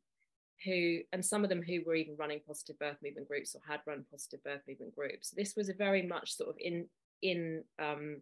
who, 0.64 1.00
and 1.12 1.24
some 1.24 1.42
of 1.42 1.48
them 1.48 1.62
who 1.62 1.80
were 1.86 1.94
even 1.94 2.16
running 2.16 2.40
positive 2.46 2.78
birth 2.78 2.98
movement 3.02 3.28
groups 3.28 3.54
or 3.54 3.60
had 3.66 3.80
run 3.86 4.04
positive 4.10 4.42
birth 4.44 4.60
movement 4.68 4.94
groups. 4.94 5.30
This 5.30 5.54
was 5.56 5.68
a 5.68 5.74
very 5.74 6.02
much 6.02 6.36
sort 6.36 6.50
of 6.50 6.56
in 6.58 6.86
in 7.22 7.62
um, 7.78 8.20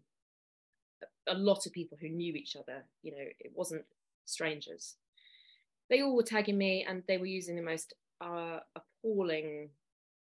a 1.27 1.35
lot 1.35 1.67
of 1.67 1.73
people 1.73 1.97
who 2.01 2.09
knew 2.09 2.35
each 2.35 2.55
other. 2.55 2.85
You 3.03 3.13
know, 3.13 3.25
it 3.39 3.53
wasn't 3.55 3.85
strangers. 4.27 4.97
They 5.89 6.03
all 6.03 6.15
were 6.15 6.23
tagging 6.23 6.59
me, 6.59 6.85
and 6.89 7.03
they 7.09 7.19
were 7.19 7.27
using 7.27 7.57
the 7.57 7.63
most 7.63 7.95
uh, 8.21 8.61
appalling 8.77 9.71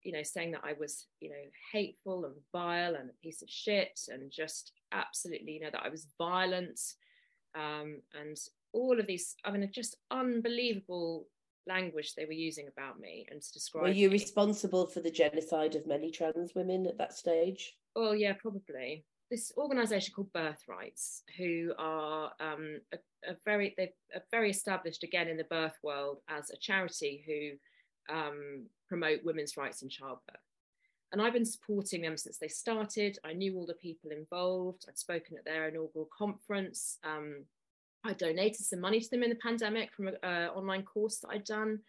you 0.03 0.13
know, 0.13 0.23
saying 0.23 0.53
that 0.53 0.63
I 0.65 0.75
was, 0.79 1.07
you 1.21 1.31
know, 1.31 1.37
hateful 1.73 2.25
and 2.25 2.35
vile 2.53 2.95
and 2.95 3.11
a 3.11 3.23
piece 3.23 3.43
of 3.43 3.49
shit 3.51 4.01
and 4.09 4.31
just 4.31 4.73
absolutely, 4.93 5.53
you 5.53 5.61
know, 5.61 5.71
that 5.73 5.85
I 5.85 5.89
was 5.89 6.07
violent 6.19 6.81
um, 7.55 8.01
and 8.19 8.37
all 8.73 8.99
of 8.99 9.07
these, 9.07 9.37
I 9.45 9.51
mean, 9.51 9.69
just 9.73 9.97
unbelievable 10.11 11.27
language 11.67 12.15
they 12.15 12.25
were 12.25 12.33
using 12.33 12.69
about 12.69 12.99
me 12.99 13.27
and 13.31 13.43
to 13.43 13.53
describe. 13.53 13.85
Were 13.85 13.91
you 13.91 14.09
me. 14.09 14.15
responsible 14.15 14.87
for 14.87 15.01
the 15.01 15.11
genocide 15.11 15.75
of 15.75 15.87
many 15.87 16.11
trans 16.11 16.55
women 16.55 16.87
at 16.87 16.99
that 16.99 17.13
stage? 17.13 17.77
Well, 17.95 18.15
yeah, 18.15 18.35
probably. 18.35 19.05
This 19.31 19.53
organisation 19.59 20.15
called 20.15 20.33
Birthrights, 20.33 21.23
who 21.37 21.75
are 21.79 22.33
um, 22.41 22.81
a, 22.95 23.31
a, 23.31 23.37
very 23.45 23.75
they're 23.77 23.91
very 24.31 24.51
established 24.51 25.05
again 25.05 25.29
in 25.29 25.37
the 25.37 25.45
birth 25.45 25.77
world 25.83 26.21
as 26.31 26.49
a 26.51 26.57
charity 26.57 27.23
who 27.27 27.59
um, 28.09 28.67
promote 28.89 29.25
women's 29.25 29.57
rights 29.57 29.83
in 29.83 29.89
childbirth. 29.89 30.37
And 31.13 31.23
I've 31.23 31.33
been 31.33 31.45
supporting 31.45 32.03
them 32.03 32.17
since 32.17 32.37
they 32.37 32.49
started. 32.49 33.19
I 33.25 33.33
knew 33.33 33.57
all 33.57 33.67
the 33.67 33.75
people 33.75 34.11
involved. 34.11 34.85
I'd 34.89 34.99
spoken 34.99 35.39
at 35.39 35.45
their 35.45 35.69
inaugural 35.69 36.09
conference. 36.17 36.99
Um, 37.03 37.45
I 38.05 38.13
donated 38.13 38.67
some 38.67 38.81
money 38.81 39.01
to 39.01 39.11
them 39.11 39.23
in 39.23 39.31
the 39.31 39.37
pandemic 39.37 39.93
from 39.93 40.09
an 40.09 40.17
uh, 40.23 40.49
online 40.55 40.83
course 40.83 41.19
that 41.19 41.29
I'd 41.29 41.45
done. 41.45 41.81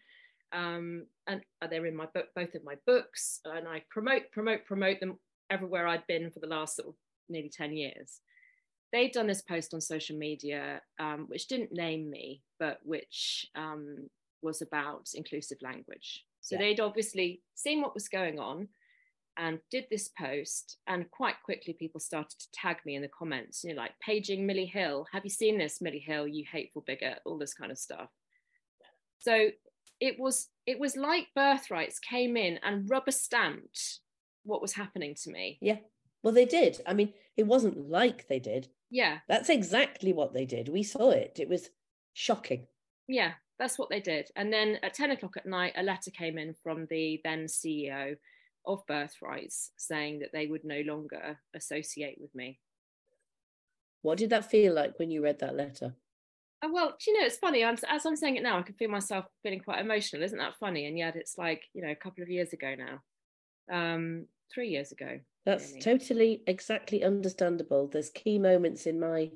Um, 0.52 1.06
and 1.26 1.42
they're 1.68 1.86
in 1.86 1.94
my 1.94 2.06
book, 2.06 2.28
both 2.34 2.54
of 2.54 2.64
my 2.64 2.76
books. 2.86 3.40
And 3.44 3.68
I 3.68 3.82
promote, 3.90 4.22
promote, 4.32 4.64
promote 4.64 5.00
them 5.00 5.18
everywhere 5.50 5.86
I'd 5.86 6.06
been 6.06 6.30
for 6.30 6.40
the 6.40 6.46
last 6.46 6.76
sort 6.76 6.88
of 6.88 6.94
nearly 7.28 7.50
10 7.50 7.74
years. 7.76 8.20
They'd 8.92 9.12
done 9.12 9.26
this 9.26 9.42
post 9.42 9.74
on 9.74 9.80
social 9.80 10.16
media, 10.16 10.80
um, 10.98 11.26
which 11.28 11.46
didn't 11.46 11.72
name 11.72 12.10
me, 12.10 12.42
but 12.58 12.78
which 12.84 13.46
um, 13.54 14.08
was 14.42 14.62
about 14.62 15.08
inclusive 15.14 15.58
language. 15.62 16.24
So 16.40 16.54
yeah. 16.54 16.62
they'd 16.62 16.80
obviously 16.80 17.42
seen 17.54 17.82
what 17.82 17.94
was 17.94 18.08
going 18.08 18.38
on 18.38 18.68
and 19.36 19.58
did 19.70 19.86
this 19.90 20.08
post. 20.08 20.78
And 20.86 21.10
quite 21.10 21.36
quickly, 21.44 21.72
people 21.72 22.00
started 22.00 22.38
to 22.38 22.50
tag 22.52 22.78
me 22.84 22.96
in 22.96 23.02
the 23.02 23.08
comments, 23.08 23.64
you 23.64 23.74
know, 23.74 23.80
like 23.80 23.92
paging 24.00 24.46
Milli 24.46 24.70
Hill. 24.70 25.06
Have 25.12 25.24
you 25.24 25.30
seen 25.30 25.58
this, 25.58 25.78
Milli 25.78 26.02
Hill? 26.02 26.26
You 26.26 26.44
hateful 26.50 26.84
bigot, 26.86 27.20
all 27.24 27.38
this 27.38 27.54
kind 27.54 27.70
of 27.70 27.78
stuff. 27.78 28.08
So 29.18 29.50
it 30.00 30.18
was 30.18 30.48
it 30.66 30.80
was 30.80 30.96
like 30.96 31.28
birthrights 31.34 31.98
came 31.98 32.36
in 32.36 32.58
and 32.62 32.88
rubber 32.88 33.10
stamped 33.10 34.00
what 34.44 34.62
was 34.62 34.72
happening 34.72 35.14
to 35.22 35.30
me. 35.30 35.58
Yeah. 35.60 35.78
Well, 36.22 36.34
they 36.34 36.46
did. 36.46 36.80
I 36.86 36.94
mean, 36.94 37.12
it 37.36 37.46
wasn't 37.46 37.90
like 37.90 38.28
they 38.28 38.40
did. 38.40 38.68
Yeah. 38.90 39.18
That's 39.28 39.48
exactly 39.48 40.12
what 40.12 40.34
they 40.34 40.44
did. 40.44 40.68
We 40.68 40.82
saw 40.82 41.10
it. 41.10 41.38
It 41.40 41.48
was 41.48 41.70
shocking. 42.12 42.66
Yeah 43.08 43.32
that's 43.60 43.78
what 43.78 43.90
they 43.90 44.00
did. 44.00 44.28
And 44.34 44.50
then 44.50 44.78
at 44.82 44.94
10 44.94 45.12
o'clock 45.12 45.36
at 45.36 45.46
night, 45.46 45.74
a 45.76 45.82
letter 45.82 46.10
came 46.10 46.38
in 46.38 46.54
from 46.62 46.86
the 46.88 47.20
then 47.22 47.44
CEO 47.44 48.16
of 48.66 48.86
Birthrights 48.86 49.70
saying 49.76 50.20
that 50.20 50.30
they 50.32 50.46
would 50.46 50.64
no 50.64 50.80
longer 50.80 51.38
associate 51.54 52.16
with 52.18 52.34
me. 52.34 52.58
What 54.00 54.16
did 54.16 54.30
that 54.30 54.50
feel 54.50 54.72
like 54.72 54.98
when 54.98 55.10
you 55.10 55.22
read 55.22 55.40
that 55.40 55.54
letter? 55.54 55.94
Oh, 56.62 56.72
well, 56.72 56.94
you 57.06 57.18
know, 57.18 57.26
it's 57.26 57.36
funny. 57.36 57.62
I'm, 57.62 57.76
as 57.86 58.06
I'm 58.06 58.16
saying 58.16 58.36
it 58.36 58.42
now, 58.42 58.58
I 58.58 58.62
can 58.62 58.74
feel 58.74 58.90
myself 58.90 59.26
feeling 59.42 59.60
quite 59.60 59.80
emotional. 59.80 60.22
Isn't 60.22 60.38
that 60.38 60.56
funny? 60.58 60.86
And 60.86 60.98
yet 60.98 61.16
it's 61.16 61.36
like, 61.36 61.64
you 61.74 61.82
know, 61.82 61.90
a 61.90 61.94
couple 61.94 62.22
of 62.22 62.30
years 62.30 62.54
ago 62.54 62.74
now, 62.74 63.74
um, 63.74 64.26
three 64.52 64.68
years 64.68 64.90
ago. 64.90 65.20
That's 65.44 65.68
really. 65.68 65.80
totally 65.80 66.42
exactly 66.46 67.04
understandable. 67.04 67.88
There's 67.88 68.10
key 68.10 68.38
moments 68.38 68.86
in 68.86 68.98
my 68.98 69.30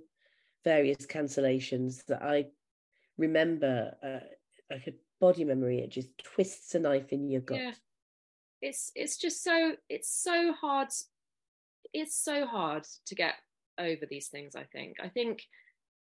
various 0.64 1.06
cancellations 1.06 2.06
that 2.06 2.22
I 2.22 2.46
remember 3.18 3.94
uh, 4.02 4.26
like 4.70 4.86
a 4.86 4.92
body 5.20 5.44
memory 5.44 5.78
it 5.78 5.90
just 5.90 6.08
twists 6.18 6.74
a 6.74 6.78
knife 6.78 7.12
in 7.12 7.30
your 7.30 7.40
gut. 7.40 7.58
Yeah. 7.58 7.72
it's 8.60 8.90
it's 8.94 9.16
just 9.16 9.42
so 9.42 9.74
it's 9.88 10.10
so 10.22 10.52
hard 10.52 10.88
it's 11.92 12.16
so 12.16 12.46
hard 12.46 12.84
to 13.06 13.14
get 13.14 13.34
over 13.78 14.06
these 14.08 14.28
things 14.28 14.54
i 14.56 14.64
think. 14.72 14.96
I 15.02 15.08
think 15.08 15.42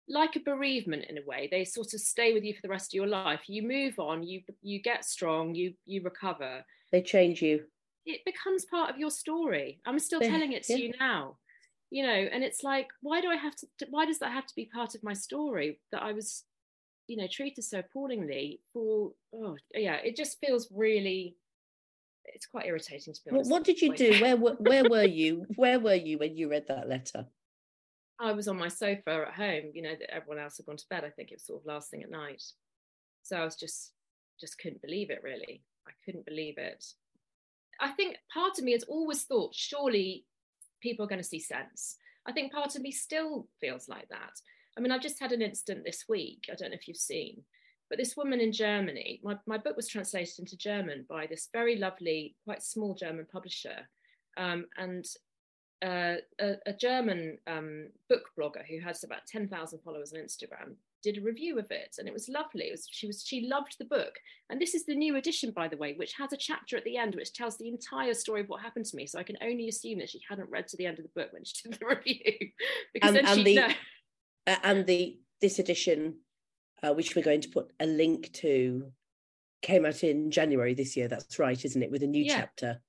like 0.10 0.36
a 0.36 0.42
bereavement 0.42 1.06
in 1.10 1.18
a 1.18 1.26
way 1.26 1.48
they 1.50 1.64
sort 1.64 1.94
of 1.94 2.00
stay 2.02 2.34
with 2.34 2.44
you 2.44 2.54
for 2.54 2.60
the 2.62 2.70
rest 2.70 2.94
of 2.94 2.96
your 2.96 3.08
life. 3.08 3.42
You 3.48 3.64
move 3.64 4.00
on 4.00 4.24
you 4.24 4.42
you 4.62 4.82
get 4.82 5.06
strong 5.06 5.56
you 5.56 5.74
you 5.86 6.02
recover. 6.04 6.64
They 6.92 7.02
change 7.02 7.42
you. 7.42 7.64
It 8.06 8.20
becomes 8.26 8.66
part 8.66 8.90
of 8.90 8.98
your 8.98 9.10
story. 9.10 9.80
I'm 9.86 10.00
still 10.00 10.20
they, 10.20 10.30
telling 10.30 10.52
it 10.52 10.64
to 10.64 10.74
yeah. 10.74 10.80
you 10.80 10.94
now 11.00 11.38
you 11.94 12.02
know 12.02 12.10
and 12.34 12.44
it's 12.44 12.64
like 12.64 12.88
why 13.02 13.22
do 13.22 13.30
i 13.30 13.36
have 13.36 13.56
to 13.56 13.68
why 13.92 14.04
does 14.04 14.18
that 14.18 14.32
have 14.32 14.48
to 14.48 14.56
be 14.56 14.66
part 14.74 14.96
of 14.96 15.04
my 15.04 15.14
story 15.14 15.80
that 15.92 16.02
i 16.02 16.12
was 16.12 16.44
you 17.08 17.18
know 17.18 17.28
treated 17.30 17.64
so 17.64 17.80
appallingly 17.80 18.62
for 18.72 19.12
oh 19.36 19.56
yeah 19.74 19.98
it 20.04 20.16
just 20.16 20.40
feels 20.40 20.70
really 20.72 21.36
it's 22.26 22.46
quite 22.46 22.66
irritating 22.66 23.14
to 23.14 23.20
be 23.24 23.32
honest. 23.32 23.50
What, 23.50 23.60
what 23.60 23.64
did 23.66 23.82
you 23.82 23.96
do? 23.96 24.20
Where 24.22 24.38
were 24.38 24.56
where 24.60 24.90
were 24.90 25.04
you? 25.04 25.46
Where 25.56 25.80
were 25.80 25.96
you 25.96 26.18
when 26.18 26.38
you 26.38 26.50
read 26.50 26.68
that 26.68 26.88
letter? 26.88 27.26
I 28.20 28.32
was 28.32 28.48
on 28.48 28.58
my 28.58 28.68
sofa 28.68 29.26
at 29.28 29.34
home. 29.34 29.72
You 29.74 29.82
know 29.82 29.96
that 30.00 30.14
everyone 30.14 30.40
else 30.40 30.58
had 30.58 30.66
gone 30.66 30.78
to 30.78 30.86
bed. 30.90 31.04
I 31.04 31.10
think 31.10 31.32
it 31.32 31.36
was 31.36 31.46
sort 31.46 31.62
of 31.62 31.66
last 31.66 31.90
thing 31.90 32.04
at 32.04 32.12
night. 32.12 32.44
So 33.24 33.38
I 33.38 33.46
was 33.46 33.56
just 33.56 33.92
just 34.40 34.58
couldn't 34.60 34.82
believe 34.82 35.10
it. 35.10 35.22
Really, 35.24 35.64
I 35.88 35.92
couldn't 36.06 36.26
believe 36.26 36.58
it. 36.58 36.86
I 37.80 37.90
think 37.90 38.18
part 38.34 38.58
of 38.58 38.64
me 38.64 38.74
has 38.74 38.84
always 38.84 39.24
thought 39.24 39.54
surely 39.54 40.26
people 40.82 41.06
are 41.06 41.10
going 41.10 41.22
to 41.22 41.28
see 41.28 41.40
sense. 41.40 41.98
I 42.26 42.32
think 42.32 42.54
part 42.54 42.76
of 42.76 42.82
me 42.82 42.92
still 42.92 43.48
feels 43.60 43.90
like 43.90 44.08
that. 44.10 44.40
I 44.78 44.82
mean, 44.82 44.92
I've 44.92 45.02
just 45.02 45.20
had 45.20 45.32
an 45.32 45.42
incident 45.42 45.86
this 45.86 46.06
week. 46.10 46.46
I 46.52 46.56
don't 46.56 46.72
know 46.72 46.76
if 46.76 46.88
you've 46.88 46.98
seen, 46.98 47.44
but 47.90 48.00
this 48.00 48.18
woman 48.18 48.40
in 48.40 48.52
Germany, 48.52 49.20
my, 49.24 49.38
my 49.46 49.58
book 49.58 49.76
was 49.76 49.88
translated 49.88 50.40
into 50.40 50.58
German 50.58 51.06
by 51.10 51.28
this 51.28 51.50
very 51.54 51.78
lovely, 51.78 52.36
quite 52.44 52.64
small 52.64 52.96
German 52.96 53.28
publisher. 53.32 53.88
Um, 54.38 54.66
and 54.78 55.06
uh, 55.86 56.16
a, 56.40 56.54
a, 56.66 56.74
German 56.74 57.38
um, 57.46 57.90
book 58.10 58.30
blogger 58.40 58.66
who 58.68 58.80
has 58.80 59.04
about 59.04 59.28
10,000 59.28 59.80
followers 59.84 60.14
on 60.14 60.20
Instagram 60.20 60.76
did 61.04 61.18
a 61.18 61.22
review 61.22 61.60
of 61.60 61.70
it 61.70 61.98
and 62.00 62.08
it 62.08 62.14
was 62.14 62.30
lovely. 62.30 62.64
It 62.64 62.72
was, 62.72 62.88
she 62.90 63.06
was 63.06 63.24
she 63.24 63.48
loved 63.48 63.76
the 63.78 63.86
book. 63.86 64.16
And 64.50 64.60
this 64.60 64.74
is 64.74 64.86
the 64.86 64.96
new 64.96 65.18
edition, 65.18 65.52
by 65.52 65.68
the 65.68 65.78
way, 65.78 65.94
which 65.94 66.14
has 66.14 66.32
a 66.32 66.38
chapter 66.38 66.78
at 66.78 66.86
the 66.86 66.98
end 66.98 67.14
which 67.14 67.34
tells 67.34 67.58
the 67.58 67.68
entire 67.68 68.14
story 68.14 68.42
of 68.42 68.50
what 68.50 68.62
happened 68.62 68.86
to 68.86 68.96
me. 68.96 69.06
So 69.06 69.20
I 69.20 69.24
can 69.24 69.38
only 69.42 69.68
assume 69.68 70.00
that 70.00 70.10
she 70.10 70.22
hadn't 70.28 70.50
read 70.50 70.68
to 70.70 70.78
the 70.78 70.88
end 70.88 70.98
of 71.00 71.04
the 71.04 71.22
book 71.22 71.34
when 71.34 71.44
she 71.44 71.70
did 71.70 71.80
the 71.80 71.86
review. 71.96 72.50
because 72.94 73.10
and, 73.10 73.18
then 73.18 73.26
and 73.26 73.38
she 73.38 73.44
the, 73.44 73.56
know. 73.56 73.68
And 74.48 74.86
the 74.86 75.20
this 75.42 75.60
edition, 75.60 76.20
uh, 76.82 76.94
which 76.94 77.16
we're 77.16 77.22
going 77.24 77.42
to 77.42 77.50
put 77.50 77.72
a 77.80 77.86
link 77.86 78.32
to, 78.34 78.92
came 79.62 79.86
out 79.86 80.04
in 80.04 80.32
January 80.32 80.74
this 80.74 80.96
year. 80.96 81.08
That's 81.08 81.40
right, 81.40 81.64
isn't 81.64 81.84
it? 81.84 81.92
With 81.92 82.04
a 82.04 82.08
new 82.08 82.24
Yeah. 82.24 82.42
chapter. 82.42 82.82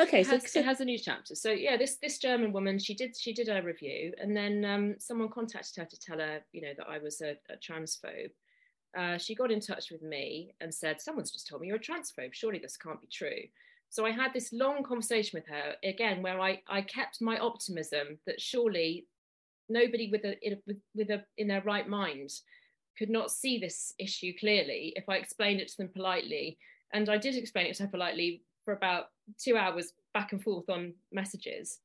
Okay, 0.00 0.20
it 0.20 0.26
so, 0.26 0.32
has, 0.38 0.56
it 0.56 0.64
has 0.64 0.80
a 0.80 0.84
new 0.84 0.98
chapter. 0.98 1.34
So 1.34 1.50
yeah, 1.50 1.76
this 1.76 1.96
this 1.96 2.18
German 2.18 2.52
woman, 2.52 2.78
she 2.78 2.94
did 2.94 3.16
she 3.16 3.32
did 3.32 3.48
a 3.48 3.62
review, 3.62 4.12
and 4.18 4.36
then 4.36 4.64
um, 4.64 4.94
someone 4.98 5.28
contacted 5.28 5.76
her 5.76 5.84
to 5.84 5.98
tell 5.98 6.18
her, 6.18 6.40
you 6.52 6.62
know, 6.62 6.72
that 6.76 6.86
I 6.88 6.98
was 6.98 7.20
a, 7.20 7.36
a 7.50 7.56
transphobe. 7.56 8.30
Uh, 8.96 9.18
she 9.18 9.34
got 9.34 9.50
in 9.50 9.60
touch 9.60 9.90
with 9.90 10.02
me 10.02 10.54
and 10.60 10.72
said, 10.72 11.00
"Someone's 11.00 11.32
just 11.32 11.48
told 11.48 11.62
me 11.62 11.68
you're 11.68 11.76
a 11.76 11.80
transphobe. 11.80 12.32
Surely 12.32 12.60
this 12.60 12.76
can't 12.76 13.00
be 13.00 13.08
true." 13.08 13.42
So 13.90 14.06
I 14.06 14.12
had 14.12 14.32
this 14.32 14.52
long 14.52 14.84
conversation 14.84 15.40
with 15.40 15.48
her 15.48 15.74
again, 15.82 16.22
where 16.22 16.40
I 16.40 16.62
I 16.68 16.82
kept 16.82 17.20
my 17.20 17.38
optimism 17.38 18.20
that 18.26 18.40
surely 18.40 19.08
nobody 19.68 20.10
with 20.10 20.24
a 20.24 20.38
in- 20.46 20.62
with, 20.66 20.78
with 20.94 21.10
a 21.10 21.24
in 21.36 21.48
their 21.48 21.62
right 21.62 21.88
mind 21.88 22.30
could 22.98 23.10
not 23.10 23.30
see 23.30 23.58
this 23.58 23.94
issue 23.98 24.32
clearly 24.38 24.92
if 24.96 25.08
I 25.08 25.16
explained 25.16 25.60
it 25.60 25.68
to 25.68 25.76
them 25.78 25.90
politely. 25.94 26.58
And 26.92 27.08
I 27.08 27.18
did 27.18 27.36
explain 27.36 27.66
it 27.66 27.76
to 27.76 27.84
her 27.84 27.88
politely 27.88 28.42
for 28.64 28.72
about 28.74 29.06
two 29.38 29.56
hours 29.56 29.92
back 30.14 30.32
and 30.32 30.42
forth 30.42 30.68
on 30.68 30.94
messages. 31.12 31.78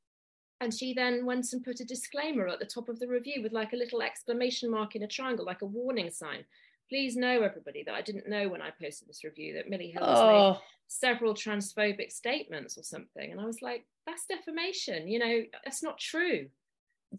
And 0.59 0.73
she 0.73 0.93
then 0.93 1.25
went 1.25 1.51
and 1.51 1.63
put 1.63 1.81
a 1.81 1.85
disclaimer 1.85 2.47
at 2.47 2.59
the 2.59 2.65
top 2.65 2.89
of 2.89 2.99
the 2.99 3.07
review 3.07 3.43
with 3.43 3.51
like 3.51 3.73
a 3.73 3.77
little 3.77 4.01
exclamation 4.01 4.71
mark 4.71 4.95
in 4.95 5.03
a 5.03 5.07
triangle, 5.07 5.45
like 5.45 5.61
a 5.61 5.65
warning 5.65 6.09
sign. 6.09 6.45
Please 6.89 7.15
know, 7.15 7.41
everybody, 7.41 7.83
that 7.83 7.95
I 7.95 8.01
didn't 8.01 8.29
know 8.29 8.47
when 8.47 8.61
I 8.61 8.69
posted 8.81 9.07
this 9.07 9.23
review 9.23 9.53
that 9.55 9.69
Milli 9.69 9.91
Hill 9.91 10.05
has 10.05 10.19
made 10.19 10.35
oh, 10.35 10.61
several 10.87 11.33
transphobic 11.33 12.11
statements 12.11 12.77
or 12.77 12.83
something. 12.83 13.31
And 13.31 13.41
I 13.41 13.45
was 13.45 13.61
like, 13.61 13.85
that's 14.05 14.25
defamation. 14.25 15.07
You 15.07 15.19
know, 15.19 15.41
that's 15.63 15.83
not 15.83 15.97
true. 15.97 16.47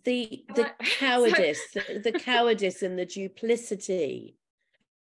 The 0.02 0.44
the 0.54 0.70
cowardice, 0.98 1.60
the, 1.72 2.00
the 2.02 2.12
cowardice 2.12 2.82
and 2.82 2.98
the 2.98 3.06
duplicity 3.06 4.36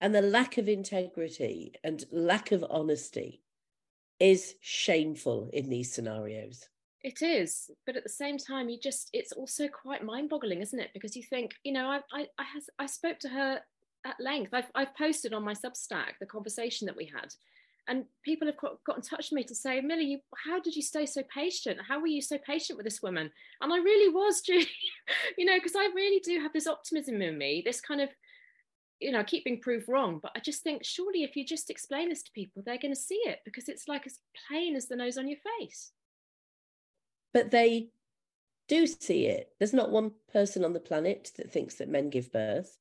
and 0.02 0.14
the 0.14 0.22
lack 0.22 0.58
of 0.58 0.68
integrity 0.68 1.74
and 1.84 2.06
lack 2.12 2.52
of 2.52 2.66
honesty 2.70 3.42
is 4.20 4.56
shameful 4.60 5.50
in 5.54 5.70
these 5.70 5.92
scenarios. 5.92 6.68
It 7.04 7.22
is, 7.22 7.72
but 7.86 7.96
at 7.96 8.04
the 8.04 8.10
same 8.10 8.38
time, 8.38 8.70
you 8.70 8.80
just 8.80 9.10
it's 9.14 9.32
also 9.32 9.68
quite 9.68 10.04
mind-boggling, 10.04 10.62
isn't 10.62 10.80
it? 10.80 10.92
Because 10.94 11.16
you 11.16 11.24
think, 11.24 11.54
you 11.64 11.72
know, 11.72 11.88
I 11.88 12.02
I 12.14 12.28
I, 12.38 12.44
has, 12.54 12.70
I 12.78 12.86
spoke 12.86 13.20
to 13.20 13.30
her 13.30 13.62
at 14.06 14.16
length. 14.20 14.54
I've 14.54 14.72
I've 14.76 14.96
posted 14.96 15.34
on 15.34 15.44
my 15.44 15.54
Substack 15.54 16.20
the 16.20 16.28
conversation 16.28 16.86
that 16.86 16.98
we 16.98 17.06
had, 17.06 17.34
and 17.88 18.06
people 18.24 18.48
have 18.48 18.58
got, 18.58 18.96
in 18.96 19.02
touch 19.02 19.30
with 19.32 19.38
me 19.38 19.44
to 19.44 19.56
say, 19.56 19.82
Milli, 19.82 20.06
you, 20.06 20.20
how 20.46 20.60
did 20.60 20.76
you 20.76 20.82
stay 20.82 21.06
so 21.06 21.24
patient? 21.34 21.80
How 21.88 22.00
were 22.00 22.08
you 22.08 22.22
so 22.22 22.38
patient 22.38 22.78
with 22.78 22.86
this 22.86 23.02
woman? 23.02 23.32
And 23.62 23.74
I 23.74 23.78
really 23.78 24.14
was, 24.14 24.42
Julie, 24.46 24.68
you 25.38 25.46
know, 25.46 25.58
because 25.58 25.76
I 25.76 25.90
really 25.96 26.20
do 26.20 26.40
have 26.40 26.54
this 26.54 26.68
optimism 26.68 27.22
in 27.22 27.38
me, 27.38 27.64
this 27.66 27.82
kind 27.82 28.02
of, 28.02 28.10
you 29.00 29.12
know, 29.12 29.20
I 29.20 29.24
keep 29.24 29.46
being 29.46 29.62
proved 29.62 29.90
wrong, 29.90 30.20
but 30.22 30.32
I 30.36 30.40
just 30.40 30.62
think 30.62 30.84
surely 30.86 31.24
if 31.24 31.36
you 31.36 31.44
just 31.46 31.70
explain 31.70 32.10
this 32.10 32.24
to 32.24 32.32
people, 32.34 32.62
they're 32.64 32.78
going 32.78 32.94
to 32.94 33.00
see 33.00 33.20
it 33.26 33.40
because 33.46 33.68
it's 33.68 33.88
like 33.88 34.06
as 34.06 34.20
plain 34.48 34.76
as 34.76 34.88
the 34.88 34.96
nose 34.96 35.18
on 35.18 35.28
your 35.28 35.40
face. 35.60 35.92
But 37.34 37.50
they 37.50 37.90
do 38.68 38.86
see 38.86 39.26
it. 39.26 39.50
There's 39.60 39.74
not 39.74 39.90
one 39.90 40.12
person 40.32 40.64
on 40.64 40.74
the 40.74 40.80
planet 40.80 41.32
that 41.38 41.52
thinks 41.52 41.76
that 41.76 41.90
men 41.90 42.10
give 42.10 42.32
birth. 42.32 42.78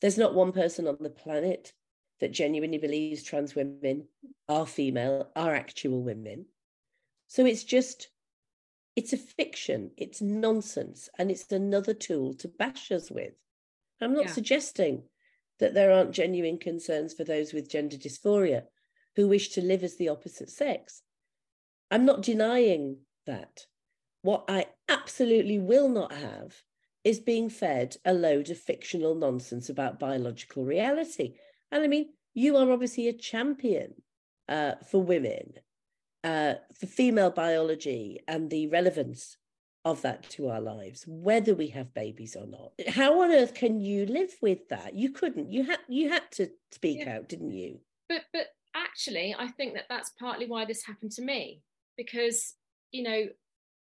There's 0.00 0.18
not 0.18 0.34
one 0.34 0.52
person 0.52 0.88
on 0.88 0.96
the 1.00 1.10
planet 1.10 1.72
that 2.20 2.32
genuinely 2.32 2.78
believes 2.78 3.22
trans 3.22 3.54
women 3.54 4.06
are 4.48 4.66
female, 4.66 5.30
are 5.34 5.54
actual 5.54 6.02
women. 6.02 6.46
So 7.26 7.44
it's 7.44 7.64
just, 7.64 8.08
it's 8.96 9.12
a 9.12 9.16
fiction, 9.18 9.90
it's 9.96 10.20
nonsense, 10.20 11.08
and 11.18 11.30
it's 11.30 11.50
another 11.50 11.94
tool 11.94 12.34
to 12.34 12.48
bash 12.48 12.92
us 12.92 13.10
with. 13.10 13.34
I'm 14.00 14.14
not 14.14 14.26
Yeah. 14.26 14.32
suggesting 14.32 15.08
that 15.58 15.74
there 15.74 15.90
aren't 15.92 16.12
genuine 16.12 16.58
concerns 16.58 17.14
for 17.14 17.24
those 17.24 17.52
with 17.52 17.68
gender 17.70 17.96
dysphoria 17.96 18.66
who 19.16 19.28
wish 19.28 19.50
to 19.50 19.62
live 19.62 19.84
as 19.84 19.96
the 19.96 20.08
opposite 20.08 20.50
sex. 20.50 21.02
I'm 21.90 22.04
not 22.04 22.22
denying 22.22 22.98
that. 23.26 23.66
What 24.22 24.44
I 24.48 24.66
absolutely 24.88 25.58
will 25.58 25.88
not 25.88 26.12
have 26.12 26.62
is 27.04 27.20
being 27.20 27.50
fed 27.50 27.96
a 28.04 28.14
load 28.14 28.50
of 28.50 28.58
fictional 28.58 29.14
nonsense 29.14 29.68
about 29.68 29.98
biological 29.98 30.64
reality. 30.64 31.34
And 31.74 31.82
I 31.82 31.88
mean, 31.88 32.10
you 32.34 32.56
are 32.56 32.70
obviously 32.70 33.08
a 33.08 33.12
champion 33.12 33.94
uh, 34.48 34.76
for 34.90 35.02
women, 35.02 35.54
uh, 36.22 36.54
for 36.72 36.86
female 36.86 37.30
biology 37.30 38.20
and 38.28 38.48
the 38.48 38.68
relevance 38.68 39.36
of 39.84 40.00
that 40.02 40.22
to 40.30 40.48
our 40.48 40.60
lives, 40.60 41.04
whether 41.06 41.54
we 41.54 41.66
have 41.68 41.92
babies 41.92 42.36
or 42.36 42.46
not. 42.46 42.72
How 42.88 43.20
on 43.20 43.32
earth 43.32 43.54
can 43.54 43.80
you 43.80 44.06
live 44.06 44.34
with 44.40 44.68
that? 44.68 44.94
You 44.94 45.10
couldn't. 45.10 45.52
You 45.52 45.64
had 45.64 45.80
you 45.88 46.08
had 46.10 46.30
to 46.32 46.48
speak 46.70 47.00
Yeah. 47.00 47.16
out, 47.16 47.28
didn't 47.28 47.50
you? 47.52 47.80
but 48.08 48.22
but 48.32 48.48
actually 48.76 49.34
i 49.38 49.46
think 49.46 49.72
that 49.74 49.86
that's 49.88 50.10
partly 50.18 50.46
why 50.46 50.64
this 50.64 50.84
happened 50.84 51.10
to 51.12 51.22
me 51.22 51.62
because 51.96 52.54
you 52.92 53.02
know 53.02 53.24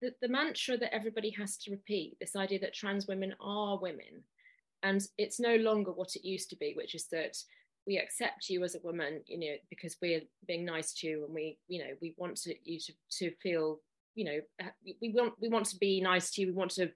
the, 0.03 0.13
the 0.21 0.29
mantra 0.29 0.77
that 0.77 0.95
everybody 0.95 1.31
has 1.31 1.57
to 1.57 1.71
repeat 1.71 2.17
this 2.21 2.37
idea 2.37 2.59
that 2.61 2.75
trans 2.75 3.07
women 3.09 3.35
are 3.41 3.79
women 3.81 4.23
and 4.83 5.01
it's 5.19 5.41
no 5.41 5.57
longer 5.57 5.91
what 5.93 6.15
it 6.15 6.25
used 6.29 6.51
to 6.51 6.57
be 6.57 6.75
which 6.77 6.95
is 6.95 7.07
that 7.11 7.37
we 7.87 7.99
accept 7.99 8.49
you 8.49 8.65
as 8.65 8.75
a 8.75 8.81
woman 8.81 9.21
you 9.27 9.39
know 9.39 9.55
because 9.71 9.97
we're 10.03 10.23
being 10.47 10.65
nice 10.65 10.93
to 10.93 11.07
you 11.07 11.25
and 11.25 11.35
we 11.35 11.59
you 11.69 11.79
know 11.79 11.91
we 12.01 12.15
want 12.17 12.37
to, 12.37 12.55
you 12.65 12.79
to, 12.81 12.93
to 13.11 13.31
feel 13.43 13.81
you 14.15 14.25
know 14.25 14.41
uh, 14.61 14.71
we 15.01 15.11
want 15.11 15.35
we 15.41 15.49
want 15.49 15.67
to 15.67 15.77
be 15.77 16.01
nice 16.01 16.31
to 16.31 16.41
you 16.41 16.49
we 16.49 16.53
want 16.53 16.71
to 16.71 16.91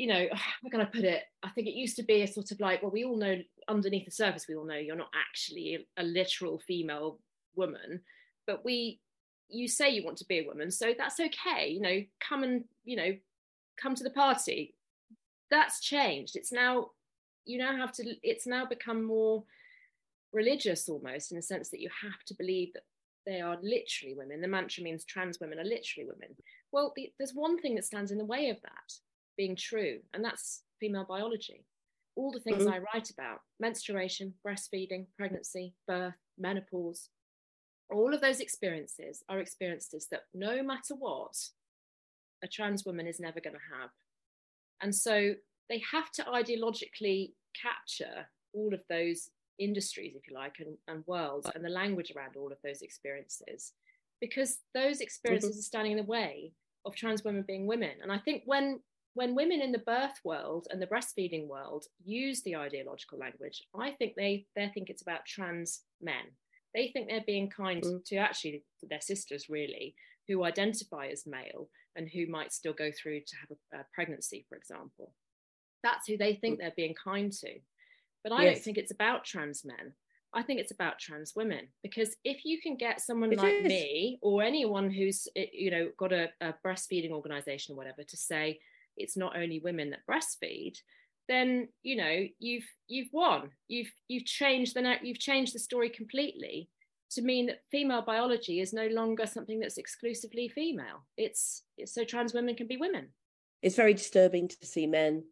you 0.00 0.06
know, 0.06 0.26
how 0.32 0.68
can 0.70 0.80
I 0.80 0.86
put 0.86 1.04
it? 1.04 1.24
I 1.42 1.50
think 1.50 1.66
it 1.66 1.74
used 1.74 1.96
to 1.96 2.02
be 2.02 2.22
a 2.22 2.26
sort 2.26 2.50
of 2.50 2.60
like, 2.60 2.82
well, 2.82 2.90
we 2.90 3.04
all 3.04 3.16
know 3.16 3.36
underneath 3.68 4.06
the 4.06 4.10
surface, 4.10 4.46
we 4.48 4.56
all 4.56 4.64
know 4.64 4.76
you're 4.76 4.96
not 4.96 5.10
actually 5.14 5.86
a, 5.96 6.02
a 6.02 6.04
literal 6.04 6.58
female 6.58 7.18
woman, 7.54 8.00
but 8.46 8.64
we, 8.64 9.00
you 9.48 9.68
say 9.68 9.90
you 9.90 10.04
want 10.04 10.16
to 10.18 10.26
be 10.26 10.38
a 10.38 10.46
woman, 10.46 10.70
so 10.70 10.94
that's 10.96 11.20
okay. 11.20 11.68
You 11.68 11.80
know, 11.80 12.00
come 12.26 12.42
and 12.42 12.64
you 12.84 12.96
know, 12.96 13.16
come 13.76 13.94
to 13.94 14.04
the 14.04 14.10
party. 14.10 14.74
That's 15.50 15.80
changed. 15.80 16.36
It's 16.36 16.52
now, 16.52 16.90
you 17.44 17.58
now 17.58 17.76
have 17.76 17.92
to. 17.92 18.14
It's 18.22 18.46
now 18.46 18.64
become 18.64 19.02
more 19.02 19.42
religious 20.32 20.88
almost 20.88 21.32
in 21.32 21.36
the 21.36 21.42
sense 21.42 21.70
that 21.70 21.80
you 21.80 21.90
have 22.02 22.24
to 22.26 22.34
believe 22.34 22.72
that 22.74 22.84
they 23.26 23.40
are 23.40 23.58
literally 23.62 24.14
women. 24.14 24.40
The 24.40 24.48
mantra 24.48 24.82
means 24.82 25.04
trans 25.04 25.38
women 25.40 25.58
are 25.58 25.64
literally 25.64 26.08
women. 26.08 26.36
Well, 26.72 26.92
the, 26.96 27.12
there's 27.18 27.34
one 27.34 27.58
thing 27.60 27.74
that 27.74 27.84
stands 27.84 28.10
in 28.10 28.18
the 28.18 28.24
way 28.24 28.48
of 28.48 28.60
that 28.62 28.92
being 29.36 29.56
true, 29.56 30.00
and 30.14 30.24
that's 30.24 30.62
female 30.78 31.04
biology. 31.08 31.64
All 32.16 32.32
the 32.32 32.40
things 32.40 32.64
Mhm. 32.64 32.72
I 32.72 32.78
write 32.78 33.10
about 33.10 33.40
menstruation, 33.58 34.34
breastfeeding, 34.46 35.06
pregnancy, 35.16 35.74
birth, 35.86 36.14
menopause 36.38 37.10
all 37.90 38.14
of 38.14 38.20
those 38.20 38.40
experiences 38.40 39.22
are 39.28 39.40
experiences 39.40 40.06
that 40.10 40.22
no 40.32 40.62
matter 40.62 40.94
what, 40.94 41.34
a 42.42 42.48
trans 42.48 42.84
woman 42.84 43.06
is 43.06 43.20
never 43.20 43.40
going 43.40 43.56
to 43.56 43.76
have. 43.78 43.90
And 44.80 44.94
so 44.94 45.34
they 45.68 45.82
have 45.92 46.10
to 46.12 46.24
ideologically 46.24 47.32
capture 47.60 48.26
all 48.54 48.72
of 48.72 48.80
those 48.88 49.28
industries, 49.60 50.14
if 50.16 50.28
you 50.28 50.34
like, 50.34 50.56
and, 50.58 50.76
and 50.88 51.04
worlds 51.06 51.48
and 51.54 51.64
the 51.64 51.68
language 51.68 52.12
around 52.16 52.36
all 52.36 52.50
of 52.50 52.58
those 52.64 52.82
experiences, 52.82 53.72
because 54.20 54.58
those 54.74 55.00
experiences 55.00 55.58
are 55.58 55.62
standing 55.62 55.92
in 55.92 55.98
the 55.98 56.04
way 56.18 56.52
of 56.84 56.96
trans 56.96 57.22
women 57.24 57.44
being 57.46 57.66
women. 57.66 57.96
And 58.02 58.10
I 58.10 58.18
think 58.18 58.42
when 58.46 58.80
when 59.14 59.34
women 59.34 59.60
in 59.60 59.72
the 59.72 59.78
birth 59.78 60.18
world 60.24 60.68
and 60.70 60.80
the 60.80 60.86
breastfeeding 60.86 61.48
world 61.48 61.84
use 62.04 62.42
the 62.42 62.56
ideological 62.56 63.18
language, 63.18 63.62
I 63.74 63.90
think 63.92 64.14
they 64.16 64.46
they 64.56 64.68
think 64.72 64.88
it's 64.88 65.02
about 65.02 65.26
trans 65.26 65.82
men. 66.00 66.26
They 66.74 66.88
think 66.92 67.08
they're 67.08 67.24
being 67.26 67.50
kind 67.50 67.82
Mm. 67.82 68.04
to 68.06 68.16
actually 68.16 68.64
their 68.82 69.00
sisters, 69.00 69.48
really, 69.48 69.94
who 70.28 70.44
identify 70.44 71.08
as 71.08 71.26
male 71.26 71.68
and 71.96 72.08
who 72.08 72.26
might 72.26 72.52
still 72.52 72.72
go 72.72 72.90
through 72.92 73.20
to 73.20 73.36
have 73.40 73.50
a, 73.50 73.78
a 73.80 73.86
pregnancy, 73.92 74.46
for 74.48 74.56
example. 74.56 75.12
That's 75.82 76.06
who 76.06 76.16
they 76.16 76.34
think 76.36 76.58
they're 76.58 76.72
being 76.76 76.94
kind 76.94 77.32
to. 77.32 77.58
But 78.22 78.32
I 78.32 78.44
don't 78.44 78.58
think 78.58 78.78
it's 78.78 78.92
about 78.92 79.24
trans 79.24 79.64
men. 79.64 79.94
I 80.32 80.42
think 80.42 80.60
it's 80.60 80.70
about 80.70 80.98
trans 80.98 81.34
women 81.34 81.68
because 81.82 82.14
if 82.24 82.44
you 82.44 82.60
can 82.60 82.76
get 82.76 83.00
someone 83.00 83.32
It 83.32 83.38
like 83.38 83.52
is. 83.52 83.64
me 83.64 84.18
or 84.22 84.42
anyone 84.42 84.90
who's 84.90 85.26
eh, 85.34 85.46
you 85.52 85.70
know 85.70 85.90
got 85.96 86.12
a, 86.12 86.28
a 86.40 86.54
breastfeeding 86.64 87.10
organization 87.10 87.74
or 87.74 87.76
whatever 87.76 88.04
to 88.04 88.16
say 88.16 88.60
it's 88.96 89.16
not 89.16 89.36
only 89.36 89.58
women 89.58 89.90
that 89.90 90.06
breastfeed, 90.08 90.76
then 91.28 91.68
you 91.82 91.96
know 91.96 92.26
you've 92.38 92.68
you've 92.86 93.08
won. 93.12 93.50
You've 93.68 93.90
you've 94.08 94.26
changed 94.26 94.74
the 94.74 94.96
you've 95.02 95.18
changed 95.18 95.54
the 95.54 95.58
story 95.58 95.88
completely 95.88 96.68
to 97.10 97.22
mean 97.22 97.46
that 97.46 97.62
female 97.70 98.02
biology 98.02 98.60
is 98.60 98.72
no 98.72 98.86
longer 98.86 99.26
something 99.26 99.58
that's 99.58 99.78
exclusively 99.78 100.48
female. 100.48 101.04
It's, 101.16 101.64
it's 101.76 101.92
so 101.92 102.04
trans 102.04 102.32
women 102.32 102.54
can 102.54 102.68
be 102.68 102.76
women. 102.76 103.08
It's 103.62 103.76
very 103.76 103.94
disturbing 103.94 104.48
to 104.48 104.66
see 104.66 104.86
men 104.86 105.24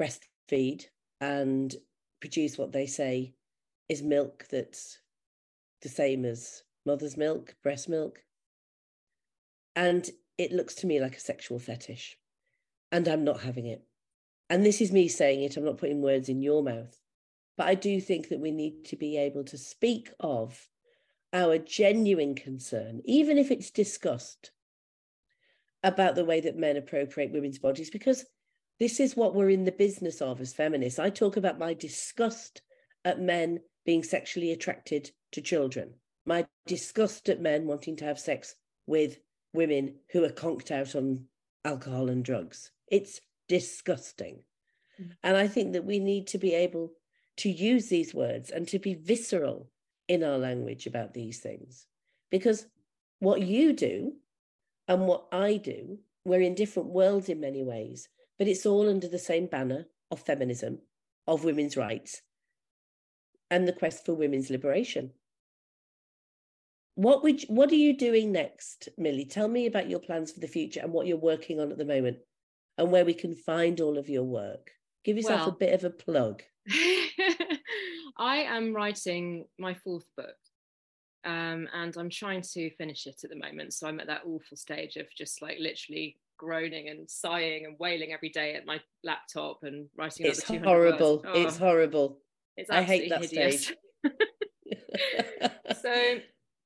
breastfeed 0.00 0.84
and 1.20 1.74
produce 2.20 2.58
what 2.58 2.72
they 2.72 2.86
say 2.86 3.34
is 3.88 4.02
milk 4.02 4.46
that's 4.50 4.98
the 5.82 5.88
same 5.88 6.24
as 6.24 6.62
mother's 6.84 7.16
milk, 7.16 7.54
breast 7.62 7.88
milk. 7.88 8.20
And 9.76 10.08
it 10.36 10.52
looks 10.52 10.74
to 10.76 10.86
me 10.86 11.00
like 11.00 11.16
a 11.16 11.20
sexual 11.20 11.58
fetish. 11.58 12.18
And 12.90 13.06
I'm 13.06 13.24
not 13.24 13.40
having 13.40 13.66
it. 13.66 13.84
And 14.50 14.64
this 14.64 14.80
is 14.80 14.92
me 14.92 15.08
saying 15.08 15.42
it, 15.42 15.56
I'm 15.56 15.64
not 15.64 15.78
putting 15.78 16.00
words 16.00 16.28
in 16.28 16.40
your 16.40 16.62
mouth. 16.62 16.98
But 17.56 17.66
I 17.66 17.74
do 17.74 18.00
think 18.00 18.28
that 18.28 18.40
we 18.40 18.50
need 18.50 18.84
to 18.86 18.96
be 18.96 19.16
able 19.16 19.44
to 19.44 19.58
speak 19.58 20.10
of 20.20 20.68
our 21.32 21.58
genuine 21.58 22.34
concern, 22.34 23.02
even 23.04 23.36
if 23.36 23.50
it's 23.50 23.70
discussed, 23.70 24.52
about 25.82 26.14
the 26.14 26.24
way 26.24 26.40
that 26.40 26.56
men 26.56 26.76
appropriate 26.76 27.32
women's 27.32 27.58
bodies, 27.58 27.90
because 27.90 28.24
this 28.80 29.00
is 29.00 29.16
what 29.16 29.34
we're 29.34 29.50
in 29.50 29.64
the 29.64 29.72
business 29.72 30.22
of 30.22 30.40
as 30.40 30.52
feminists. 30.52 30.98
I 30.98 31.10
talk 31.10 31.36
about 31.36 31.58
my 31.58 31.74
disgust 31.74 32.62
at 33.04 33.20
men 33.20 33.60
being 33.84 34.02
sexually 34.02 34.52
attracted 34.52 35.10
to 35.32 35.40
children, 35.40 35.94
my 36.26 36.46
disgust 36.66 37.28
at 37.28 37.40
men 37.40 37.66
wanting 37.66 37.96
to 37.96 38.04
have 38.04 38.18
sex 38.18 38.54
with 38.86 39.18
women 39.52 39.94
who 40.12 40.24
are 40.24 40.30
conked 40.30 40.70
out 40.70 40.94
on 40.94 41.24
alcohol 41.64 42.08
and 42.08 42.24
drugs. 42.24 42.70
It's 42.90 43.20
disgusting. 43.48 44.40
Mm. 45.00 45.10
And 45.22 45.36
I 45.36 45.48
think 45.48 45.72
that 45.72 45.84
we 45.84 45.98
need 45.98 46.26
to 46.28 46.38
be 46.38 46.54
able 46.54 46.92
to 47.38 47.50
use 47.50 47.88
these 47.88 48.14
words 48.14 48.50
and 48.50 48.66
to 48.68 48.78
be 48.78 48.94
visceral 48.94 49.70
in 50.08 50.24
our 50.24 50.38
language 50.38 50.86
about 50.86 51.14
these 51.14 51.38
things. 51.38 51.86
Because 52.30 52.66
what 53.20 53.42
you 53.42 53.72
do 53.72 54.12
and 54.86 55.06
what 55.06 55.26
I 55.32 55.56
do, 55.56 55.98
we're 56.24 56.40
in 56.40 56.54
different 56.54 56.90
worlds 56.90 57.28
in 57.28 57.40
many 57.40 57.62
ways, 57.62 58.08
but 58.38 58.48
it's 58.48 58.66
all 58.66 58.88
under 58.88 59.08
the 59.08 59.18
same 59.18 59.46
banner 59.46 59.86
of 60.10 60.20
feminism, 60.20 60.78
of 61.26 61.44
women's 61.44 61.76
rights, 61.76 62.22
and 63.50 63.66
the 63.66 63.72
quest 63.72 64.04
for 64.04 64.14
women's 64.14 64.50
liberation. 64.50 65.12
What 66.94 67.22
would 67.22 67.42
what 67.48 67.70
are 67.70 67.76
you 67.76 67.96
doing 67.96 68.32
next, 68.32 68.88
Milli? 68.98 69.28
Tell 69.28 69.48
me 69.48 69.66
about 69.66 69.88
your 69.88 70.00
plans 70.00 70.32
for 70.32 70.40
the 70.40 70.48
future 70.48 70.80
and 70.80 70.92
what 70.92 71.06
you're 71.06 71.16
working 71.16 71.60
on 71.60 71.70
at 71.70 71.78
the 71.78 71.84
moment 71.84 72.18
and 72.76 72.90
where 72.90 73.04
we 73.04 73.14
can 73.14 73.34
find 73.34 73.80
all 73.80 73.98
of 73.98 74.08
your 74.08 74.24
work. 74.24 74.70
Give 75.04 75.16
yourself 75.16 75.40
well, 75.40 75.48
a 75.50 75.52
bit 75.52 75.74
of 75.74 75.84
a 75.84 75.90
plug. 75.90 76.42
I 78.18 78.38
am 78.38 78.74
writing 78.74 79.44
my 79.58 79.74
fourth 79.74 80.06
book. 80.16 80.34
Um, 81.24 81.68
and 81.74 81.96
I'm 81.96 82.10
trying 82.10 82.42
to 82.54 82.70
finish 82.70 83.06
it 83.06 83.20
at 83.22 83.30
the 83.30 83.36
moment. 83.36 83.74
So 83.74 83.86
I'm 83.86 84.00
at 84.00 84.06
that 84.06 84.22
awful 84.24 84.56
stage 84.56 84.96
of 84.96 85.06
just 85.16 85.42
like 85.42 85.58
literally 85.60 86.16
groaning 86.38 86.88
and 86.88 87.10
sighing 87.10 87.66
and 87.66 87.76
wailing 87.78 88.12
every 88.12 88.30
day 88.30 88.54
at 88.54 88.64
my 88.64 88.80
laptop 89.04 89.58
and 89.62 89.88
writing. 89.96 90.26
It's 90.26 90.42
horrible. 90.42 91.22
Oh, 91.26 91.42
it's 91.42 91.58
horrible. 91.58 92.20
It's 92.56 92.70
I 92.70 92.82
hate 92.82 93.10
that 93.10 93.22
hideous. 93.22 93.66
stage. 93.66 93.76
so 95.82 96.18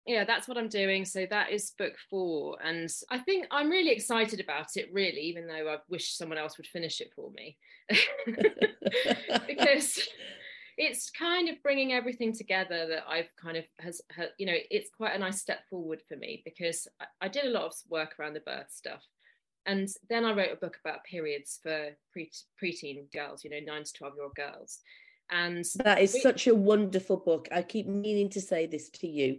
yeah 0.07 0.25
that's 0.25 0.49
what 0.49 0.59
i'm 0.59 0.69
doing 0.69 1.05
so 1.05 1.27
that 1.31 1.51
is 1.51 1.73
book 1.79 1.95
four 2.11 2.57
and 2.65 2.89
i 3.11 3.19
think 3.19 3.47
i'm 3.51 3.71
really 3.71 3.91
excited 3.91 4.41
about 4.41 4.67
it 4.75 4.89
really 4.93 5.21
even 5.21 5.47
though 5.47 5.69
i 5.69 5.77
wish 5.89 6.17
someone 6.17 6.39
else 6.39 6.57
would 6.57 6.67
finish 6.67 7.01
it 7.01 7.11
for 7.15 7.31
me 7.31 7.57
because 9.47 10.01
it's 10.79 11.11
kind 11.11 11.49
of 11.49 11.63
bringing 11.63 11.93
everything 11.93 12.33
together 12.33 12.87
that 12.89 13.05
i've 13.09 13.29
kind 13.41 13.57
of 13.57 13.65
has, 13.79 14.01
you 14.39 14.47
know 14.47 14.57
it's 14.71 14.91
quite 14.97 15.15
a 15.15 15.19
nice 15.19 15.41
step 15.41 15.61
forward 15.69 16.03
for 16.09 16.17
me 16.17 16.43
because 16.45 16.89
I, 17.01 17.27
I 17.27 17.29
did 17.29 17.45
a 17.45 17.51
lot 17.51 17.67
of 17.67 17.75
work 17.89 18.15
around 18.19 18.35
the 18.35 18.41
birth 18.41 18.71
stuff 18.71 19.03
and 19.67 19.89
then 20.11 20.25
i 20.25 20.33
wrote 20.33 20.53
a 20.53 20.57
book 20.57 20.79
about 20.85 21.05
periods 21.05 21.61
for 21.63 21.91
pre 22.13 22.31
preteen 22.63 23.11
girls 23.13 23.45
you 23.45 23.51
know 23.51 23.61
9 23.65 23.85
to 23.85 23.93
12 23.93 24.15
year 24.15 24.25
old 24.25 24.35
girls. 24.35 24.81
And 25.31 25.65
that 25.77 26.01
is 26.01 26.13
we, 26.13 26.21
such 26.21 26.47
a 26.47 26.55
wonderful 26.55 27.17
book. 27.17 27.49
I 27.51 27.63
keep 27.63 27.87
meaning 27.87 28.29
to 28.31 28.41
say 28.41 28.67
this 28.67 28.91
to 28.91 29.07
you. 29.07 29.39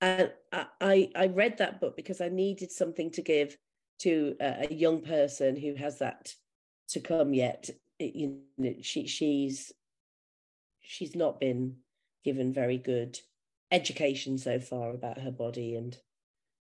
And 0.00 0.32
I, 0.80 1.10
I 1.14 1.26
read 1.28 1.58
that 1.58 1.80
book 1.80 1.96
because 1.96 2.20
I 2.20 2.28
needed 2.28 2.72
something 2.72 3.10
to 3.12 3.22
give 3.22 3.56
to 4.00 4.34
a, 4.40 4.66
a 4.68 4.74
young 4.74 5.00
person 5.00 5.56
who 5.56 5.74
has 5.76 6.00
that 6.00 6.34
to 6.88 7.00
come 7.00 7.32
yet. 7.32 7.70
It, 8.00 8.16
you 8.16 8.40
know, 8.58 8.74
she 8.82 9.06
she's 9.06 9.72
she's 10.80 11.14
not 11.14 11.40
been 11.40 11.76
given 12.24 12.52
very 12.52 12.76
good 12.76 13.18
education 13.70 14.36
so 14.36 14.58
far 14.58 14.90
about 14.90 15.18
her 15.18 15.30
body 15.30 15.76
and 15.76 15.96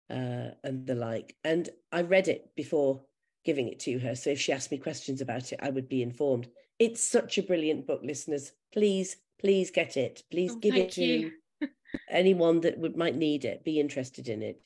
uh, 0.10 0.52
and 0.64 0.86
the 0.86 0.96
like. 0.96 1.36
And 1.44 1.70
I 1.92 2.02
read 2.02 2.28
it 2.28 2.56
before 2.56 3.02
giving 3.44 3.68
it 3.68 3.80
to 3.82 4.00
her, 4.00 4.16
so 4.16 4.32
if 4.32 4.40
she 4.40 4.54
asked 4.54 4.72
me 4.72 4.78
questions 4.78 5.22
about 5.22 5.52
it, 5.52 5.60
I 5.62 5.70
would 5.70 5.90
be 5.90 6.04
informed. 6.04 6.48
It's 6.80 7.04
such 7.04 7.38
a 7.38 7.44
brilliant 7.44 7.88
book, 7.88 8.02
listeners. 8.04 8.52
Please, 8.72 9.18
please 9.40 9.72
get 9.72 9.98
it. 9.98 10.24
Please 10.32 10.52
oh, 10.54 10.60
give 10.60 10.76
it 10.76 10.92
to 10.94 11.04
you 11.04 11.32
anyone 12.10 12.62
that 12.62 12.78
would 12.78 12.96
might 12.96 13.16
need 13.16 13.46
it 13.46 13.64
be 13.64 13.80
interested 13.80 14.28
in 14.28 14.42
it 14.42 14.62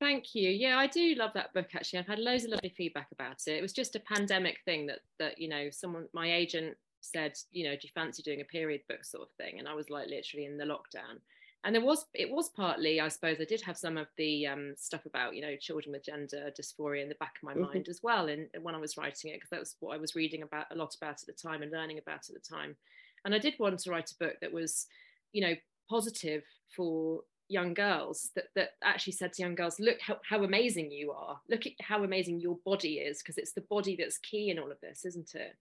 thank 0.00 0.34
you 0.34 0.50
yeah 0.50 0.78
i 0.78 0.86
do 0.86 1.14
love 1.14 1.30
that 1.34 1.52
book 1.54 1.68
actually 1.74 1.98
i've 1.98 2.06
had 2.06 2.18
loads 2.18 2.44
of 2.44 2.50
lovely 2.50 2.72
feedback 2.76 3.08
about 3.12 3.36
it 3.46 3.52
it 3.52 3.62
was 3.62 3.72
just 3.72 3.96
a 3.96 4.00
pandemic 4.00 4.58
thing 4.64 4.86
that 4.86 5.00
that 5.18 5.38
you 5.40 5.48
know 5.48 5.68
someone 5.70 6.06
my 6.12 6.32
agent 6.32 6.76
said 7.00 7.32
you 7.50 7.64
know 7.64 7.72
do 7.72 7.80
you 7.82 7.90
fancy 7.94 8.22
doing 8.22 8.40
a 8.40 8.44
period 8.44 8.80
book 8.88 9.04
sort 9.04 9.22
of 9.22 9.30
thing 9.36 9.58
and 9.58 9.68
i 9.68 9.74
was 9.74 9.90
like 9.90 10.08
literally 10.08 10.46
in 10.46 10.56
the 10.56 10.64
lockdown 10.64 11.18
and 11.66 11.74
there 11.74 11.84
was 11.84 12.06
it 12.14 12.30
was 12.30 12.48
partly 12.48 13.00
i 13.00 13.08
suppose 13.08 13.38
i 13.40 13.44
did 13.44 13.60
have 13.60 13.76
some 13.76 13.98
of 13.98 14.06
the 14.16 14.46
um, 14.46 14.72
stuff 14.78 15.04
about 15.04 15.34
you 15.34 15.42
know 15.42 15.56
children 15.56 15.92
with 15.92 16.04
gender 16.04 16.50
dysphoria 16.58 17.02
in 17.02 17.08
the 17.08 17.16
back 17.16 17.34
of 17.36 17.42
my 17.42 17.52
mm-hmm. 17.52 17.72
mind 17.72 17.88
as 17.88 18.00
well 18.02 18.28
and 18.28 18.46
when 18.62 18.74
i 18.74 18.78
was 18.78 18.96
writing 18.96 19.30
it 19.30 19.34
because 19.34 19.50
that 19.50 19.60
was 19.60 19.74
what 19.80 19.94
i 19.94 19.98
was 19.98 20.14
reading 20.14 20.42
about 20.42 20.66
a 20.70 20.76
lot 20.76 20.94
about 20.94 21.20
at 21.20 21.26
the 21.26 21.32
time 21.32 21.62
and 21.62 21.72
learning 21.72 21.98
about 21.98 22.28
at 22.28 22.34
the 22.34 22.56
time. 22.56 22.76
And 23.24 23.34
i 23.34 23.38
did 23.38 23.54
want 23.58 23.78
to 23.80 23.90
write 23.90 24.10
a 24.10 24.24
book 24.24 24.36
that 24.40 24.52
was 24.52 24.86
you 25.32 25.42
know 25.42 25.54
positive 25.90 26.44
for 26.74 27.22
young 27.48 27.74
girls 27.74 28.30
that, 28.34 28.46
that 28.56 28.70
actually 28.82 29.12
said 29.12 29.32
to 29.32 29.42
young 29.42 29.54
girls 29.54 29.78
look 29.78 30.00
how, 30.00 30.16
how 30.28 30.42
amazing 30.42 30.90
you 30.90 31.12
are. 31.12 31.38
Look 31.48 31.64
at 31.64 31.72
how 31.80 32.02
amazing 32.02 32.40
your 32.40 32.58
body 32.64 32.94
is 32.94 33.22
because 33.22 33.38
it's 33.38 33.52
the 33.52 33.60
body 33.60 33.94
that's 33.94 34.18
key 34.18 34.50
in 34.50 34.58
all 34.58 34.72
of 34.72 34.80
this 34.80 35.04
isn't 35.04 35.34
it? 35.34 35.54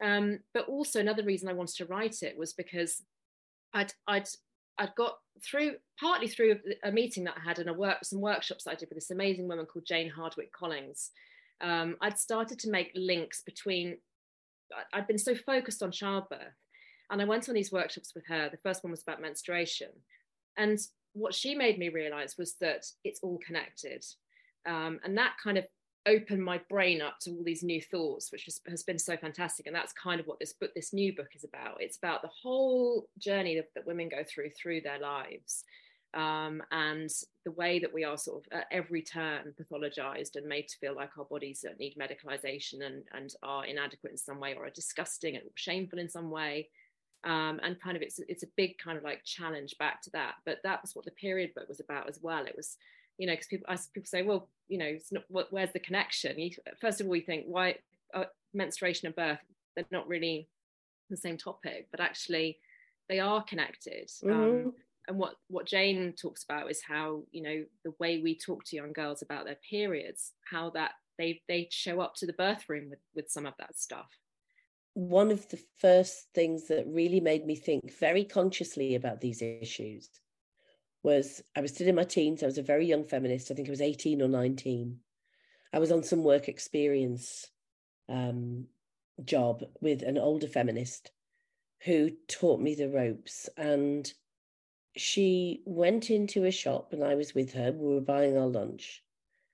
Um, 0.00 0.38
but 0.54 0.68
also 0.68 1.00
another 1.00 1.24
reason 1.24 1.48
i 1.48 1.54
wanted 1.54 1.76
to 1.76 1.86
write 1.86 2.22
it 2.22 2.36
was 2.36 2.52
because 2.52 3.02
i'd 3.72 3.94
i'd 4.06 4.28
i'd 4.78 4.94
got 4.96 5.18
through 5.44 5.74
partly 6.00 6.28
through 6.28 6.58
a 6.84 6.90
meeting 6.90 7.24
that 7.24 7.36
i 7.36 7.48
had 7.48 7.58
and 7.58 7.68
a 7.68 7.74
work 7.74 7.98
some 8.02 8.20
workshops 8.20 8.66
i 8.66 8.74
did 8.74 8.88
with 8.88 8.96
this 8.96 9.10
amazing 9.10 9.48
woman 9.48 9.66
called 9.66 9.86
Jane 9.86 10.12
Hardwicke 10.16 10.52
Collins 10.52 11.10
um, 11.60 11.96
i'd 12.00 12.18
started 12.18 12.58
to 12.60 12.70
make 12.70 12.90
links 12.94 13.42
between 13.44 13.96
i'd 14.92 15.06
been 15.06 15.18
so 15.18 15.34
focused 15.34 15.82
on 15.82 15.90
childbirth 15.90 16.54
and 17.10 17.22
I 17.22 17.24
went 17.24 17.48
on 17.48 17.54
these 17.54 17.72
workshops 17.72 18.12
with 18.14 18.26
her. 18.26 18.48
The 18.48 18.58
first 18.58 18.82
one 18.82 18.90
was 18.90 19.02
about 19.02 19.20
menstruation. 19.20 19.90
And 20.56 20.78
what 21.12 21.34
she 21.34 21.54
made 21.54 21.78
me 21.78 21.88
realize 21.88 22.36
was 22.36 22.54
that 22.60 22.84
it's 23.04 23.20
all 23.22 23.38
connected. 23.46 24.04
Um, 24.66 24.98
and 25.04 25.16
that 25.16 25.34
kind 25.42 25.58
of 25.58 25.66
opened 26.06 26.42
my 26.42 26.58
brain 26.68 27.02
up 27.02 27.18
to 27.20 27.30
all 27.30 27.44
these 27.44 27.62
new 27.62 27.80
thoughts, 27.80 28.30
which 28.32 28.44
has, 28.44 28.60
has, 28.68 28.82
been 28.82 28.98
so 28.98 29.16
fantastic. 29.16 29.66
And 29.66 29.74
that's 29.74 29.92
kind 29.92 30.20
of 30.20 30.26
what 30.26 30.38
this 30.38 30.52
book, 30.52 30.70
this 30.74 30.92
new 30.92 31.14
book 31.14 31.30
is 31.34 31.44
about. 31.44 31.80
It's 31.80 31.96
about 31.98 32.22
the 32.22 32.30
whole 32.42 33.08
journey 33.18 33.56
that, 33.56 33.70
that 33.74 33.86
women 33.86 34.08
go 34.08 34.22
through 34.22 34.50
through 34.50 34.82
their 34.82 34.98
lives. 34.98 35.64
Um, 36.14 36.62
and 36.70 37.10
the 37.44 37.50
way 37.50 37.78
that 37.80 37.92
we 37.92 38.04
are 38.04 38.16
sort 38.16 38.42
of 38.42 38.58
at 38.58 38.66
every 38.70 39.02
turn 39.02 39.52
pathologized 39.60 40.36
and 40.36 40.46
made 40.46 40.68
to 40.68 40.78
feel 40.78 40.94
like 40.94 41.10
our 41.18 41.24
bodies 41.24 41.64
need 41.78 41.96
medicalization 42.00 42.86
and, 42.86 43.02
and 43.12 43.34
are 43.42 43.66
inadequate 43.66 44.12
in 44.12 44.18
some 44.18 44.40
way 44.40 44.54
or 44.54 44.64
are 44.64 44.70
disgusting 44.70 45.36
and 45.36 45.44
shameful 45.56 45.98
in 45.98 46.08
some 46.08 46.30
way 46.30 46.68
um, 47.26 47.58
and 47.64 47.80
kind 47.80 47.96
of 47.96 48.02
it's 48.02 48.20
it's 48.28 48.44
a 48.44 48.48
big 48.56 48.78
kind 48.78 48.96
of 48.96 49.02
like 49.02 49.24
challenge 49.24 49.76
back 49.78 50.00
to 50.02 50.10
that. 50.10 50.34
But 50.44 50.58
that 50.62 50.80
was 50.80 50.94
what 50.94 51.04
the 51.04 51.10
period 51.10 51.54
book 51.54 51.68
was 51.68 51.80
about 51.80 52.08
as 52.08 52.20
well. 52.22 52.46
It 52.46 52.54
was, 52.56 52.76
you 53.18 53.26
know, 53.26 53.32
because 53.32 53.46
people 53.46 53.66
as 53.68 53.86
people 53.88 54.06
say, 54.06 54.22
well, 54.22 54.48
you 54.68 54.78
know, 54.78 54.86
it's 54.86 55.12
not 55.12 55.24
what, 55.28 55.52
where's 55.52 55.72
the 55.72 55.80
connection? 55.80 56.38
You, 56.38 56.50
first 56.80 57.00
of 57.00 57.06
all, 57.06 57.16
you 57.16 57.22
think 57.22 57.46
why 57.46 57.76
uh, 58.14 58.24
menstruation 58.54 59.06
and 59.06 59.16
birth 59.16 59.38
they're 59.74 59.84
not 59.90 60.08
really 60.08 60.48
the 61.10 61.16
same 61.16 61.36
topic, 61.36 61.88
but 61.90 62.00
actually 62.00 62.58
they 63.08 63.20
are 63.20 63.44
connected. 63.44 64.10
Um, 64.24 64.30
mm-hmm. 64.30 64.66
Um, 64.66 64.72
and 65.08 65.18
what 65.18 65.36
what 65.48 65.66
Jane 65.66 66.14
talks 66.20 66.42
about 66.44 66.70
is 66.70 66.82
how 66.82 67.22
you 67.30 67.42
know 67.42 67.64
the 67.84 67.94
way 68.00 68.20
we 68.20 68.36
talk 68.36 68.64
to 68.64 68.76
young 68.76 68.92
girls 68.92 69.22
about 69.22 69.44
their 69.44 69.58
periods, 69.68 70.32
how 70.50 70.70
that 70.70 70.92
they 71.18 71.42
they 71.48 71.68
show 71.70 72.00
up 72.00 72.14
to 72.16 72.26
the 72.26 72.32
birth 72.32 72.64
room 72.68 72.90
with 72.90 72.98
with 73.14 73.30
some 73.30 73.46
of 73.46 73.54
that 73.58 73.78
stuff 73.78 74.08
one 74.96 75.30
of 75.30 75.46
the 75.50 75.60
first 75.78 76.28
things 76.34 76.68
that 76.68 76.86
really 76.86 77.20
made 77.20 77.44
me 77.44 77.54
think 77.54 77.92
very 77.98 78.24
consciously 78.24 78.94
about 78.94 79.20
these 79.20 79.42
issues 79.42 80.08
was 81.06 81.40
I 81.56 81.60
was 81.60 81.72
still 81.72 81.86
in 81.86 81.94
my 81.94 82.02
teens. 82.02 82.42
I 82.42 82.46
was 82.46 82.58
a 82.58 82.62
very 82.62 82.84
young 82.84 83.04
feminist. 83.04 83.50
I 83.50 83.54
think 83.54 83.68
I 83.68 83.70
was 83.70 83.80
18 83.80 84.20
or 84.20 84.28
19. 84.28 84.98
I 85.72 85.78
was 85.78 85.92
on 85.92 86.02
some 86.02 86.24
work 86.24 86.48
experience 86.48 87.46
um, 88.08 88.66
job 89.24 89.62
with 89.80 90.02
an 90.02 90.18
older 90.18 90.48
feminist 90.48 91.12
who 91.84 92.10
taught 92.26 92.60
me 92.60 92.74
the 92.74 92.88
ropes. 92.88 93.48
And 93.56 94.12
she 94.96 95.62
went 95.64 96.10
into 96.10 96.44
a 96.44 96.50
shop 96.50 96.92
and 96.92 97.04
I 97.04 97.14
was 97.14 97.36
with 97.36 97.52
her. 97.52 97.70
We 97.70 97.94
were 97.94 98.00
buying 98.00 98.36
our 98.36 98.48
lunch 98.48 99.04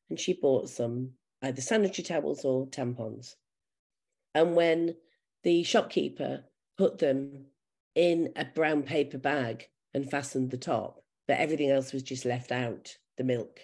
and 0.08 0.18
she 0.18 0.32
bought 0.32 0.70
some 0.70 1.10
either 1.42 1.60
sanitary 1.60 2.04
towels 2.04 2.46
or 2.46 2.66
tampons. 2.66 3.34
And 4.34 4.56
when 4.56 4.96
the 5.42 5.64
shopkeeper 5.64 6.44
put 6.78 6.96
them 6.96 7.44
in 7.94 8.32
a 8.36 8.46
brown 8.46 8.84
paper 8.84 9.18
bag 9.18 9.68
and 9.92 10.10
fastened 10.10 10.50
the 10.50 10.56
top, 10.56 11.01
but 11.32 11.40
everything 11.40 11.70
else 11.70 11.94
was 11.94 12.02
just 12.02 12.26
left 12.26 12.52
out 12.52 12.94
the 13.16 13.24
milk, 13.24 13.60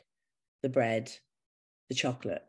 the 0.62 0.70
bread, 0.70 1.12
the 1.90 1.94
chocolate. 1.94 2.42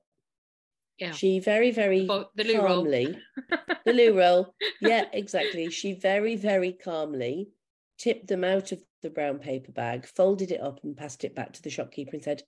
Yeah. 0.98 1.12
She 1.12 1.40
very, 1.42 1.72
very 1.72 2.08
The, 2.08 2.26
the 2.36 2.46
loo 2.46 2.62
roll. 2.62 2.68
calmly, 2.68 3.20
the 3.86 3.92
loo 3.92 4.18
roll. 4.18 4.56
Yeah, 4.80 5.08
exactly. 5.12 5.70
She 5.72 5.92
very, 5.92 6.38
very 6.38 6.72
calmly 6.72 7.50
tipped 7.98 8.28
them 8.28 8.46
out 8.46 8.72
of 8.72 8.82
the 9.02 9.10
brown 9.10 9.40
paper 9.40 9.74
bag, 9.74 10.06
folded 10.06 10.52
it 10.52 10.62
up, 10.62 10.80
and 10.86 10.96
passed 10.96 11.26
it 11.26 11.36
back 11.36 11.52
to 11.52 11.62
the 11.62 11.70
shopkeeper 11.70 12.12
and 12.14 12.24
said, 12.24 12.44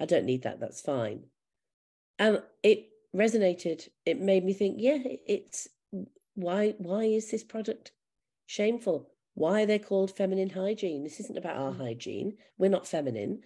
I 0.00 0.06
don't 0.06 0.24
need 0.24 0.44
that. 0.44 0.60
That's 0.60 0.80
fine. 0.80 1.24
And 2.18 2.42
it 2.62 2.86
resonated. 3.14 3.86
It 4.06 4.18
made 4.18 4.46
me 4.46 4.54
think, 4.54 4.76
yeah, 4.78 4.96
it's 5.26 5.68
why 6.36 6.74
why 6.78 7.02
is 7.04 7.30
this 7.30 7.44
product 7.44 7.92
shameful? 8.46 9.10
Why 9.34 9.64
they're 9.64 9.78
they 9.78 9.84
called 9.84 10.16
feminine 10.16 10.50
hygiene? 10.50 11.02
This 11.02 11.20
isn't 11.20 11.38
about 11.38 11.56
our 11.56 11.72
Mm. 11.72 11.78
hygiene. 11.78 12.38
We're 12.56 12.70
not 12.70 12.86
feminine. 12.86 13.44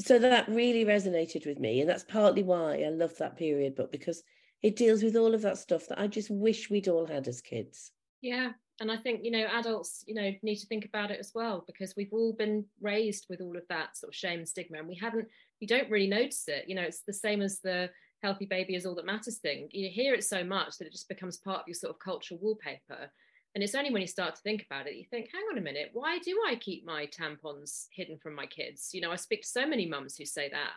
So 0.00 0.18
that 0.18 0.48
really 0.48 0.84
resonated 0.84 1.46
with 1.46 1.58
me. 1.58 1.80
And 1.80 1.88
that's 1.88 2.04
partly 2.04 2.42
why 2.42 2.82
I 2.82 2.88
love 2.88 3.16
that 3.18 3.36
period 3.36 3.74
book 3.74 3.92
because 3.92 4.22
it 4.62 4.76
deals 4.76 5.02
with 5.02 5.16
all 5.16 5.34
of 5.34 5.42
that 5.42 5.58
stuff 5.58 5.86
that 5.88 6.00
I 6.00 6.06
just 6.06 6.30
wish 6.30 6.70
we'd 6.70 6.88
all 6.88 7.06
had 7.06 7.28
as 7.28 7.40
kids. 7.40 7.92
Yeah. 8.20 8.52
And 8.80 8.90
I 8.90 8.96
think, 8.96 9.22
you 9.22 9.30
know, 9.30 9.46
adults, 9.46 10.02
you 10.06 10.14
know, 10.14 10.32
need 10.42 10.56
to 10.56 10.66
think 10.66 10.84
about 10.84 11.10
it 11.10 11.20
as 11.20 11.32
well 11.34 11.62
because 11.66 11.94
we've 11.96 12.12
all 12.12 12.32
been 12.32 12.64
raised 12.80 13.26
with 13.28 13.40
all 13.40 13.56
of 13.56 13.66
that 13.68 13.96
sort 13.96 14.12
of 14.12 14.16
shame 14.16 14.40
and 14.40 14.48
stigma 14.48 14.78
and 14.78 14.88
we 14.88 14.96
haven't, 14.96 15.28
we 15.60 15.66
don't 15.66 15.90
really 15.90 16.08
notice 16.08 16.48
it. 16.48 16.68
You 16.68 16.74
know, 16.74 16.82
it's 16.82 17.02
the 17.02 17.12
same 17.12 17.42
as 17.42 17.60
the 17.60 17.90
healthy 18.22 18.46
baby 18.46 18.74
is 18.74 18.86
all 18.86 18.94
that 18.94 19.06
matters 19.06 19.38
thing. 19.38 19.68
You 19.72 19.88
hear 19.88 20.14
it 20.14 20.24
so 20.24 20.42
much 20.42 20.78
that 20.78 20.86
it 20.86 20.92
just 20.92 21.08
becomes 21.08 21.36
part 21.36 21.60
of 21.60 21.68
your 21.68 21.74
sort 21.74 21.90
of 21.92 21.98
cultural 21.98 22.40
wallpaper. 22.40 23.12
And 23.54 23.62
it's 23.62 23.74
only 23.74 23.92
when 23.92 24.00
you 24.00 24.08
start 24.08 24.34
to 24.34 24.40
think 24.42 24.64
about 24.64 24.86
it, 24.86 24.96
you 24.96 25.04
think, 25.04 25.28
hang 25.32 25.42
on 25.50 25.58
a 25.58 25.62
minute, 25.62 25.90
why 25.92 26.18
do 26.18 26.40
I 26.48 26.54
keep 26.54 26.86
my 26.86 27.06
tampons 27.06 27.86
hidden 27.94 28.16
from 28.16 28.34
my 28.34 28.46
kids? 28.46 28.90
You 28.92 29.02
know, 29.02 29.12
I 29.12 29.16
speak 29.16 29.42
to 29.42 29.48
so 29.48 29.66
many 29.66 29.86
mums 29.86 30.16
who 30.16 30.24
say 30.24 30.48
that, 30.48 30.70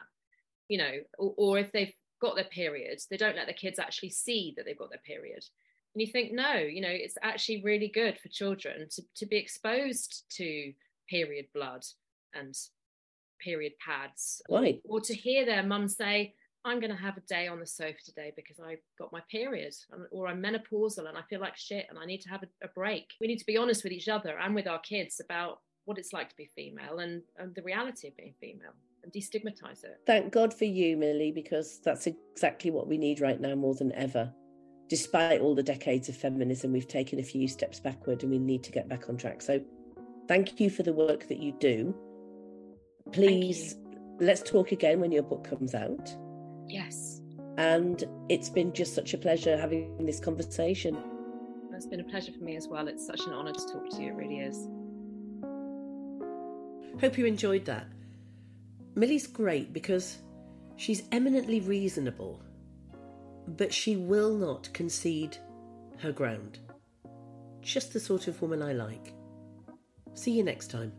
you 0.68 0.78
know, 0.78 0.92
or, 1.18 1.34
or 1.38 1.58
if 1.58 1.72
they've 1.72 1.94
got 2.22 2.36
their 2.36 2.46
periods, 2.46 3.08
they 3.10 3.18
don't 3.18 3.36
let 3.36 3.46
their 3.46 3.56
kids 3.56 3.80
actually 3.80 4.10
see 4.10 4.54
that 4.58 4.66
they've 4.66 4.78
got 4.78 4.90
their 4.90 5.00
period. 5.06 5.46
And 5.94 6.02
you 6.02 6.08
think, 6.08 6.34
no, 6.34 6.56
you 6.56 6.82
know, 6.82 6.90
it's 6.92 7.18
actually 7.22 7.64
really 7.64 7.88
good 7.88 8.20
for 8.20 8.28
children 8.28 8.88
to, 8.92 9.04
to 9.16 9.26
be 9.26 9.38
exposed 9.38 10.26
to 10.32 10.74
period 11.10 11.46
blood 11.54 11.86
and 12.34 12.54
period 13.40 13.74
pads. 13.80 14.42
Right. 14.50 14.82
Or, 14.84 14.98
or 14.98 15.02
to 15.02 15.14
hear 15.16 15.46
their 15.46 15.64
mum 15.64 15.88
say, 15.88 16.34
I'm 16.66 16.80
going 16.80 16.92
to 16.92 16.98
have 16.98 17.16
a 17.16 17.22
day 17.22 17.48
on 17.48 17.60
the 17.60 17.68
sofa 17.68 18.00
today 18.04 18.34
because 18.36 18.60
I 18.60 18.78
got 18.98 19.12
my 19.12 19.22
period, 19.30 19.76
or 20.12 20.28
I'm 20.28 20.42
menopausal 20.42 21.08
and 21.08 21.16
I 21.16 21.22
feel 21.30 21.40
like 21.40 21.56
shit 21.56 21.86
and 21.90 22.00
I 22.00 22.06
need 22.06 22.22
to 22.22 22.30
have 22.30 22.42
a, 22.42 22.66
a 22.66 22.68
break. 22.70 23.12
We 23.22 23.28
need 23.28 23.38
to 23.38 23.46
be 23.46 23.56
honest 23.56 23.84
with 23.84 23.94
each 23.94 24.10
other 24.10 24.40
and 24.40 24.56
with 24.56 24.68
our 24.68 24.80
kids 24.80 25.22
about 25.24 25.60
what 25.86 26.00
it's 26.00 26.12
like 26.12 26.30
to 26.30 26.36
be 26.36 26.50
female 26.56 26.98
and, 26.98 27.22
and 27.38 27.54
the 27.54 27.62
reality 27.62 28.08
of 28.08 28.18
being 28.18 28.34
female 28.42 28.74
and 29.04 29.14
destigmatize 29.14 29.84
it. 29.84 30.02
Thank 30.08 30.34
God 30.34 30.52
for 30.52 30.66
you, 30.66 30.98
Milli, 30.98 31.32
because 31.32 31.80
that's 31.82 32.08
exactly 32.08 32.72
what 32.72 32.88
we 32.88 32.98
need 32.98 33.22
right 33.22 33.40
now 33.40 33.54
more 33.54 33.76
than 33.76 33.92
ever. 33.92 34.34
Despite 34.90 35.42
all 35.42 35.54
the 35.54 35.62
decades 35.62 36.10
of 36.10 36.18
feminism, 36.18 36.72
we've 36.72 36.88
taken 36.88 37.20
a 37.20 37.24
few 37.24 37.48
steps 37.48 37.80
backward 37.80 38.24
and 38.24 38.32
we 38.32 38.40
need 38.40 38.64
to 38.64 38.72
get 38.72 38.90
back 38.90 39.08
on 39.08 39.18
track. 39.18 39.44
So 39.44 39.62
thank 40.28 40.60
you 40.60 40.72
for 40.72 40.82
the 40.82 40.94
work 40.94 41.28
that 41.28 41.38
you 41.38 41.54
do. 41.60 41.96
Please, 43.12 43.76
let's 44.20 44.42
talk 44.42 44.72
again 44.72 45.00
when 45.00 45.12
your 45.12 45.22
book 45.22 45.48
comes 45.48 45.76
out. 45.76 46.16
Yes, 46.68 47.22
And 47.58 48.04
it's 48.30 48.50
been 48.50 48.74
just 48.74 48.94
such 48.96 49.14
a 49.14 49.18
pleasure 49.18 49.58
having 49.58 50.06
this 50.06 50.20
conversation. 50.20 50.98
it's 51.74 51.86
been 51.86 52.00
a 52.00 52.04
pleasure 52.04 52.32
for 52.32 52.44
me 52.44 52.56
as 52.56 52.68
well. 52.68 52.88
It's 52.88 53.06
such 53.06 53.22
an 53.28 53.34
honor 53.34 53.54
to 53.54 53.66
talk 53.72 53.90
to 53.92 54.02
you. 54.02 54.10
It 54.10 54.16
really 54.16 54.40
is. 54.40 54.68
Hope 57.02 57.18
you 57.18 57.26
enjoyed 57.26 57.66
that. 57.66 57.88
Milli's 58.96 59.28
great 59.28 59.74
because 59.74 60.20
she's 60.78 61.04
eminently 61.12 61.60
reasonable, 61.60 62.42
but 63.48 63.74
she 63.74 63.98
will 63.98 64.34
not 64.34 64.72
concede 64.74 65.38
her 66.00 66.12
ground. 66.14 66.60
Just 67.62 67.92
the 67.94 68.00
sort 68.00 68.28
of 68.28 68.42
woman 68.42 68.62
I 68.62 68.72
like. 68.74 69.14
See 70.14 70.32
you 70.32 70.44
next 70.44 70.72
time. 70.72 70.94